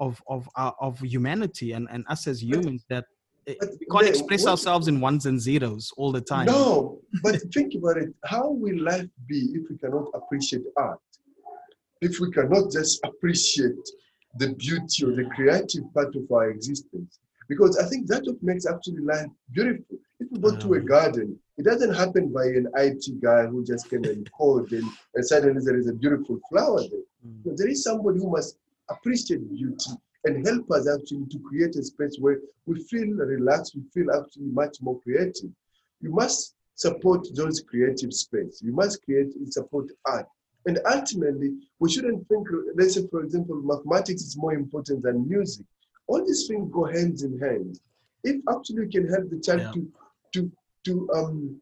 of 0.01 0.21
of 0.29 0.49
uh, 0.57 0.73
of 0.81 0.99
humanity 1.01 1.73
and 1.73 1.89
and 1.91 2.05
us 2.09 2.27
as 2.27 2.43
humans 2.43 2.85
that 2.89 3.05
we 3.47 3.87
can't 3.91 4.07
express 4.07 4.45
what, 4.45 4.53
ourselves 4.53 4.89
in 4.89 5.01
ones 5.01 5.27
and 5.27 5.41
zeros 5.41 5.93
all 5.97 6.13
the 6.13 6.21
time. 6.21 6.47
No, 6.47 7.01
but 7.23 7.41
think 7.53 7.75
about 7.75 7.99
it. 7.99 8.15
How 8.25 8.51
will 8.51 8.81
life 8.81 9.09
be 9.27 9.51
if 9.55 9.69
we 9.71 9.77
cannot 9.79 10.09
appreciate 10.15 10.63
art? 10.77 11.01
If 12.01 12.21
we 12.21 12.31
cannot 12.31 12.71
just 12.71 13.01
appreciate 13.05 13.79
the 14.37 14.55
beauty 14.55 15.05
or 15.05 15.15
the 15.15 15.29
creative 15.35 15.93
part 15.95 16.15
of 16.15 16.31
our 16.33 16.51
existence? 16.51 17.19
Because 17.49 17.77
I 17.77 17.87
think 17.87 18.07
that 18.09 18.25
what 18.25 18.43
makes 18.43 18.67
actually 18.67 19.03
life 19.03 19.27
beautiful. 19.53 19.99
If 20.19 20.29
you 20.31 20.39
go 20.39 20.57
to 20.57 20.75
a 20.75 20.81
garden, 20.81 21.39
it 21.59 21.65
doesn't 21.65 21.95
happen 21.95 22.33
by 22.33 22.45
an 22.47 22.69
IT 22.77 23.21
guy 23.23 23.47
who 23.47 23.65
just 23.65 23.91
came 23.91 24.05
and 24.05 24.29
code 24.33 24.73
and, 24.73 24.85
and 25.15 25.27
suddenly 25.27 25.63
there 25.65 25.77
is 25.77 25.89
a 25.89 25.93
beautiful 25.93 26.41
flower 26.49 26.81
there. 26.81 27.01
Mm. 27.27 27.57
there 27.57 27.69
is 27.69 27.85
somebody 27.85 28.19
who 28.19 28.31
must 28.31 28.57
appreciate 28.89 29.49
beauty 29.51 29.91
and 30.25 30.47
help 30.47 30.71
us 30.71 30.89
actually 30.89 31.27
to 31.27 31.39
create 31.41 31.77
a 31.77 31.83
space 31.83 32.17
where 32.19 32.39
we 32.67 32.83
feel 32.85 33.09
relaxed, 33.09 33.75
we 33.77 33.83
feel 33.93 34.11
actually 34.13 34.47
much 34.47 34.79
more 34.81 35.01
creative. 35.01 35.51
You 36.01 36.11
must 36.13 36.55
support 36.75 37.27
those 37.35 37.61
creative 37.61 38.13
space. 38.13 38.61
You 38.63 38.73
must 38.73 39.03
create 39.05 39.35
and 39.37 39.53
support 39.53 39.87
art. 40.07 40.27
And 40.67 40.81
ultimately, 40.91 41.53
we 41.79 41.91
shouldn't 41.91 42.27
think, 42.29 42.49
let's 42.75 42.95
say, 42.95 43.07
for 43.11 43.23
example, 43.23 43.61
mathematics 43.63 44.23
is 44.23 44.37
more 44.37 44.55
important 44.55 45.03
than 45.03 45.29
music. 45.29 45.67
All 46.07 46.25
these 46.25 46.47
things 46.49 46.71
go 46.73 46.85
hands 46.85 47.23
in 47.23 47.39
hand. 47.39 47.79
If 48.25 48.37
actually 48.49 48.85
you 48.85 48.89
can 48.89 49.09
help 49.09 49.29
the 49.31 49.41
child 49.41 49.61
Yeah. 49.61 49.73
to, 49.73 49.93
to, 50.33 50.53
to, 50.87 51.11
um, 51.15 51.61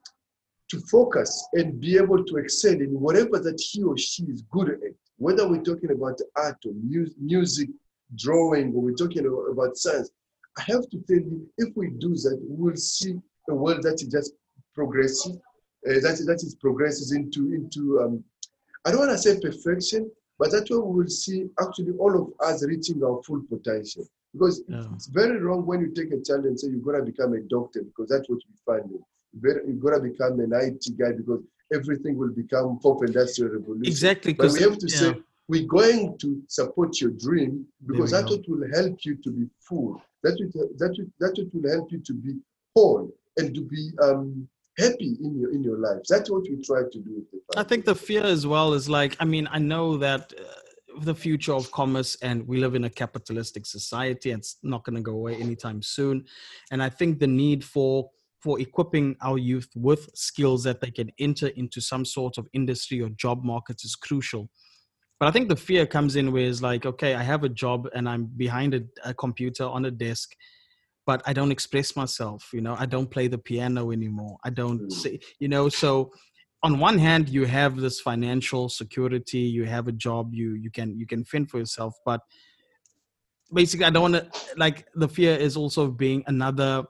to 0.70 0.80
focus 0.82 1.48
and 1.54 1.80
be 1.80 1.96
able 1.96 2.24
to 2.24 2.36
excel 2.36 2.74
in 2.74 2.98
whatever 2.98 3.38
that 3.40 3.60
he 3.60 3.82
or 3.82 3.98
she 3.98 4.22
is 4.24 4.42
good 4.50 4.70
at, 4.70 4.78
whether 5.16 5.48
we're 5.48 5.62
talking 5.62 5.90
about 5.90 6.18
art 6.36 6.58
or 6.64 6.72
mu- 6.82 7.10
music, 7.20 7.68
drawing, 8.16 8.72
or 8.74 8.82
we're 8.82 8.94
talking 8.94 9.26
about 9.50 9.76
science, 9.76 10.10
I 10.58 10.62
have 10.66 10.88
to 10.90 10.98
tell 11.08 11.16
you, 11.16 11.46
if 11.58 11.74
we 11.76 11.90
do 11.98 12.14
that, 12.14 12.38
we 12.48 12.56
will 12.70 12.76
see 12.76 13.14
a 13.48 13.54
world 13.54 13.82
that 13.82 13.94
is 13.94 14.08
just 14.08 14.32
progressive, 14.74 15.36
uh, 15.88 15.94
that, 16.00 16.22
that 16.26 16.42
is 16.42 16.54
progresses 16.60 17.12
into, 17.12 17.52
into 17.54 18.00
um, 18.00 18.24
I 18.84 18.90
don't 18.90 19.00
want 19.00 19.12
to 19.12 19.18
say 19.18 19.40
perfection, 19.40 20.10
but 20.38 20.50
that's 20.50 20.70
where 20.70 20.80
we 20.80 21.02
will 21.04 21.08
see 21.10 21.46
actually 21.60 21.92
all 21.98 22.14
of 22.20 22.46
us 22.46 22.64
reaching 22.64 23.02
our 23.02 23.22
full 23.22 23.42
potential. 23.48 24.04
Because 24.32 24.62
Yeah. 24.66 24.84
it's 24.94 25.06
very 25.06 25.38
wrong 25.40 25.66
when 25.66 25.80
you 25.80 25.90
take 25.90 26.10
a 26.12 26.20
child 26.20 26.46
and 26.46 26.58
say 26.58 26.68
you're 26.68 26.80
going 26.80 26.98
to 26.98 27.04
become 27.04 27.34
a 27.34 27.40
doctor 27.40 27.82
because 27.82 28.08
that's 28.08 28.28
what 28.28 28.38
we 28.48 28.54
find. 28.66 28.90
You're 29.40 29.62
going 29.74 30.02
to 30.02 30.08
become 30.10 30.40
an 30.40 30.52
IT 30.52 30.98
guy 30.98 31.12
because 31.12 31.40
everything 31.72 32.16
will 32.16 32.30
become 32.32 32.78
fourth 32.80 33.02
industrial 33.06 33.52
revolution. 33.52 33.86
Exactly. 33.86 34.32
But 34.32 34.52
we 34.52 34.60
have 34.60 34.78
to 34.78 34.88
say 34.88 35.14
we're 35.48 35.66
going 35.66 36.16
to 36.18 36.42
support 36.48 37.00
your 37.00 37.10
dream 37.10 37.66
because 37.86 38.10
There 38.10 38.22
we 38.22 38.28
that's 38.28 38.48
what 38.48 38.48
will 38.48 38.68
help 38.74 39.04
you 39.04 39.16
to 39.16 39.30
be 39.30 39.46
full. 39.60 40.02
That 40.22 40.38
will, 40.38 40.68
that 40.78 40.96
will, 40.98 41.06
that 41.20 41.50
will 41.52 41.70
help 41.70 41.92
you 41.92 42.00
to 42.00 42.14
be 42.14 42.34
whole 42.74 43.10
and 43.36 43.54
to 43.54 43.60
be 43.60 43.90
um, 44.02 44.48
happy 44.78 45.16
in 45.22 45.38
your 45.38 45.52
in 45.52 45.62
your 45.62 45.78
life. 45.78 46.02
That's 46.08 46.30
what 46.30 46.42
we 46.42 46.62
try 46.62 46.82
to 46.90 46.98
do 46.98 47.14
with 47.16 47.30
the 47.30 47.58
I 47.58 47.64
think 47.64 47.84
the 47.84 47.94
fear 47.94 48.24
as 48.24 48.46
well 48.46 48.72
is 48.72 48.88
like, 48.88 49.16
I 49.20 49.24
mean, 49.24 49.48
I 49.50 49.58
know 49.58 49.96
that 49.98 50.32
uh, 50.38 50.42
the 51.00 51.14
future 51.14 51.52
of 51.52 51.70
commerce 51.70 52.16
and 52.22 52.46
we 52.46 52.58
live 52.58 52.74
in 52.74 52.84
a 52.84 52.90
capitalistic 52.90 53.66
society 53.66 54.30
and 54.30 54.40
it's 54.40 54.56
not 54.62 54.84
going 54.84 54.96
to 54.96 55.02
go 55.02 55.12
away 55.12 55.36
anytime 55.36 55.82
soon. 55.82 56.24
And 56.70 56.82
I 56.82 56.88
think 56.88 57.18
the 57.18 57.26
need 57.26 57.64
for 57.64 58.10
for 58.40 58.58
equipping 58.58 59.14
our 59.22 59.38
youth 59.38 59.68
with 59.76 60.10
skills 60.14 60.64
that 60.64 60.80
they 60.80 60.90
can 60.90 61.12
enter 61.20 61.48
into 61.48 61.80
some 61.80 62.04
sort 62.04 62.38
of 62.38 62.48
industry 62.52 63.00
or 63.00 63.08
job 63.10 63.44
markets 63.44 63.84
is 63.84 63.94
crucial. 63.94 64.50
But 65.22 65.28
I 65.28 65.30
think 65.30 65.48
the 65.48 65.54
fear 65.54 65.86
comes 65.86 66.16
in 66.16 66.32
where 66.32 66.48
it's 66.48 66.62
like, 66.62 66.84
okay, 66.84 67.14
I 67.14 67.22
have 67.22 67.44
a 67.44 67.48
job 67.48 67.88
and 67.94 68.08
I'm 68.08 68.24
behind 68.24 68.74
a, 68.74 68.82
a 69.04 69.14
computer 69.14 69.62
on 69.62 69.84
a 69.84 69.90
desk, 69.92 70.34
but 71.06 71.22
I 71.24 71.32
don't 71.32 71.52
express 71.52 71.94
myself. 71.94 72.50
You 72.52 72.60
know, 72.60 72.74
I 72.76 72.86
don't 72.86 73.08
play 73.08 73.28
the 73.28 73.38
piano 73.38 73.92
anymore. 73.92 74.38
I 74.42 74.50
don't 74.50 74.80
Mm. 74.80 74.90
say, 74.90 75.20
you 75.38 75.46
know, 75.46 75.68
so 75.68 76.10
on 76.64 76.80
one 76.80 76.98
hand 76.98 77.28
you 77.28 77.44
have 77.44 77.76
this 77.76 78.00
financial 78.00 78.68
security 78.68 79.38
you 79.38 79.64
have 79.64 79.86
a 79.86 79.92
job 79.92 80.34
you 80.34 80.54
you 80.54 80.72
can 80.72 80.98
you 80.98 81.06
can 81.06 81.24
fend 81.24 81.50
for 81.50 81.58
yourself 81.58 81.92
but 82.04 82.20
basically 83.52 83.84
i 83.84 83.90
don't 83.90 84.12
want 84.12 84.14
to 84.14 84.24
like 84.56 84.86
the 84.94 85.08
fear 85.08 85.34
is 85.34 85.56
also 85.56 85.88
being 85.88 86.22
another 86.28 86.84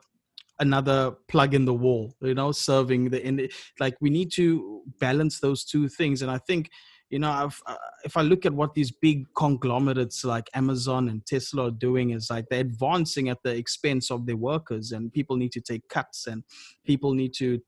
another 0.58 1.12
plug 1.26 1.54
in 1.54 1.64
the 1.64 1.72
wall 1.72 2.14
you 2.20 2.34
know 2.34 2.52
serving 2.52 3.08
the 3.08 3.26
in 3.26 3.48
like 3.80 3.94
we 4.02 4.10
need 4.10 4.30
to 4.30 4.82
balance 5.00 5.40
those 5.40 5.64
two 5.64 5.88
things 5.88 6.20
and 6.20 6.30
i 6.30 6.36
think 6.36 6.68
you 7.12 7.18
know 7.18 7.30
I've, 7.30 7.62
uh, 7.66 7.76
if 8.04 8.16
i 8.16 8.22
look 8.22 8.44
at 8.46 8.54
what 8.54 8.74
these 8.74 8.90
big 8.90 9.26
conglomerates 9.34 10.24
like 10.24 10.50
amazon 10.54 11.10
and 11.10 11.24
tesla 11.24 11.68
are 11.68 11.70
doing 11.70 12.10
is 12.10 12.30
like 12.30 12.46
they're 12.48 12.60
advancing 12.60 13.28
at 13.28 13.42
the 13.44 13.54
expense 13.54 14.10
of 14.10 14.26
their 14.26 14.36
workers 14.36 14.90
and 14.92 15.12
people 15.12 15.36
need 15.36 15.52
to 15.52 15.60
take 15.60 15.88
cuts 15.88 16.26
and 16.26 16.42
people 16.84 17.12
need 17.14 17.34
to 17.34 17.60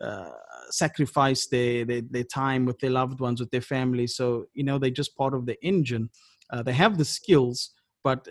uh, 0.00 0.30
sacrifice 0.70 1.46
their, 1.48 1.84
their 1.84 2.02
their 2.08 2.24
time 2.24 2.64
with 2.64 2.78
their 2.78 2.90
loved 2.90 3.18
ones 3.18 3.40
with 3.40 3.50
their 3.50 3.60
family. 3.60 4.06
So 4.06 4.46
you 4.54 4.62
know 4.62 4.78
they're 4.78 4.90
just 4.90 5.16
part 5.16 5.34
of 5.34 5.44
the 5.44 5.56
engine. 5.60 6.10
Uh, 6.50 6.62
they 6.62 6.72
have 6.72 6.98
the 6.98 7.04
skills 7.04 7.70
but 8.04 8.26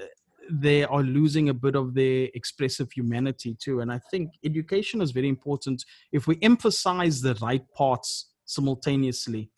they 0.50 0.86
are 0.86 1.04
losing 1.04 1.50
a 1.50 1.54
bit 1.54 1.76
of 1.76 1.94
their 1.94 2.30
expressive 2.34 2.90
humanity 2.94 3.54
too. 3.62 3.82
And 3.82 3.92
i 3.92 4.00
think 4.10 4.32
education 4.46 5.02
is 5.02 5.12
very 5.12 5.28
important. 5.28 5.84
If 6.14 6.26
we 6.26 6.40
emphasize 6.42 7.20
the 7.22 7.36
right 7.42 7.66
parts 7.74 8.30
simultaneously 8.46 9.50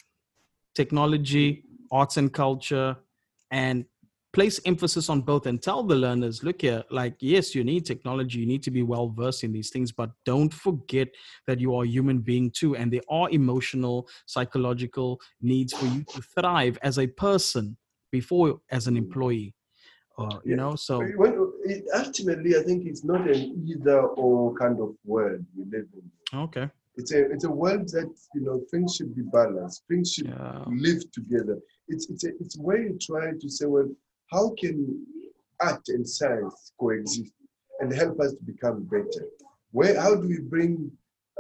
technology 0.82 1.48
arts 1.92 2.16
and 2.22 2.30
culture 2.34 2.96
and 3.52 3.86
place 4.32 4.58
emphasis 4.72 5.10
on 5.10 5.20
both 5.30 5.46
and 5.50 5.58
tell 5.68 5.82
the 5.92 5.96
learners 6.06 6.44
look 6.48 6.62
here 6.62 6.82
like 7.00 7.16
yes 7.20 7.46
you 7.56 7.64
need 7.72 7.84
technology 7.86 8.38
you 8.40 8.46
need 8.54 8.64
to 8.68 8.72
be 8.80 8.84
well 8.94 9.08
versed 9.22 9.44
in 9.44 9.52
these 9.52 9.72
things 9.76 9.92
but 9.92 10.10
don't 10.32 10.54
forget 10.54 11.08
that 11.48 11.60
you 11.60 11.76
are 11.76 11.84
a 11.84 11.88
human 11.98 12.20
being 12.20 12.50
too 12.60 12.72
and 12.76 12.94
there 12.94 13.08
are 13.10 13.28
emotional 13.32 14.08
psychological 14.34 15.20
needs 15.42 15.74
for 15.74 15.88
you 15.96 16.04
to 16.14 16.22
thrive 16.36 16.78
as 16.90 16.98
a 17.00 17.08
person 17.08 17.76
before 18.18 18.62
as 18.78 18.88
an 18.88 18.96
employee 19.04 19.54
or 20.18 20.30
you 20.46 20.56
Yeah. 20.56 20.62
know 20.62 20.76
so 20.88 20.96
When, 21.22 21.34
it, 21.74 21.84
ultimately, 22.04 22.52
I 22.60 22.64
think 22.68 22.80
it's 22.90 23.04
not 23.12 23.22
an 23.36 23.42
either 23.72 24.00
or 24.24 24.54
kind 24.64 24.78
of 24.86 24.90
world 25.14 25.44
we 25.58 25.64
live 25.76 25.88
in. 26.00 26.06
okay 26.46 26.68
It's 27.00 27.14
a 27.14 27.32
it's 27.32 27.46
a 27.46 27.56
world 27.62 27.88
that 27.96 28.12
you 28.36 28.42
know 28.42 28.62
things 28.72 28.96
should 28.96 29.16
be 29.16 29.22
balanced. 29.22 29.84
Things 29.88 30.14
should 30.14 30.28
yeah 30.28 30.64
live 30.68 31.02
together. 31.18 31.58
It's 31.88 32.10
it's 32.10 32.26
a, 32.26 32.32
it's 32.42 32.58
where 32.58 32.82
you 32.88 32.98
try 33.00 33.32
to 33.44 33.50
say, 33.50 33.66
well, 33.66 33.90
how 34.34 34.54
can 34.60 34.76
art 35.62 35.86
and 35.88 36.06
science 36.18 36.74
coexist 36.78 37.32
and 37.80 37.94
help 37.94 38.20
us 38.20 38.32
to 38.34 38.44
become 38.44 38.84
better? 38.96 39.24
Where 39.72 39.98
how 40.06 40.14
do 40.16 40.28
we 40.28 40.40
bring 40.40 40.92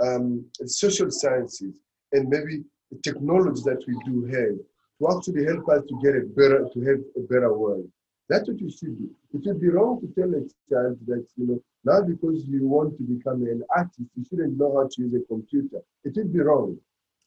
um, 0.02 0.46
social 0.66 1.12
sciences 1.12 1.76
and 2.14 2.30
maybe 2.30 2.64
the 2.92 3.00
technology 3.04 3.62
that 3.66 3.84
we 3.86 3.96
do 4.10 4.16
have 4.38 4.56
to 4.98 5.04
actually 5.14 5.44
help 5.44 5.68
us 5.76 5.84
to 5.90 5.96
get 6.02 6.16
a 6.16 6.24
better 6.40 6.60
to 6.74 6.80
have 6.90 7.00
a 7.22 7.24
better 7.34 7.52
world? 7.54 7.88
That's 8.30 8.48
what 8.48 8.62
you 8.62 8.72
should 8.72 8.98
do. 8.98 9.10
It 9.34 9.42
would 9.46 9.60
be 9.60 9.70
wrong 9.70 10.00
to 10.00 10.08
tell 10.18 10.30
a 10.30 10.44
child 10.72 10.98
that 11.08 11.26
you 11.36 11.48
know 11.48 11.60
now 11.84 12.02
because 12.02 12.46
you 12.48 12.68
want 12.68 12.98
to 12.98 13.04
become 13.04 13.42
an 13.44 13.64
artist, 13.76 14.10
you 14.16 14.24
shouldn't 14.26 14.58
know 14.58 14.76
how 14.76 14.88
to 14.92 15.02
use 15.02 15.14
a 15.14 15.22
computer. 15.28 15.80
It 16.04 16.14
would 16.18 16.34
be 16.34 16.40
wrong. 16.40 16.78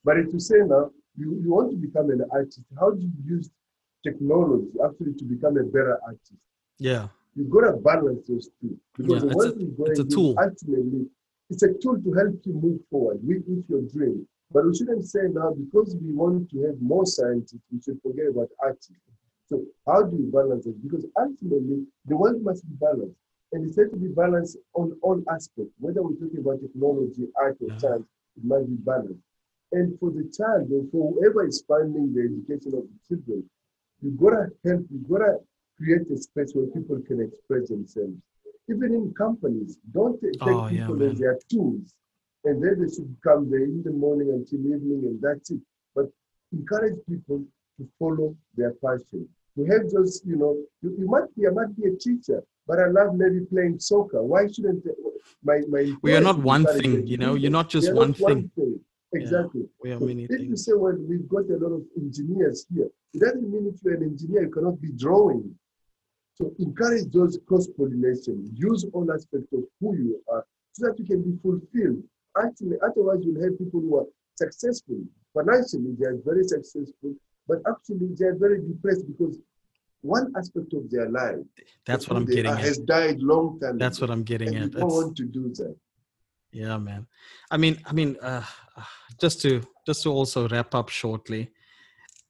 But 0.05 0.19
if 0.19 0.33
you 0.33 0.41
say 0.41 0.57
now 0.67 0.91
you, 1.17 1.41
you 1.43 1.51
want 1.53 1.71
to 1.71 1.77
become 1.77 2.11
an 2.11 2.25
artist, 2.33 2.63
how 2.79 2.91
do 2.91 3.01
you 3.03 3.13
use 3.37 3.51
technology 4.03 4.69
actually 4.85 5.15
to 5.15 5.25
become 5.25 5.57
a 5.59 5.65
better 5.65 5.99
artist? 6.05 6.35
yeah 6.79 7.09
You've 7.35 7.51
got 7.51 7.63
to 7.71 7.73
balance 7.79 8.27
those 8.29 8.51
two. 8.61 8.79
Because 8.97 9.23
Yeah, 9.23 9.31
the 9.31 9.35
a- 9.35 9.37
we're 9.37 9.77
going 9.79 9.91
it's 9.91 10.01
a 10.01 10.05
tool. 10.05 10.35
ultimately, 10.39 11.07
it's 11.51 11.63
a 11.63 11.73
tool 11.81 11.97
to 12.03 12.13
help 12.13 12.35
you 12.45 12.53
move 12.55 12.81
forward 12.91 13.21
with, 13.27 13.43
with 13.47 13.65
your 13.69 13.83
dream. 13.83 14.27
But 14.51 14.67
we 14.67 14.77
shouldn't 14.77 15.07
say 15.07 15.21
now 15.33 15.55
because 15.55 15.97
we 15.97 16.13
want 16.13 16.51
to 16.51 16.63
have 16.67 16.81
more 16.81 17.07
scientists, 17.07 17.65
we 17.73 17.81
should 17.81 18.01
forget 18.03 18.27
about 18.29 18.49
artists. 18.63 18.93
So 19.49 19.63
how 19.87 20.03
do 20.03 20.17
you 20.17 20.31
balance 20.31 20.67
it? 20.67 20.77
Because 20.83 21.07
ultimately, 21.19 21.87
the 22.05 22.17
world 22.17 22.43
must 22.43 22.69
be 22.69 22.75
balanced. 22.75 23.22
And 23.53 23.67
it's 23.67 23.77
said 23.77 23.91
to 23.91 23.97
be 23.97 24.09
balanced 24.09 24.57
on 24.75 24.99
all 25.03 25.23
aspects. 25.31 25.73
Whether 25.79 26.03
we're 26.03 26.15
talking 26.15 26.39
about 26.41 26.61
technology, 26.61 27.29
art, 27.37 27.59
or 27.61 27.69
Yeah. 27.69 27.77
science, 27.79 28.07
it 28.37 28.45
must 28.45 28.67
be 28.67 28.77
balanced. 28.77 29.23
And 29.73 29.99
for 29.99 30.11
the 30.11 30.25
child, 30.37 30.71
or 30.73 30.85
for 30.91 31.13
whoever 31.13 31.47
is 31.47 31.63
funding 31.63 32.13
the 32.15 32.23
education 32.23 32.75
of 32.79 32.85
the 32.89 32.99
children, 33.09 33.49
you've 34.01 34.19
got 34.19 34.31
to 34.31 34.53
help, 34.65 34.87
you've 34.91 35.09
got 35.09 35.19
to 35.19 35.39
create 35.77 36.11
a 36.11 36.17
space 36.17 36.55
where 36.55 36.67
people 36.67 37.01
can 37.07 37.21
express 37.21 37.69
themselves. 37.69 38.17
Even 38.69 38.95
in 38.95 39.13
companies, 39.15 39.79
don't 39.93 40.21
take 40.23 40.41
Oh, 40.41 40.69
people 40.69 40.97
man. 40.97 41.11
as 41.13 41.19
their 41.19 41.39
tools. 41.51 41.95
And 42.45 42.63
then 42.63 42.81
they 42.81 42.93
should 42.93 43.15
come 43.23 43.51
there 43.51 43.65
in 43.65 43.83
the 43.83 43.91
morning 43.93 44.31
until 44.31 44.61
evening 44.61 45.05
and 45.05 45.21
that's 45.21 45.51
it. 45.51 45.61
But 45.95 46.07
encourage 46.53 46.99
people 47.09 47.45
to 47.79 47.89
follow 47.99 48.35
their 48.57 48.73
passion. 48.85 49.29
To 49.57 49.65
have 49.67 49.91
those, 49.91 50.23
you 50.25 50.37
know, 50.37 50.57
you, 50.83 50.97
you 50.99 51.07
might 51.07 51.35
be, 51.37 51.47
I 51.47 51.51
might 51.51 51.77
be 51.77 51.89
a 51.89 51.97
teacher, 51.97 52.43
but 52.67 52.79
I 52.79 52.87
love 52.87 53.15
maybe 53.15 53.41
playing 53.47 53.79
soccer. 53.79 54.23
Why 54.23 54.47
shouldn't 54.47 54.85
my 55.43 55.61
my 55.69 55.93
We 56.03 56.15
are 56.15 56.21
not 56.21 56.39
one 56.39 56.65
thing, 56.65 57.07
you 57.07 57.17
know, 57.17 57.35
you're 57.35 57.51
not 57.51 57.69
just 57.69 57.87
They 57.87 57.93
are 57.93 57.97
one 57.97 58.15
thing. 58.15 58.51
Exactly. 59.15 59.69
we 59.83 59.91
have 59.91 60.01
So 60.01 60.07
many 60.07 60.25
if 60.25 60.31
you 60.31 60.39
things 60.39 60.65
say, 60.65 60.73
well, 60.75 60.97
we've 60.99 61.29
got 61.29 61.45
a 61.51 61.59
lot 61.59 61.75
of 61.77 61.83
engineers 61.99 62.67
here, 62.75 62.89
it 63.13 63.21
doesn't 63.21 63.51
mean 63.53 63.71
if 63.73 63.79
you're 63.85 63.95
an 63.95 64.05
engineer, 64.05 64.45
you 64.45 64.51
cannot 64.51 64.81
be 64.81 64.91
drawing. 64.93 65.55
So 66.37 66.51
encourage 66.59 67.13
those 67.13 67.39
cross 67.47 67.69
pollination. 67.77 68.51
Use 68.55 68.87
all 68.95 69.13
aspects 69.13 69.53
of 69.53 69.65
who 69.81 69.97
you 69.97 70.23
are 70.33 70.47
so 70.73 70.87
that 70.87 70.99
you 70.99 71.05
can 71.05 71.23
be 71.23 71.37
fulfilled. 71.43 72.03
Actually, 72.43 72.79
otherwise, 72.83 73.19
you'll 73.23 73.43
have 73.43 73.59
people 73.59 73.81
who 73.81 73.99
are 73.99 74.07
successful 74.37 74.97
financially, 75.35 75.95
they 75.99 76.07
are 76.07 76.19
very 76.25 76.45
successful, 76.45 77.15
but 77.49 77.59
actually, 77.69 78.09
they 78.19 78.27
are 78.27 78.35
very 78.35 78.61
depressed 78.61 79.07
because 79.07 79.39
one 80.03 80.33
aspect 80.37 80.73
of 80.75 80.91
their 80.91 81.09
life 81.09 81.37
that's 81.87 82.09
what 82.09 82.17
i'm 82.17 82.25
getting 82.27 82.51
are 82.51 82.59
at 82.59 82.61
has 82.61 82.79
died 82.79 83.19
long 83.23 83.59
time 83.61 83.79
that's 83.79 83.99
ago, 83.99 84.07
what 84.07 84.13
i'm 84.13 84.23
getting 84.23 84.55
at 84.57 84.71
don't 84.73 84.89
want 84.89 85.17
to 85.17 85.25
do 85.25 85.49
that. 85.55 85.75
Yeah, 86.53 86.77
man. 86.77 87.07
I 87.51 87.57
mean, 87.57 87.79
I 87.87 87.93
mean, 87.93 88.17
uh, 88.21 88.45
just 89.21 89.41
to 89.43 89.63
just 89.87 90.03
to 90.03 90.11
also 90.11 90.49
wrap 90.49 90.75
up 90.75 90.91
shortly. 90.91 91.51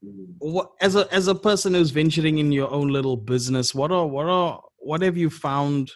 Mm. 0.04 0.34
what, 0.38 0.70
as 0.80 0.96
a 0.96 1.12
as 1.12 1.28
a 1.28 1.34
person 1.34 1.74
who's 1.74 1.90
venturing 1.90 2.38
in 2.38 2.52
your 2.52 2.70
own 2.70 2.88
little 2.88 3.16
business, 3.16 3.74
what 3.74 3.90
are 3.90 4.06
what 4.06 4.26
are 4.26 4.62
what 4.78 5.02
have 5.02 5.16
you 5.16 5.28
found? 5.28 5.90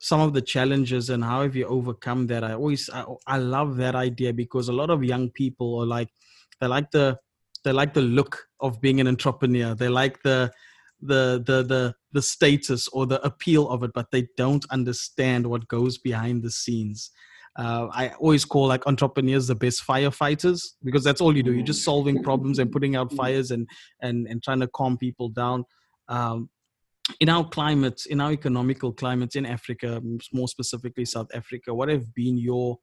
Some 0.00 0.20
of 0.20 0.34
the 0.34 0.42
challenges 0.42 1.08
and 1.08 1.24
how 1.24 1.40
have 1.40 1.56
you 1.56 1.66
overcome 1.66 2.26
that? 2.26 2.44
I 2.44 2.52
always 2.52 2.90
I, 2.92 3.06
I 3.26 3.38
love 3.38 3.78
that 3.78 3.94
idea 3.94 4.34
because 4.34 4.68
a 4.68 4.72
lot 4.72 4.90
of 4.90 5.02
young 5.02 5.30
people 5.30 5.80
are 5.80 5.86
like 5.86 6.10
they 6.60 6.66
like 6.66 6.90
the 6.90 7.18
they 7.64 7.72
like 7.72 7.94
the 7.94 8.02
look 8.02 8.46
of 8.60 8.80
being 8.80 9.00
an 9.00 9.08
entrepreneur. 9.08 9.74
They 9.74 9.88
like 9.88 10.22
the 10.22 10.52
the 11.00 11.42
the 11.44 11.62
the 11.62 11.94
the 12.12 12.22
status 12.22 12.88
or 12.88 13.06
the 13.06 13.24
appeal 13.24 13.68
of 13.68 13.82
it, 13.82 13.92
but 13.94 14.10
they 14.10 14.28
don't 14.36 14.64
understand 14.70 15.46
what 15.46 15.68
goes 15.68 15.98
behind 15.98 16.42
the 16.42 16.50
scenes. 16.50 17.10
Uh, 17.56 17.86
I 17.92 18.08
always 18.18 18.44
call 18.44 18.66
like 18.66 18.86
entrepreneurs 18.86 19.46
the 19.46 19.54
best 19.54 19.86
firefighters 19.86 20.60
because 20.82 21.04
that's 21.04 21.20
all 21.20 21.36
you 21.36 21.42
do. 21.42 21.52
You're 21.52 21.64
just 21.64 21.84
solving 21.84 22.22
problems 22.22 22.58
and 22.58 22.70
putting 22.70 22.96
out 22.96 23.12
fires 23.12 23.50
and 23.50 23.68
and 24.02 24.26
and 24.26 24.42
trying 24.42 24.60
to 24.60 24.68
calm 24.68 24.98
people 24.98 25.28
down. 25.28 25.64
Um, 26.08 26.50
in 27.20 27.28
our 27.28 27.46
climates, 27.46 28.06
in 28.06 28.20
our 28.20 28.32
economical 28.32 28.92
climates 28.92 29.36
in 29.36 29.44
Africa, 29.44 30.00
more 30.32 30.48
specifically 30.48 31.04
South 31.04 31.28
Africa, 31.34 31.74
what 31.74 31.90
have 31.90 32.14
been 32.14 32.38
your 32.38 32.78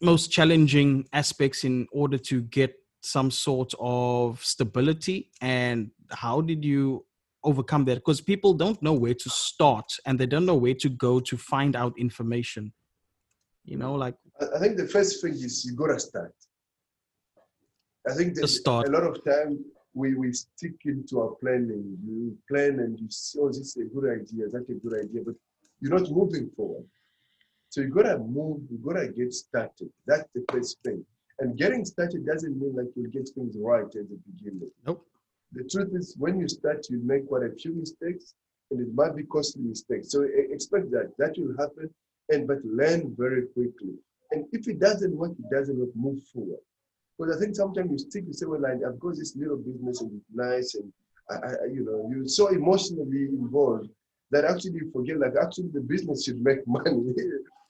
most 0.00 0.30
challenging 0.30 1.06
aspects 1.12 1.64
in 1.64 1.86
order 1.92 2.18
to 2.18 2.42
get 2.42 2.74
some 3.00 3.30
sort 3.30 3.72
of 3.78 4.42
stability 4.44 5.30
and 5.40 5.90
how 6.10 6.40
did 6.40 6.64
you 6.64 7.04
overcome 7.44 7.84
that 7.84 7.94
because 7.96 8.20
people 8.20 8.52
don't 8.52 8.82
know 8.82 8.92
where 8.92 9.14
to 9.14 9.30
start 9.30 9.92
and 10.04 10.18
they 10.18 10.26
don't 10.26 10.44
know 10.44 10.56
where 10.56 10.74
to 10.74 10.88
go 10.88 11.20
to 11.20 11.36
find 11.36 11.76
out 11.76 11.96
information 11.96 12.72
you 13.64 13.76
know 13.76 13.94
like 13.94 14.16
I 14.54 14.58
think 14.58 14.76
the 14.76 14.86
first 14.86 15.20
thing 15.20 15.32
is 15.32 15.64
you 15.64 15.74
gotta 15.74 15.98
start. 15.98 16.34
I 18.08 18.14
think 18.14 18.34
that 18.36 18.48
start. 18.48 18.88
a 18.88 18.90
lot 18.90 19.02
of 19.02 19.22
time 19.24 19.64
we, 19.94 20.14
we 20.14 20.32
stick 20.32 20.76
into 20.84 21.20
our 21.20 21.34
planning. 21.42 21.98
You 22.04 22.36
plan 22.48 22.78
and 22.78 22.98
you 22.98 23.08
see, 23.10 23.38
oh, 23.40 23.48
this 23.48 23.58
is 23.58 23.76
a 23.76 23.84
good 23.84 24.08
idea, 24.10 24.46
that's 24.50 24.70
a 24.70 24.74
good 24.74 25.04
idea, 25.04 25.22
but 25.26 25.34
you're 25.80 25.98
not 25.98 26.10
moving 26.10 26.50
forward. 26.56 26.84
So 27.78 27.82
you 27.82 27.90
gotta 27.90 28.18
move, 28.18 28.62
you 28.72 28.78
gotta 28.84 29.06
get 29.06 29.32
started. 29.32 29.88
That's 30.04 30.28
the 30.34 30.44
first 30.50 30.78
thing. 30.84 31.04
And 31.38 31.56
getting 31.56 31.84
started 31.84 32.26
doesn't 32.26 32.58
mean 32.60 32.74
like 32.74 32.88
you'll 32.96 33.08
get 33.12 33.28
things 33.28 33.54
right 33.56 33.84
at 33.84 33.92
the 33.92 34.18
beginning. 34.32 34.72
nope 34.84 35.06
The 35.52 35.62
truth 35.62 35.90
is, 35.94 36.16
when 36.18 36.40
you 36.40 36.48
start, 36.48 36.90
you 36.90 36.98
make 37.04 37.28
quite 37.28 37.44
a 37.44 37.52
few 37.52 37.74
mistakes, 37.74 38.34
and 38.72 38.80
it 38.80 38.92
might 38.92 39.14
be 39.14 39.22
costly 39.22 39.62
mistakes. 39.62 40.10
So 40.10 40.26
expect 40.56 40.90
that 40.90 41.12
that 41.18 41.38
will 41.38 41.56
happen, 41.56 41.88
and 42.30 42.48
but 42.48 42.64
learn 42.64 43.14
very 43.16 43.42
quickly. 43.46 43.94
And 44.32 44.46
if 44.50 44.66
it 44.66 44.80
doesn't 44.80 45.16
work, 45.16 45.34
it 45.38 45.48
doesn't 45.48 45.78
work. 45.78 45.94
Move 45.94 46.20
forward. 46.32 46.64
Because 47.16 47.36
I 47.36 47.38
think 47.38 47.54
sometimes 47.54 47.92
you 47.92 47.98
stick, 48.00 48.24
you 48.26 48.32
say, 48.32 48.46
"Well, 48.46 48.66
I, 48.66 48.72
I've 48.72 48.98
got 48.98 49.14
this 49.14 49.36
little 49.36 49.58
business 49.68 50.00
and 50.00 50.10
it's 50.18 50.34
nice, 50.34 50.74
and 50.74 50.92
I, 51.30 51.34
I, 51.62 51.66
you 51.72 51.84
know, 51.84 52.10
you're 52.10 52.26
so 52.26 52.48
emotionally 52.48 53.26
involved 53.26 53.90
that 54.32 54.44
actually 54.44 54.72
you 54.80 54.90
forget, 54.92 55.20
like 55.20 55.34
actually 55.40 55.68
the 55.68 55.80
business 55.80 56.24
should 56.24 56.42
make 56.42 56.66
money. 56.66 57.14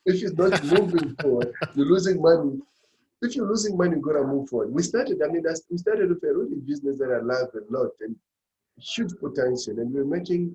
If 0.08 0.20
you're 0.22 0.34
not 0.34 0.62
moving 0.64 1.14
forward, 1.20 1.52
you're 1.74 1.86
losing 1.86 2.20
money 2.20 2.58
if 3.22 3.34
you're 3.34 3.48
losing 3.48 3.76
money, 3.76 3.96
you 3.96 4.02
gotta 4.02 4.24
move 4.24 4.48
forward. 4.48 4.72
We 4.72 4.82
started, 4.82 5.20
I 5.24 5.28
mean, 5.32 5.42
that's, 5.42 5.62
we 5.70 5.78
started 5.78 6.08
with 6.08 6.22
a 6.22 6.32
really 6.32 6.60
business 6.64 6.98
that 6.98 7.10
I 7.10 7.18
love 7.20 7.48
a 7.54 7.76
lot 7.76 7.90
and 8.00 8.14
huge 8.78 9.12
potential, 9.18 9.78
and 9.80 9.92
we're 9.92 10.04
making 10.04 10.54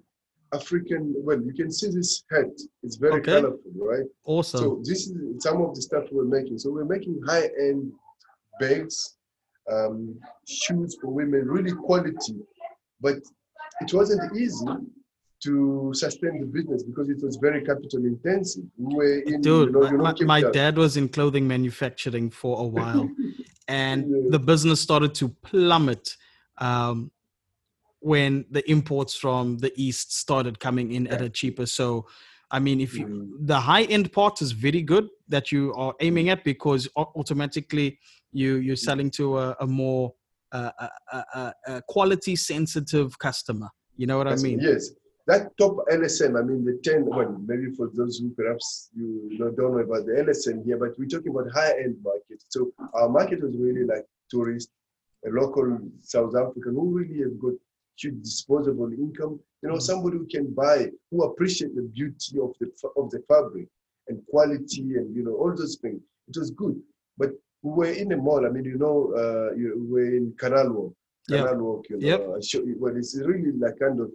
African. 0.53 1.13
Well, 1.17 1.41
you 1.41 1.53
can 1.53 1.71
see 1.71 1.89
this 1.89 2.23
hat; 2.31 2.51
it's 2.83 2.95
very 2.95 3.15
Okay. 3.19 3.33
colorful, 3.33 3.71
right? 3.75 4.05
awesome 4.23 4.59
So 4.61 4.81
this 4.85 5.07
is 5.07 5.43
some 5.43 5.61
of 5.61 5.75
the 5.75 5.81
stuff 5.81 6.05
we're 6.11 6.23
making. 6.23 6.57
So 6.59 6.71
we're 6.71 6.85
making 6.85 7.21
high-end 7.27 7.91
bags, 8.61 9.17
um, 9.69 10.17
shoes 10.47 10.95
for 11.01 11.07
women, 11.09 11.45
really 11.47 11.73
quality, 11.73 12.37
but 13.01 13.17
it 13.81 13.93
wasn't 13.93 14.37
easy 14.37 14.67
to 15.43 15.91
sustain 15.93 16.39
the 16.39 16.45
business 16.45 16.83
because 16.83 17.09
it 17.09 17.21
was 17.21 17.35
very 17.37 17.61
capital 17.63 18.05
intensive. 18.05 18.63
In, 18.77 19.41
dude 19.41 19.67
you 19.67 19.71
know, 19.71 19.79
my, 19.97 20.13
my, 20.13 20.41
my 20.41 20.41
dad 20.51 20.77
was 20.77 20.97
in 20.97 21.07
clothing 21.09 21.47
manufacturing 21.47 22.29
for 22.29 22.59
a 22.59 22.67
while 22.67 23.09
and 23.67 24.05
Yeah. 24.09 24.29
the 24.29 24.39
business 24.39 24.81
started 24.81 25.13
to 25.15 25.29
plummet 25.29 26.17
um, 26.57 27.11
when 27.99 28.45
the 28.51 28.69
imports 28.69 29.15
from 29.15 29.57
the 29.59 29.71
east 29.75 30.13
started 30.17 30.59
coming 30.59 30.91
in 30.91 31.07
at 31.07 31.21
a 31.21 31.29
cheaper 31.29 31.65
so 31.65 32.05
i 32.51 32.59
mean 32.59 32.81
if 32.81 32.97
you 32.99 33.05
Mm. 33.05 33.47
the 33.47 33.59
high 33.59 33.83
end 33.95 34.11
part 34.11 34.41
is 34.41 34.51
very 34.51 34.81
good 34.81 35.07
that 35.33 35.51
you 35.51 35.73
are 35.75 35.93
aiming 36.01 36.29
at 36.29 36.43
because 36.43 36.87
automatically 36.95 37.97
you 38.31 38.55
you're 38.65 38.75
selling 38.89 39.09
to 39.19 39.25
a, 39.39 39.55
a 39.61 39.67
more 39.67 40.13
uh, 40.51 40.71
a, 40.79 41.17
a- 41.41 41.53
a 41.67 41.81
quality 41.87 42.35
sensitive 42.35 43.17
customer 43.17 43.69
you 43.97 44.05
know 44.07 44.17
what 44.17 44.27
i 44.27 44.35
mean 44.35 44.59
Yes. 44.59 44.91
That 45.25 45.55
top 45.57 45.77
LSM, 45.89 46.37
I 46.37 46.41
mean 46.43 46.65
the 46.65 46.79
10, 46.83 47.05
well, 47.05 47.31
maybe 47.47 47.71
for 47.77 47.89
those 47.93 48.19
who 48.19 48.29
perhaps 48.31 48.89
you 48.93 49.37
don't 49.37 49.57
know 49.57 49.77
about 49.77 50.05
the 50.05 50.13
LSM 50.13 50.65
here, 50.65 50.77
but 50.77 50.97
we're 50.99 51.07
talking 51.07 51.29
about 51.31 51.49
high-end 51.53 51.95
market. 52.03 52.43
So 52.49 52.73
our 52.93 53.07
market 53.07 53.41
was 53.41 53.55
really 53.57 53.85
like 53.85 54.05
tourists, 54.29 54.71
a 55.25 55.29
local 55.29 55.79
South 56.01 56.35
African 56.35 56.73
who 56.75 56.89
really 56.99 57.19
have 57.21 57.39
got 57.39 57.53
huge 57.97 58.21
disposable 58.21 58.91
income. 58.91 59.39
You 59.61 59.69
know, 59.69 59.75
Mhm. 59.75 59.81
somebody 59.81 60.17
who 60.17 60.25
can 60.25 60.47
buy, 60.47 60.91
who 61.09 61.23
appreciate 61.23 61.73
the 61.73 61.83
beauty 61.83 62.37
of 62.39 62.51
the 62.59 62.67
of 62.97 63.09
the 63.11 63.19
fabric 63.29 63.69
and 64.09 64.17
quality 64.27 64.97
and 64.97 65.15
you 65.15 65.23
know 65.23 65.35
all 65.35 65.55
those 65.55 65.77
things. 65.77 66.01
It 66.27 66.35
was 66.37 66.51
good, 66.51 66.75
but 67.17 67.31
we 67.61 67.71
were 67.71 67.93
in 68.01 68.11
a 68.11 68.17
mall. 68.17 68.45
I 68.45 68.49
mean, 68.49 68.65
you 68.65 68.77
know, 68.77 69.13
uh, 69.21 69.55
you 69.55 69.67
we 69.79 69.87
were 69.93 70.09
in 70.19 70.33
Canal 70.37 70.69
Walk. 70.73 70.93
Yeah. 71.29 71.37
Canal 71.47 71.63
Walk, 71.63 71.89
you 71.89 71.97
know, 71.97 72.07
Yep. 72.07 72.43
Show 72.43 72.61
well, 72.81 72.97
it's 72.97 73.15
really 73.31 73.53
like 73.53 73.79
kind 73.79 74.01
of 74.01 74.11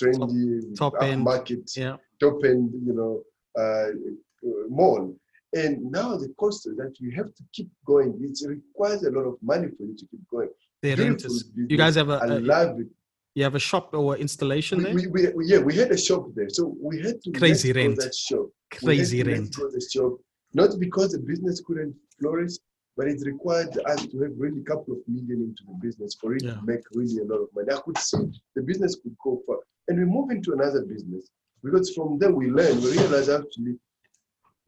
trendy 0.00 0.76
top 0.76 0.94
up 0.94 1.02
end. 1.02 1.22
market, 1.22 1.70
yeah 1.76 1.96
top 2.20 2.44
end, 2.44 2.70
you 2.86 2.92
know, 2.98 3.22
uh, 3.58 3.88
uh, 3.90 4.66
mall. 4.68 5.14
And 5.54 5.90
now 5.90 6.16
the 6.16 6.28
cost 6.38 6.66
is 6.68 6.76
that 6.76 6.92
you 7.00 7.10
have 7.16 7.34
to 7.34 7.42
keep 7.52 7.68
going. 7.84 8.10
It 8.22 8.38
requires 8.48 9.02
a 9.04 9.10
lot 9.10 9.22
of 9.22 9.36
money 9.42 9.68
for 9.76 9.82
you 9.84 9.96
to 9.96 10.06
keep 10.10 10.20
going. 10.30 10.50
the 10.82 10.94
renters 10.94 11.50
you 11.56 11.76
guys 11.76 11.94
have 11.96 12.08
a, 12.10 12.18
I 12.22 12.26
a 12.26 12.38
love 12.40 12.78
it. 12.80 12.86
you 13.34 13.42
have 13.48 13.54
a 13.54 13.58
shop 13.70 13.92
or 13.94 14.16
installation 14.16 14.78
We, 14.78 14.84
there 14.84 14.94
we, 14.94 15.06
we, 15.08 15.20
we- 15.36 15.46
yeah, 15.46 15.58
we 15.68 15.74
had 15.82 15.90
a 15.90 15.98
shop 15.98 16.22
there, 16.36 16.48
so 16.50 16.62
we 16.80 17.00
had 17.06 17.16
to 17.24 17.28
Crazy 17.32 17.72
rent. 17.72 17.96
that 17.96 18.14
shop. 18.14 18.46
Crazy 18.70 19.22
rent 19.22 19.52
the 19.76 19.82
shop, 19.92 20.12
not 20.54 20.70
because 20.78 21.08
the 21.12 21.18
business 21.32 21.56
couldn't 21.66 21.94
flourish, 22.18 22.54
but 23.00 23.08
it 23.08 23.22
required 23.24 23.72
us 23.86 24.06
to 24.08 24.16
have 24.20 24.32
really 24.36 24.60
a 24.60 24.64
couple 24.64 24.92
of 24.92 24.98
million 25.08 25.38
into 25.48 25.62
the 25.68 25.72
business 25.86 26.14
for 26.20 26.34
it 26.36 26.42
Yeah. 26.44 26.56
to 26.56 26.62
make 26.72 26.82
really 26.92 27.16
a 27.24 27.24
lot 27.24 27.40
of 27.44 27.48
money. 27.54 27.68
I 27.72 27.80
could 27.84 27.96
see 27.96 28.18
the 28.54 28.62
business 28.70 28.92
could 29.02 29.16
go 29.24 29.40
far. 29.46 29.60
And 29.88 29.98
we 30.00 30.04
move 30.04 30.28
into 30.30 30.52
another 30.52 30.82
business 30.84 31.30
because 31.64 31.86
from 31.94 32.18
there 32.18 32.30
we 32.40 32.46
learn, 32.58 32.76
we 32.82 32.90
realize 32.98 33.30
actually 33.30 33.76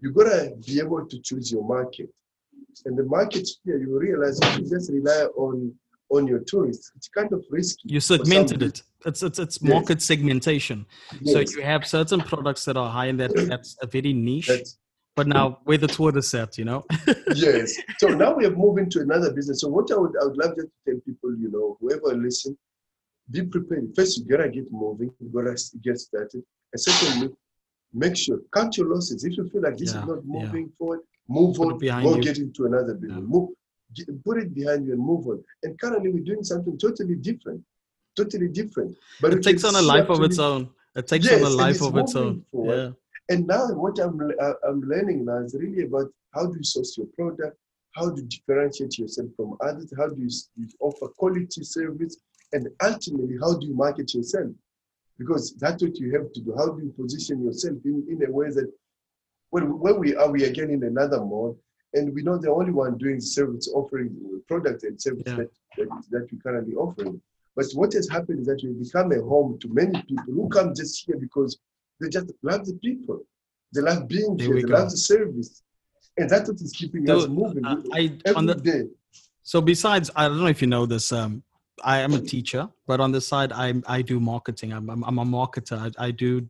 you 0.01 0.09
gotta 0.19 0.41
be 0.67 0.79
able 0.85 1.07
to 1.13 1.17
choose 1.21 1.53
your 1.53 1.63
market. 1.77 2.09
And 2.87 2.97
the 3.01 3.05
market 3.05 3.47
here, 3.65 3.77
you 3.85 3.99
realize 4.09 4.41
if 4.41 4.51
you 4.59 4.65
just 4.77 4.91
rely 4.91 5.21
on 5.45 5.55
on 6.17 6.27
your 6.27 6.41
tourists, 6.53 6.87
it's 6.97 7.09
kind 7.09 7.31
of 7.37 7.41
risky. 7.59 7.85
you 7.95 8.01
segmented 8.01 8.63
it 8.69 8.77
it's 9.09 9.23
it's, 9.29 9.39
it's 9.45 9.57
Yes. 9.63 9.71
market 9.75 10.01
segmentation 10.11 10.79
so 11.33 11.39
you 11.55 11.63
have 11.73 11.83
certain 11.99 12.21
products 12.33 12.63
that 12.67 12.77
are 12.83 12.91
high 12.99 13.07
and 13.13 13.19
that 13.23 13.33
that's 13.53 13.71
a 13.87 13.87
very 13.97 14.13
niche 14.29 14.47
that's 14.53 14.73
but 15.17 15.27
now 15.27 15.59
where 15.65 15.79
the 15.79 15.87
tourists 15.87 16.35
at 16.35 16.57
you 16.59 16.65
know 16.65 16.85
yes. 17.35 17.75
So 17.99 18.09
now 18.09 18.35
we 18.35 18.45
have 18.45 18.57
moved 18.57 18.81
into 18.81 19.01
another 19.01 19.33
business. 19.33 19.61
So 19.61 19.69
what 19.69 19.91
I 19.93 19.97
would, 19.97 20.13
I 20.21 20.25
would 20.27 20.37
love 20.37 20.55
just 20.57 20.69
to 20.69 20.93
tell 20.93 21.01
people, 21.01 21.31
you 21.39 21.51
know, 21.51 21.77
whoever 21.81 22.17
listen, 22.17 22.57
be 23.31 23.43
prepared. 23.43 23.93
First, 23.95 24.19
you 24.19 24.25
gotta 24.25 24.49
get 24.49 24.71
moving. 24.73 25.11
You 25.21 25.29
gotta 25.29 25.57
get 25.83 25.99
started. 25.99 26.43
And 26.73 26.81
secondly, 26.81 27.31
make 27.93 28.17
sure 28.17 28.39
count 28.55 28.77
your 28.79 28.89
losses. 28.95 29.25
If 29.25 29.37
you 29.37 29.49
feel 29.51 29.63
like 29.63 29.77
this 29.77 29.93
Yeah, 29.93 30.01
is 30.03 30.07
not 30.09 30.19
yeah. 30.25 30.45
moving 30.47 30.73
forward, 30.79 31.01
move 31.29 31.57
Put 31.57 31.73
on. 31.75 31.79
behind 31.79 32.05
Go 32.07 32.17
you. 32.17 32.23
get 32.23 32.39
into 32.39 32.65
another 32.67 32.95
business. 32.95 33.21
Yeah. 33.21 33.27
Move. 33.35 33.51
get- 33.95 34.25
Put 34.25 34.39
it 34.43 34.55
behind 34.55 34.87
you 34.87 34.93
and 34.95 35.01
move 35.13 35.27
on. 35.29 35.45
And 35.63 35.79
currently, 35.79 36.11
we're 36.11 36.25
doing 36.25 36.43
something 36.43 36.79
totally 36.79 37.17
different. 37.17 37.63
Totally 38.17 38.49
different. 38.49 38.97
But 39.21 39.33
it 39.35 39.43
takes 39.43 39.65
on 39.65 39.75
a 39.77 39.83
life 39.83 40.09
of 40.11 40.23
its 40.23 40.39
own 40.39 40.71
it 40.95 41.07
takes 41.07 41.25
Yes, 41.25 41.43
on 41.43 41.51
a 41.53 41.55
life 41.55 41.81
of 41.83 41.97
its 41.97 42.15
own 42.15 42.45
forward. 42.51 42.77
yeah 42.77 42.91
And 43.29 43.47
now 43.47 43.69
what 43.73 43.99
I'm 43.99 44.21
uh, 44.41 44.53
I'm 44.69 44.81
learning 44.83 45.25
now 45.25 45.39
is 45.39 45.57
really 45.59 45.85
about 45.85 46.07
how 46.35 46.47
do 46.47 46.57
you 46.57 46.65
source 46.65 46.97
your 46.99 47.07
product, 47.19 47.57
how 47.93 48.11
do 48.11 48.23
you 48.23 48.29
differentiate 48.29 48.99
yourself 48.99 49.29
from 49.37 49.57
others, 49.61 49.93
how 49.97 50.09
do 50.09 50.21
you, 50.21 50.31
you 50.57 50.67
offer 50.81 51.09
quality 51.09 51.63
service, 51.63 52.17
and 52.53 52.69
ultimately 52.83 53.37
how 53.41 53.57
do 53.59 53.67
you 53.67 53.75
market 53.75 54.13
yourself? 54.15 54.51
Because 55.19 55.55
that's 55.55 55.83
what 55.83 55.97
you 55.99 56.13
have 56.13 56.33
to 56.33 56.41
do. 56.41 56.55
How 56.57 56.71
do 56.71 56.83
you 56.83 56.93
position 56.93 57.45
yourself 57.45 57.77
in, 57.85 58.05
in 58.11 58.29
a 58.29 58.31
way 58.31 58.51
that 58.51 58.71
when 59.51 59.79
when 59.79 59.99
we 60.01 60.17
are 60.17 60.31
we 60.31 60.45
again 60.45 60.71
in 60.71 60.83
another 60.83 61.21
mall 61.21 61.59
and 61.95 62.13
we're 62.13 62.25
not 62.25 62.41
the 62.43 62.51
only 62.51 62.73
one 62.73 62.97
doing 62.99 63.21
service 63.21 63.69
offering 63.75 64.11
products 64.49 64.85
and 64.85 65.01
service 65.01 65.23
Yeah. 65.27 65.37
that, 65.37 65.51
that 65.77 65.89
that 66.11 66.29
we 66.33 66.39
currently 66.39 66.75
offering. 66.75 67.21
But 67.55 67.67
what 67.75 67.93
has 67.93 68.09
happened 68.09 68.41
is 68.41 68.47
that 68.47 68.63
we 68.65 68.73
become 68.83 69.13
a 69.13 69.21
home 69.23 69.59
to 69.61 69.69
many 69.69 70.03
people 70.03 70.33
who 70.33 70.49
come 70.49 70.75
just 70.75 71.05
here 71.07 71.19
because 71.19 71.59
they 72.03 72.09
just 72.09 72.33
love 72.43 72.67
the 72.67 72.75
people. 72.75 73.21
They 73.75 73.81
love 73.81 74.09
being 74.09 74.37
There 74.37 74.49
here. 74.49 74.57
They 74.57 74.63
go. 74.63 74.75
love 74.75 74.91
the 74.91 74.97
service. 74.97 75.63
And 76.19 76.29
that's 76.29 76.49
what 76.49 76.61
is 76.61 76.73
keeping 76.73 77.09
us 77.09 77.27
moving. 77.29 77.65
uh, 77.65 77.77
I 77.93 78.19
on 78.37 78.47
Every 78.47 78.47
the 78.47 78.55
day. 78.61 78.85
So 79.43 79.61
besides, 79.61 80.11
I 80.15 80.29
don't 80.29 80.41
know 80.41 80.47
if 80.47 80.61
you 80.61 80.69
know 80.69 80.85
this. 80.87 81.11
Um, 81.13 81.43
I 81.83 81.99
am 82.01 82.13
a 82.13 82.21
teacher, 82.21 82.69
but 82.87 83.01
on 83.01 83.13
the 83.13 83.21
side, 83.21 83.51
I 83.53 83.75
I 83.87 84.03
do 84.03 84.21
marketing. 84.21 84.73
I'm 84.73 84.91
I'm, 84.91 85.03
I'm 85.05 85.19
a 85.19 85.25
marketer. 85.25 85.79
I, 85.99 86.07
I 86.07 86.11
do 86.11 86.47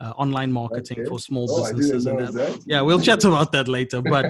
uh, 0.00 0.10
online 0.16 0.50
marketing 0.50 1.00
Okay. 1.00 1.08
for 1.08 1.18
small 1.18 1.46
Oh, 1.48 1.58
businesses 1.62 2.06
and 2.06 2.18
that. 2.18 2.32
that. 2.32 2.62
Yeah, 2.66 2.80
we'll 2.80 3.00
chat 3.00 3.24
about 3.24 3.52
that 3.52 3.68
later. 3.68 4.00
But 4.14 4.26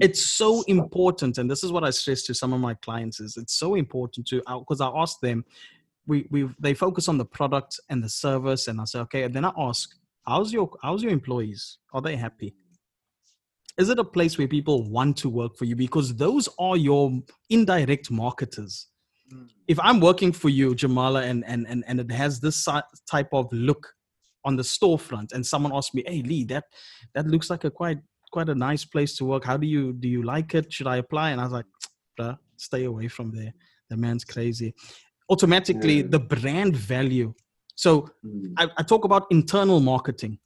it's 0.00 0.24
so 0.24 0.62
important, 0.62 1.38
and 1.38 1.50
this 1.50 1.64
is 1.64 1.72
what 1.72 1.84
I 1.84 1.90
stress 1.90 2.22
to 2.24 2.34
some 2.34 2.52
of 2.52 2.60
my 2.60 2.74
clients: 2.74 3.18
is 3.20 3.36
it's 3.36 3.54
so 3.54 3.74
important 3.74 4.26
to 4.28 4.36
because 4.60 4.80
I 4.80 4.88
ask 4.88 5.20
them, 5.20 5.44
we 6.06 6.26
we 6.30 6.48
they 6.58 6.74
focus 6.74 7.08
on 7.08 7.18
the 7.18 7.24
product 7.24 7.80
and 7.88 8.02
the 8.02 8.08
service, 8.08 8.68
and 8.68 8.80
I 8.80 8.84
say, 8.84 9.00
okay, 9.00 9.22
and 9.24 9.34
then 9.34 9.44
I 9.44 9.52
ask, 9.56 9.90
how's 10.26 10.52
your 10.52 10.70
how's 10.82 11.02
your 11.02 11.12
employees? 11.12 11.78
Are 11.92 12.02
they 12.02 12.16
happy? 12.16 12.54
Is 13.78 13.90
it 13.90 13.98
a 13.98 14.04
place 14.04 14.38
where 14.38 14.48
people 14.48 14.88
want 14.88 15.18
to 15.18 15.28
work 15.28 15.56
for 15.56 15.66
you? 15.66 15.76
Because 15.76 16.14
those 16.14 16.48
are 16.58 16.76
your 16.76 17.12
indirect 17.50 18.10
marketers 18.10 18.86
mm. 19.32 19.48
if 19.68 19.78
I'm 19.80 20.00
working 20.00 20.32
for 20.32 20.48
you, 20.48 20.74
Jamala, 20.74 21.24
and 21.24 21.44
and 21.46 21.66
and, 21.68 21.84
and 21.86 22.00
it 22.00 22.10
has 22.10 22.40
this 22.40 22.66
type 23.10 23.28
of 23.32 23.52
look 23.52 23.92
on 24.44 24.56
the 24.56 24.62
storefront, 24.62 25.32
and 25.32 25.44
someone 25.44 25.72
asks 25.74 25.94
me, 25.94 26.04
"Hey, 26.06 26.22
Lee, 26.22 26.44
that 26.44 26.64
that 27.14 27.26
looks 27.26 27.50
like 27.50 27.64
a 27.64 27.70
quite 27.70 27.98
quite 28.32 28.48
a 28.48 28.54
nice 28.54 28.84
place 28.84 29.16
to 29.16 29.24
work. 29.24 29.44
How 29.44 29.56
do 29.56 29.66
you 29.66 29.92
do 29.92 30.08
you 30.08 30.22
like 30.22 30.54
it? 30.54 30.72
Should 30.72 30.86
I 30.86 30.96
apply?" 30.96 31.30
And 31.30 31.40
I 31.40 31.44
was 31.44 31.52
like, 31.52 31.66
"Bruh, 32.18 32.38
stay 32.56 32.84
away 32.84 33.08
from 33.08 33.34
there. 33.34 33.52
The 33.90 33.96
man's 33.96 34.24
crazy." 34.24 34.74
Automatically, 35.28 35.96
Yeah. 35.98 36.06
the 36.08 36.20
brand 36.20 36.76
value. 36.76 37.34
So 37.74 38.08
Mm, 38.24 38.54
I, 38.56 38.64
I 38.78 38.82
talk 38.82 39.04
about 39.04 39.26
internal 39.30 39.80
marketing. 39.80 40.38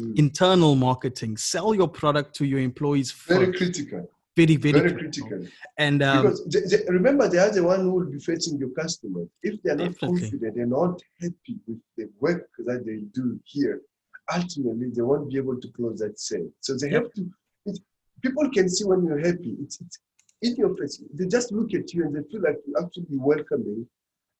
mm. 0.00 0.18
Internal 0.18 0.74
marketing. 0.74 1.36
Sell 1.36 1.74
your 1.74 1.88
product 1.88 2.34
to 2.36 2.44
your 2.44 2.60
employees 2.60 3.12
Very 3.12 3.52
critical. 3.52 4.10
Very, 4.36 4.56
very, 4.56 4.80
Very 4.80 4.92
critical. 4.92 5.28
critical. 5.28 5.48
And 5.78 6.02
um, 6.02 6.22
because 6.22 6.44
they, 6.52 6.60
they- 6.70 6.84
remember, 6.98 7.28
they 7.28 7.38
are 7.38 7.50
the 7.50 7.62
one 7.62 7.80
who 7.80 7.92
will 7.96 8.10
be 8.16 8.18
facing 8.18 8.58
your 8.58 8.70
customers. 8.70 9.28
If 9.42 9.62
they 9.62 9.70
are 9.70 9.76
not 9.76 9.92
Definitely. 9.92 10.20
confident 10.30 10.56
and 10.62 10.70
not 10.70 11.00
happy 11.22 11.54
with 11.66 11.80
the 11.96 12.06
work 12.20 12.48
that 12.68 12.84
they 12.86 12.98
do 13.20 13.38
here, 13.44 13.80
ultimately 14.34 14.88
they 14.94 15.02
won't 15.02 15.30
be 15.30 15.36
able 15.38 15.58
to 15.60 15.68
close 15.76 15.98
that 16.00 16.18
sale. 16.18 16.48
So 16.60 16.76
they 16.80 16.90
Yep. 16.90 17.02
have 17.02 17.12
to. 17.14 17.22
It, 17.66 17.78
people 18.22 18.46
can 18.50 18.68
see 18.68 18.84
when 18.84 19.04
you're 19.06 19.24
happy. 19.30 19.56
It's, 19.62 19.80
it's 19.80 19.98
in 20.42 20.56
your 20.56 20.74
face. 20.76 21.02
They 21.14 21.26
just 21.26 21.48
look 21.52 21.72
at 21.74 21.92
you 21.94 22.04
and 22.04 22.12
they 22.16 22.24
feel 22.30 22.42
like 22.42 22.58
you're 22.66 22.82
actually 22.84 23.06
welcoming. 23.32 23.86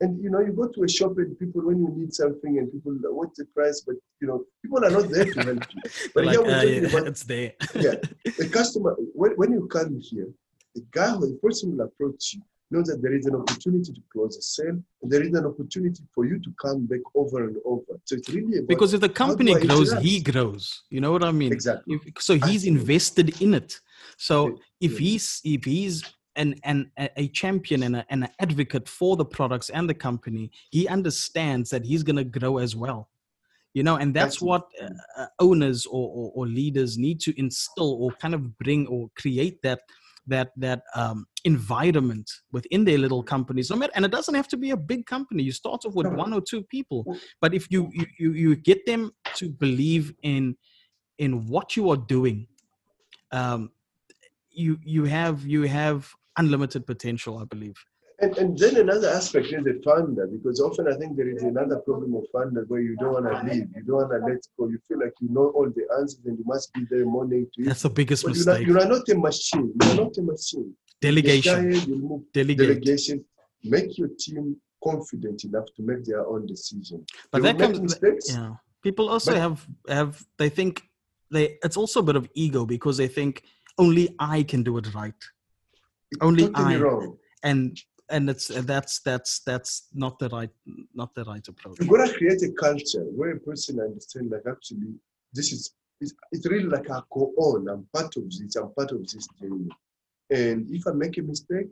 And 0.01 0.23
you 0.23 0.29
know, 0.29 0.41
you 0.41 0.53
go 0.53 0.69
to 0.69 0.83
a 0.85 0.89
shop 0.89 1.17
and 1.17 1.39
people, 1.39 1.63
when 1.63 1.79
you 1.79 1.89
need 1.97 2.13
something, 2.13 2.59
and 2.59 2.71
people, 2.71 2.93
what's 3.13 3.39
the 3.39 3.47
price? 3.47 3.83
But 3.87 3.97
you 4.21 4.29
know, 4.29 4.45
people 4.63 4.85
are 4.85 4.91
not 4.91 5.09
there 5.09 5.25
to 5.25 5.41
help 5.41 5.75
you. 5.75 5.91
But 6.15 6.27
like, 6.27 6.33
here 6.35 6.45
we're 6.45 6.51
uh, 6.51 6.63
talking 6.63 6.83
yeah, 6.83 6.89
about 6.89 7.07
it's 7.07 7.25
there. 7.25 7.53
yeah, 7.75 7.95
the 8.39 8.49
customer, 8.53 8.95
when, 9.15 9.33
when 9.33 9.53
you 9.53 9.67
come 9.69 9.99
here, 9.99 10.29
the 10.75 10.85
guy 10.91 11.15
or 11.15 11.21
the 11.21 11.39
person 11.43 11.77
will 11.77 11.87
approach 11.87 12.35
you, 12.35 12.43
know 12.71 12.83
that 12.83 13.01
there 13.01 13.15
is 13.15 13.27
an 13.27 13.37
opportunity 13.37 13.93
to 13.93 14.03
close 14.13 14.37
a 14.37 14.43
sale, 14.43 14.79
and 15.03 15.11
there 15.11 15.23
is 15.23 15.33
an 15.35 15.47
opportunity 15.47 16.03
for 16.15 16.27
you 16.27 16.39
to 16.41 16.53
come 16.61 16.85
back 16.85 17.01
over 17.15 17.45
and 17.45 17.57
over. 17.65 17.99
So 18.05 18.17
it's 18.17 18.29
really 18.29 18.61
because 18.63 18.93
if 18.93 19.01
the 19.01 19.09
company 19.09 19.55
grows 19.55 19.93
he 19.95 20.21
grows 20.21 20.83
you 20.91 21.01
know 21.01 21.13
what 21.13 21.25
i 21.25 21.33
mean 21.33 21.53
exactly. 21.53 21.95
if, 21.95 22.23
so 22.23 22.35
he's 22.47 22.65
invested 22.65 23.41
in 23.41 23.55
it 23.55 23.81
so 24.17 24.59
if 24.81 24.99
he's 24.99 25.41
if 25.45 25.65
he's 25.65 26.03
an, 26.37 26.55
an 26.65 26.91
a 27.17 27.29
champion 27.29 27.83
and, 27.83 27.97
a, 27.97 28.07
and 28.11 28.25
an 28.25 28.31
advocate 28.41 28.89
for 28.89 29.17
the 29.17 29.25
products 29.25 29.71
and 29.71 29.89
the 29.89 29.95
company 29.95 30.51
he 30.71 30.87
understands 30.89 31.71
that 31.71 31.85
he's 31.85 32.03
going 32.03 32.17
to 32.17 32.25
grow 32.25 32.59
as 32.59 32.77
well. 32.77 33.09
You 33.75 33.83
know 33.83 33.97
and 33.97 34.15
that's 34.15 34.41
what 34.41 34.69
uh, 34.83 34.89
uh, 35.19 35.27
owners 35.39 35.85
or, 35.85 36.09
or, 36.09 36.33
or 36.35 36.47
leaders 36.47 36.97
need 36.97 37.21
to 37.21 37.39
instill 37.39 37.93
or 38.03 38.11
kind 38.13 38.35
of 38.35 38.57
bring 38.59 38.87
or 38.87 39.11
create 39.17 39.61
that 39.63 39.81
that 40.29 40.53
that 40.57 40.83
um, 40.95 41.27
environment 41.45 42.31
within 42.53 42.85
their 42.85 42.99
little 42.99 43.23
companies. 43.23 43.71
No 43.71 43.77
matter 43.77 43.93
and 43.95 44.05
it 44.05 44.11
doesn't 44.11 44.35
have 44.35 44.49
to 44.49 44.57
be 44.57 44.71
a 44.71 44.77
big 44.77 45.05
company. 45.05 45.43
You 45.43 45.53
start 45.53 45.85
off 45.85 45.95
with 45.95 46.07
one 46.07 46.33
or 46.33 46.41
two 46.41 46.63
people 46.63 47.05
but 47.41 47.55
if 47.55 47.71
you, 47.71 47.91
you 47.93 48.07
you 48.19 48.33
you 48.33 48.57
get 48.57 48.87
them 48.87 49.13
to 49.35 49.49
believe 49.49 50.15
in 50.23 50.57
in 51.19 51.47
what 51.47 51.77
you 51.77 51.91
are 51.91 51.97
doing 51.97 52.47
um 53.33 53.71
you 54.57 54.79
you 54.83 55.05
have 55.05 55.47
you 55.47 55.63
have 55.63 56.13
unlimited 56.39 56.87
potential 56.93 57.39
i 57.39 57.45
believe 57.55 57.79
And, 58.25 58.33
and 58.43 58.51
then 58.61 58.75
another 58.85 59.09
aspect 59.19 59.47
is 59.57 59.63
the 59.69 59.75
funder, 59.87 60.25
because 60.35 60.59
often 60.67 60.85
I 60.93 60.95
think 61.01 61.11
there 61.19 61.31
is 61.35 61.43
another 61.53 61.79
problem 61.89 62.11
of 62.19 62.25
funder 62.35 62.63
where 62.71 62.83
you 62.89 62.95
don't 63.01 63.15
want 63.17 63.27
to 63.33 63.37
leave, 63.49 63.67
you 63.79 63.83
don't 63.89 63.99
want 64.03 64.13
to 64.17 64.21
let 64.29 64.41
go, 64.57 64.63
you 64.75 64.79
feel 64.89 65.01
like 65.05 65.17
you 65.25 65.29
know 65.37 65.47
all 65.57 65.69
the 65.79 65.85
answers 65.99 66.25
and 66.29 66.37
you 66.41 66.47
must 66.55 66.67
be 66.77 66.83
there 66.93 67.05
morning 67.17 67.43
to 67.55 67.59
that's 67.69 67.85
the 67.89 67.93
biggest 68.01 68.21
But 68.27 68.33
you're 68.37 68.47
not, 68.47 68.61
mistake 68.61 68.69
you 68.71 68.77
are 68.83 68.91
not 68.95 69.05
a 69.15 69.19
machine. 69.29 69.67
You 69.79 69.85
are 69.91 69.99
not 70.03 70.15
a 70.23 70.25
machine. 70.33 70.69
You 70.73 71.07
delegation 71.09 71.57
tired, 71.59 71.83
you 71.91 71.97
move 72.09 72.23
delegate 72.41 72.67
delegation, 72.69 73.17
make 73.77 73.91
your 74.01 74.11
team 74.25 74.45
confident 74.89 75.39
enough 75.49 75.69
to 75.77 75.81
make 75.91 76.03
their 76.11 76.23
own 76.33 76.43
decision. 76.55 76.99
but 77.33 77.39
They 77.43 77.47
that 77.53 77.59
comes 77.63 77.79
mistakes. 77.89 78.27
yeah 78.37 78.53
people 78.87 79.07
also 79.15 79.31
But- 79.33 79.43
have 79.47 79.59
have 80.01 80.13
they 80.41 80.51
think 80.59 80.73
they 81.35 81.45
it's 81.67 81.79
also 81.83 81.99
a 82.05 82.07
bit 82.11 82.17
of 82.23 82.27
ego 82.47 82.61
because 82.75 82.97
they 83.03 83.11
think 83.19 83.33
only 83.85 84.05
i 84.37 84.39
can 84.51 84.61
do 84.69 84.73
it 84.81 84.89
right 85.01 85.21
Only 86.21 86.51
I- 86.55 86.77
wrong. 86.79 87.17
and 87.43 87.79
and 88.09 88.31
it's 88.31 88.51
uh, 88.51 88.63
that's 88.65 89.01
that's 89.01 89.41
that's 89.41 89.89
not 89.93 90.19
the 90.21 90.29
right 90.29 90.51
not 90.95 91.15
the 91.15 91.25
right 91.25 91.47
approach 91.49 91.77
You've 91.81 91.89
got 91.89 92.07
to 92.09 92.15
create 92.15 92.43
a 92.43 92.53
culture 92.53 93.05
where 93.19 93.33
a 93.33 93.41
person 93.41 93.81
understands 93.81 94.31
like 94.33 94.47
actually 94.49 94.95
this 95.33 95.53
is 95.53 95.75
it's, 96.01 96.13
it's 96.31 96.47
really 96.47 96.69
like 96.77 96.91
I 96.91 97.01
go 97.11 97.33
on. 97.39 97.69
I'm 97.69 97.87
part 97.93 98.15
of 98.17 98.25
this. 98.31 98.55
I'm 98.57 98.71
part 98.75 98.93
of 98.93 99.01
this 99.11 99.27
journey. 99.41 99.69
And 100.31 100.69
if 100.71 100.87
I 100.87 100.93
make 100.93 101.17
a 101.17 101.23
mistake, 101.23 101.69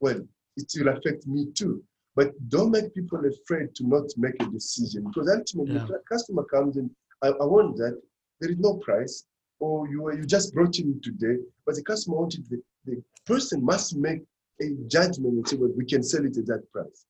well, 0.00 0.20
it 0.56 0.72
will 0.76 0.88
affect 0.96 1.26
me 1.26 1.46
too. 1.52 1.82
But 2.14 2.28
don't 2.48 2.70
make 2.70 2.94
people 2.94 3.20
afraid 3.26 3.74
to 3.74 3.86
not 3.88 4.04
make 4.16 4.40
a 4.40 4.46
decision 4.46 5.04
because 5.08 5.28
ultimately 5.28 5.74
Yeah. 5.74 5.86
the 5.86 6.00
customer 6.08 6.44
comes 6.44 6.76
in. 6.76 6.88
I, 7.22 7.28
I 7.28 7.44
want 7.44 7.76
that. 7.78 8.00
There 8.40 8.50
is 8.52 8.58
no 8.58 8.74
price, 8.74 9.24
or 9.58 9.88
you 9.88 9.98
you 10.18 10.24
just 10.24 10.54
brought 10.54 10.78
him 10.78 11.00
today, 11.02 11.36
but 11.66 11.74
the 11.74 11.82
customer 11.82 12.16
wanted 12.18 12.48
the, 12.48 12.62
the 12.84 13.02
person 13.26 13.64
must 13.64 13.96
make 13.96 14.22
a 14.60 14.66
judgment 14.86 15.34
and 15.34 15.48
say, 15.48 15.56
well, 15.56 15.72
we 15.76 15.84
can 15.84 16.02
sell 16.02 16.24
it 16.24 16.36
at 16.36 16.46
that 16.46 16.70
price. 16.72 17.06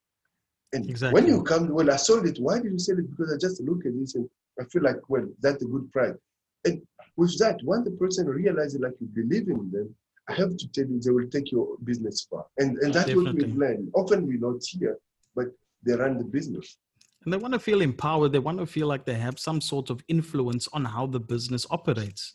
And 0.72 1.12
when 1.12 1.26
you 1.26 1.42
come, 1.42 1.68
well, 1.68 1.90
I 1.90 1.96
sold 1.96 2.26
it. 2.26 2.38
Why 2.38 2.58
did 2.60 2.72
you 2.72 2.78
sell 2.78 2.98
it? 2.98 3.08
Because 3.10 3.32
I 3.32 3.38
just 3.38 3.60
look 3.62 3.86
at 3.86 3.92
this 3.98 4.14
and 4.16 4.28
I 4.60 4.64
feel 4.64 4.82
like, 4.82 4.96
well, 5.08 5.26
that's 5.40 5.62
a 5.62 5.66
good 5.66 5.90
price. 5.92 6.16
And 6.64 6.82
with 7.16 7.38
that, 7.38 7.60
when 7.62 7.84
the 7.84 7.92
person 7.92 8.26
realizes 8.26 8.80
like 8.80 8.94
you 9.00 9.06
believe 9.06 9.48
in 9.48 9.70
them, 9.70 9.94
I 10.28 10.32
have 10.34 10.56
to 10.56 10.68
tell 10.72 10.86
you, 10.86 11.00
they 11.00 11.10
will 11.10 11.28
take 11.28 11.52
your 11.52 11.76
business 11.84 12.26
far. 12.28 12.46
And 12.58 12.78
and 12.78 12.92
that's 12.92 13.14
what 13.14 13.34
we've 13.34 13.54
learned. 13.54 13.90
Often 13.94 14.26
we're 14.26 14.38
not 14.38 14.64
here, 14.64 14.98
but 15.36 15.48
they 15.84 15.94
run 15.94 16.18
the 16.18 16.24
business. 16.24 16.76
and 17.24 17.32
they 17.32 17.36
want 17.36 17.54
to 17.54 17.60
feel 17.60 17.80
empowered 17.80 18.32
they 18.32 18.38
want 18.38 18.58
to 18.58 18.66
feel 18.66 18.86
like 18.86 19.04
they 19.04 19.14
have 19.14 19.38
some 19.38 19.60
sort 19.60 19.90
of 19.90 20.02
influence 20.08 20.68
on 20.72 20.84
how 20.84 21.06
the 21.06 21.20
business 21.20 21.66
operates 21.70 22.32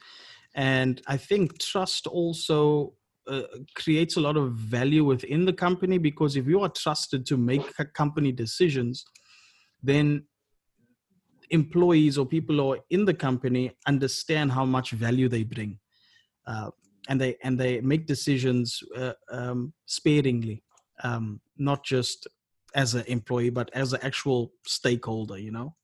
and 0.56 1.02
i 1.08 1.18
think 1.18 1.60
trust 1.60 2.08
also 2.08 2.94
uh, 3.30 3.44
creates 3.76 4.18
a 4.18 4.20
lot 4.20 4.38
of 4.38 4.54
value 4.54 5.04
within 5.04 5.46
the 5.46 5.54
company 5.54 5.98
because 5.98 6.36
if 6.36 6.48
you 6.48 6.62
are 6.62 6.70
trusted 6.70 7.26
to 7.26 7.38
make 7.38 7.62
co- 7.76 7.86
company 7.94 8.32
decisions 8.32 9.06
then 9.84 10.24
employees 11.52 12.18
or 12.18 12.26
people 12.26 12.56
who 12.58 12.74
are 12.74 12.80
in 12.90 13.06
the 13.06 13.14
company 13.14 13.72
understand 13.88 14.52
how 14.52 14.66
much 14.66 14.92
value 14.92 15.30
they 15.30 15.44
bring 15.44 15.78
uh, 16.48 16.70
and 17.08 17.20
they 17.20 17.36
and 17.44 17.60
they 17.60 17.82
make 17.82 18.06
decisions 18.06 18.82
uh, 18.96 19.14
um, 19.32 19.74
sparingly 19.86 20.64
um, 21.04 21.40
not 21.58 21.84
just 21.84 22.28
as 22.76 22.94
an 22.94 23.04
employee 23.08 23.50
but 23.50 23.70
as 23.74 23.94
an 23.94 24.00
actual 24.04 24.52
stakeholder 24.66 25.38
you 25.38 25.52
know 25.52 25.76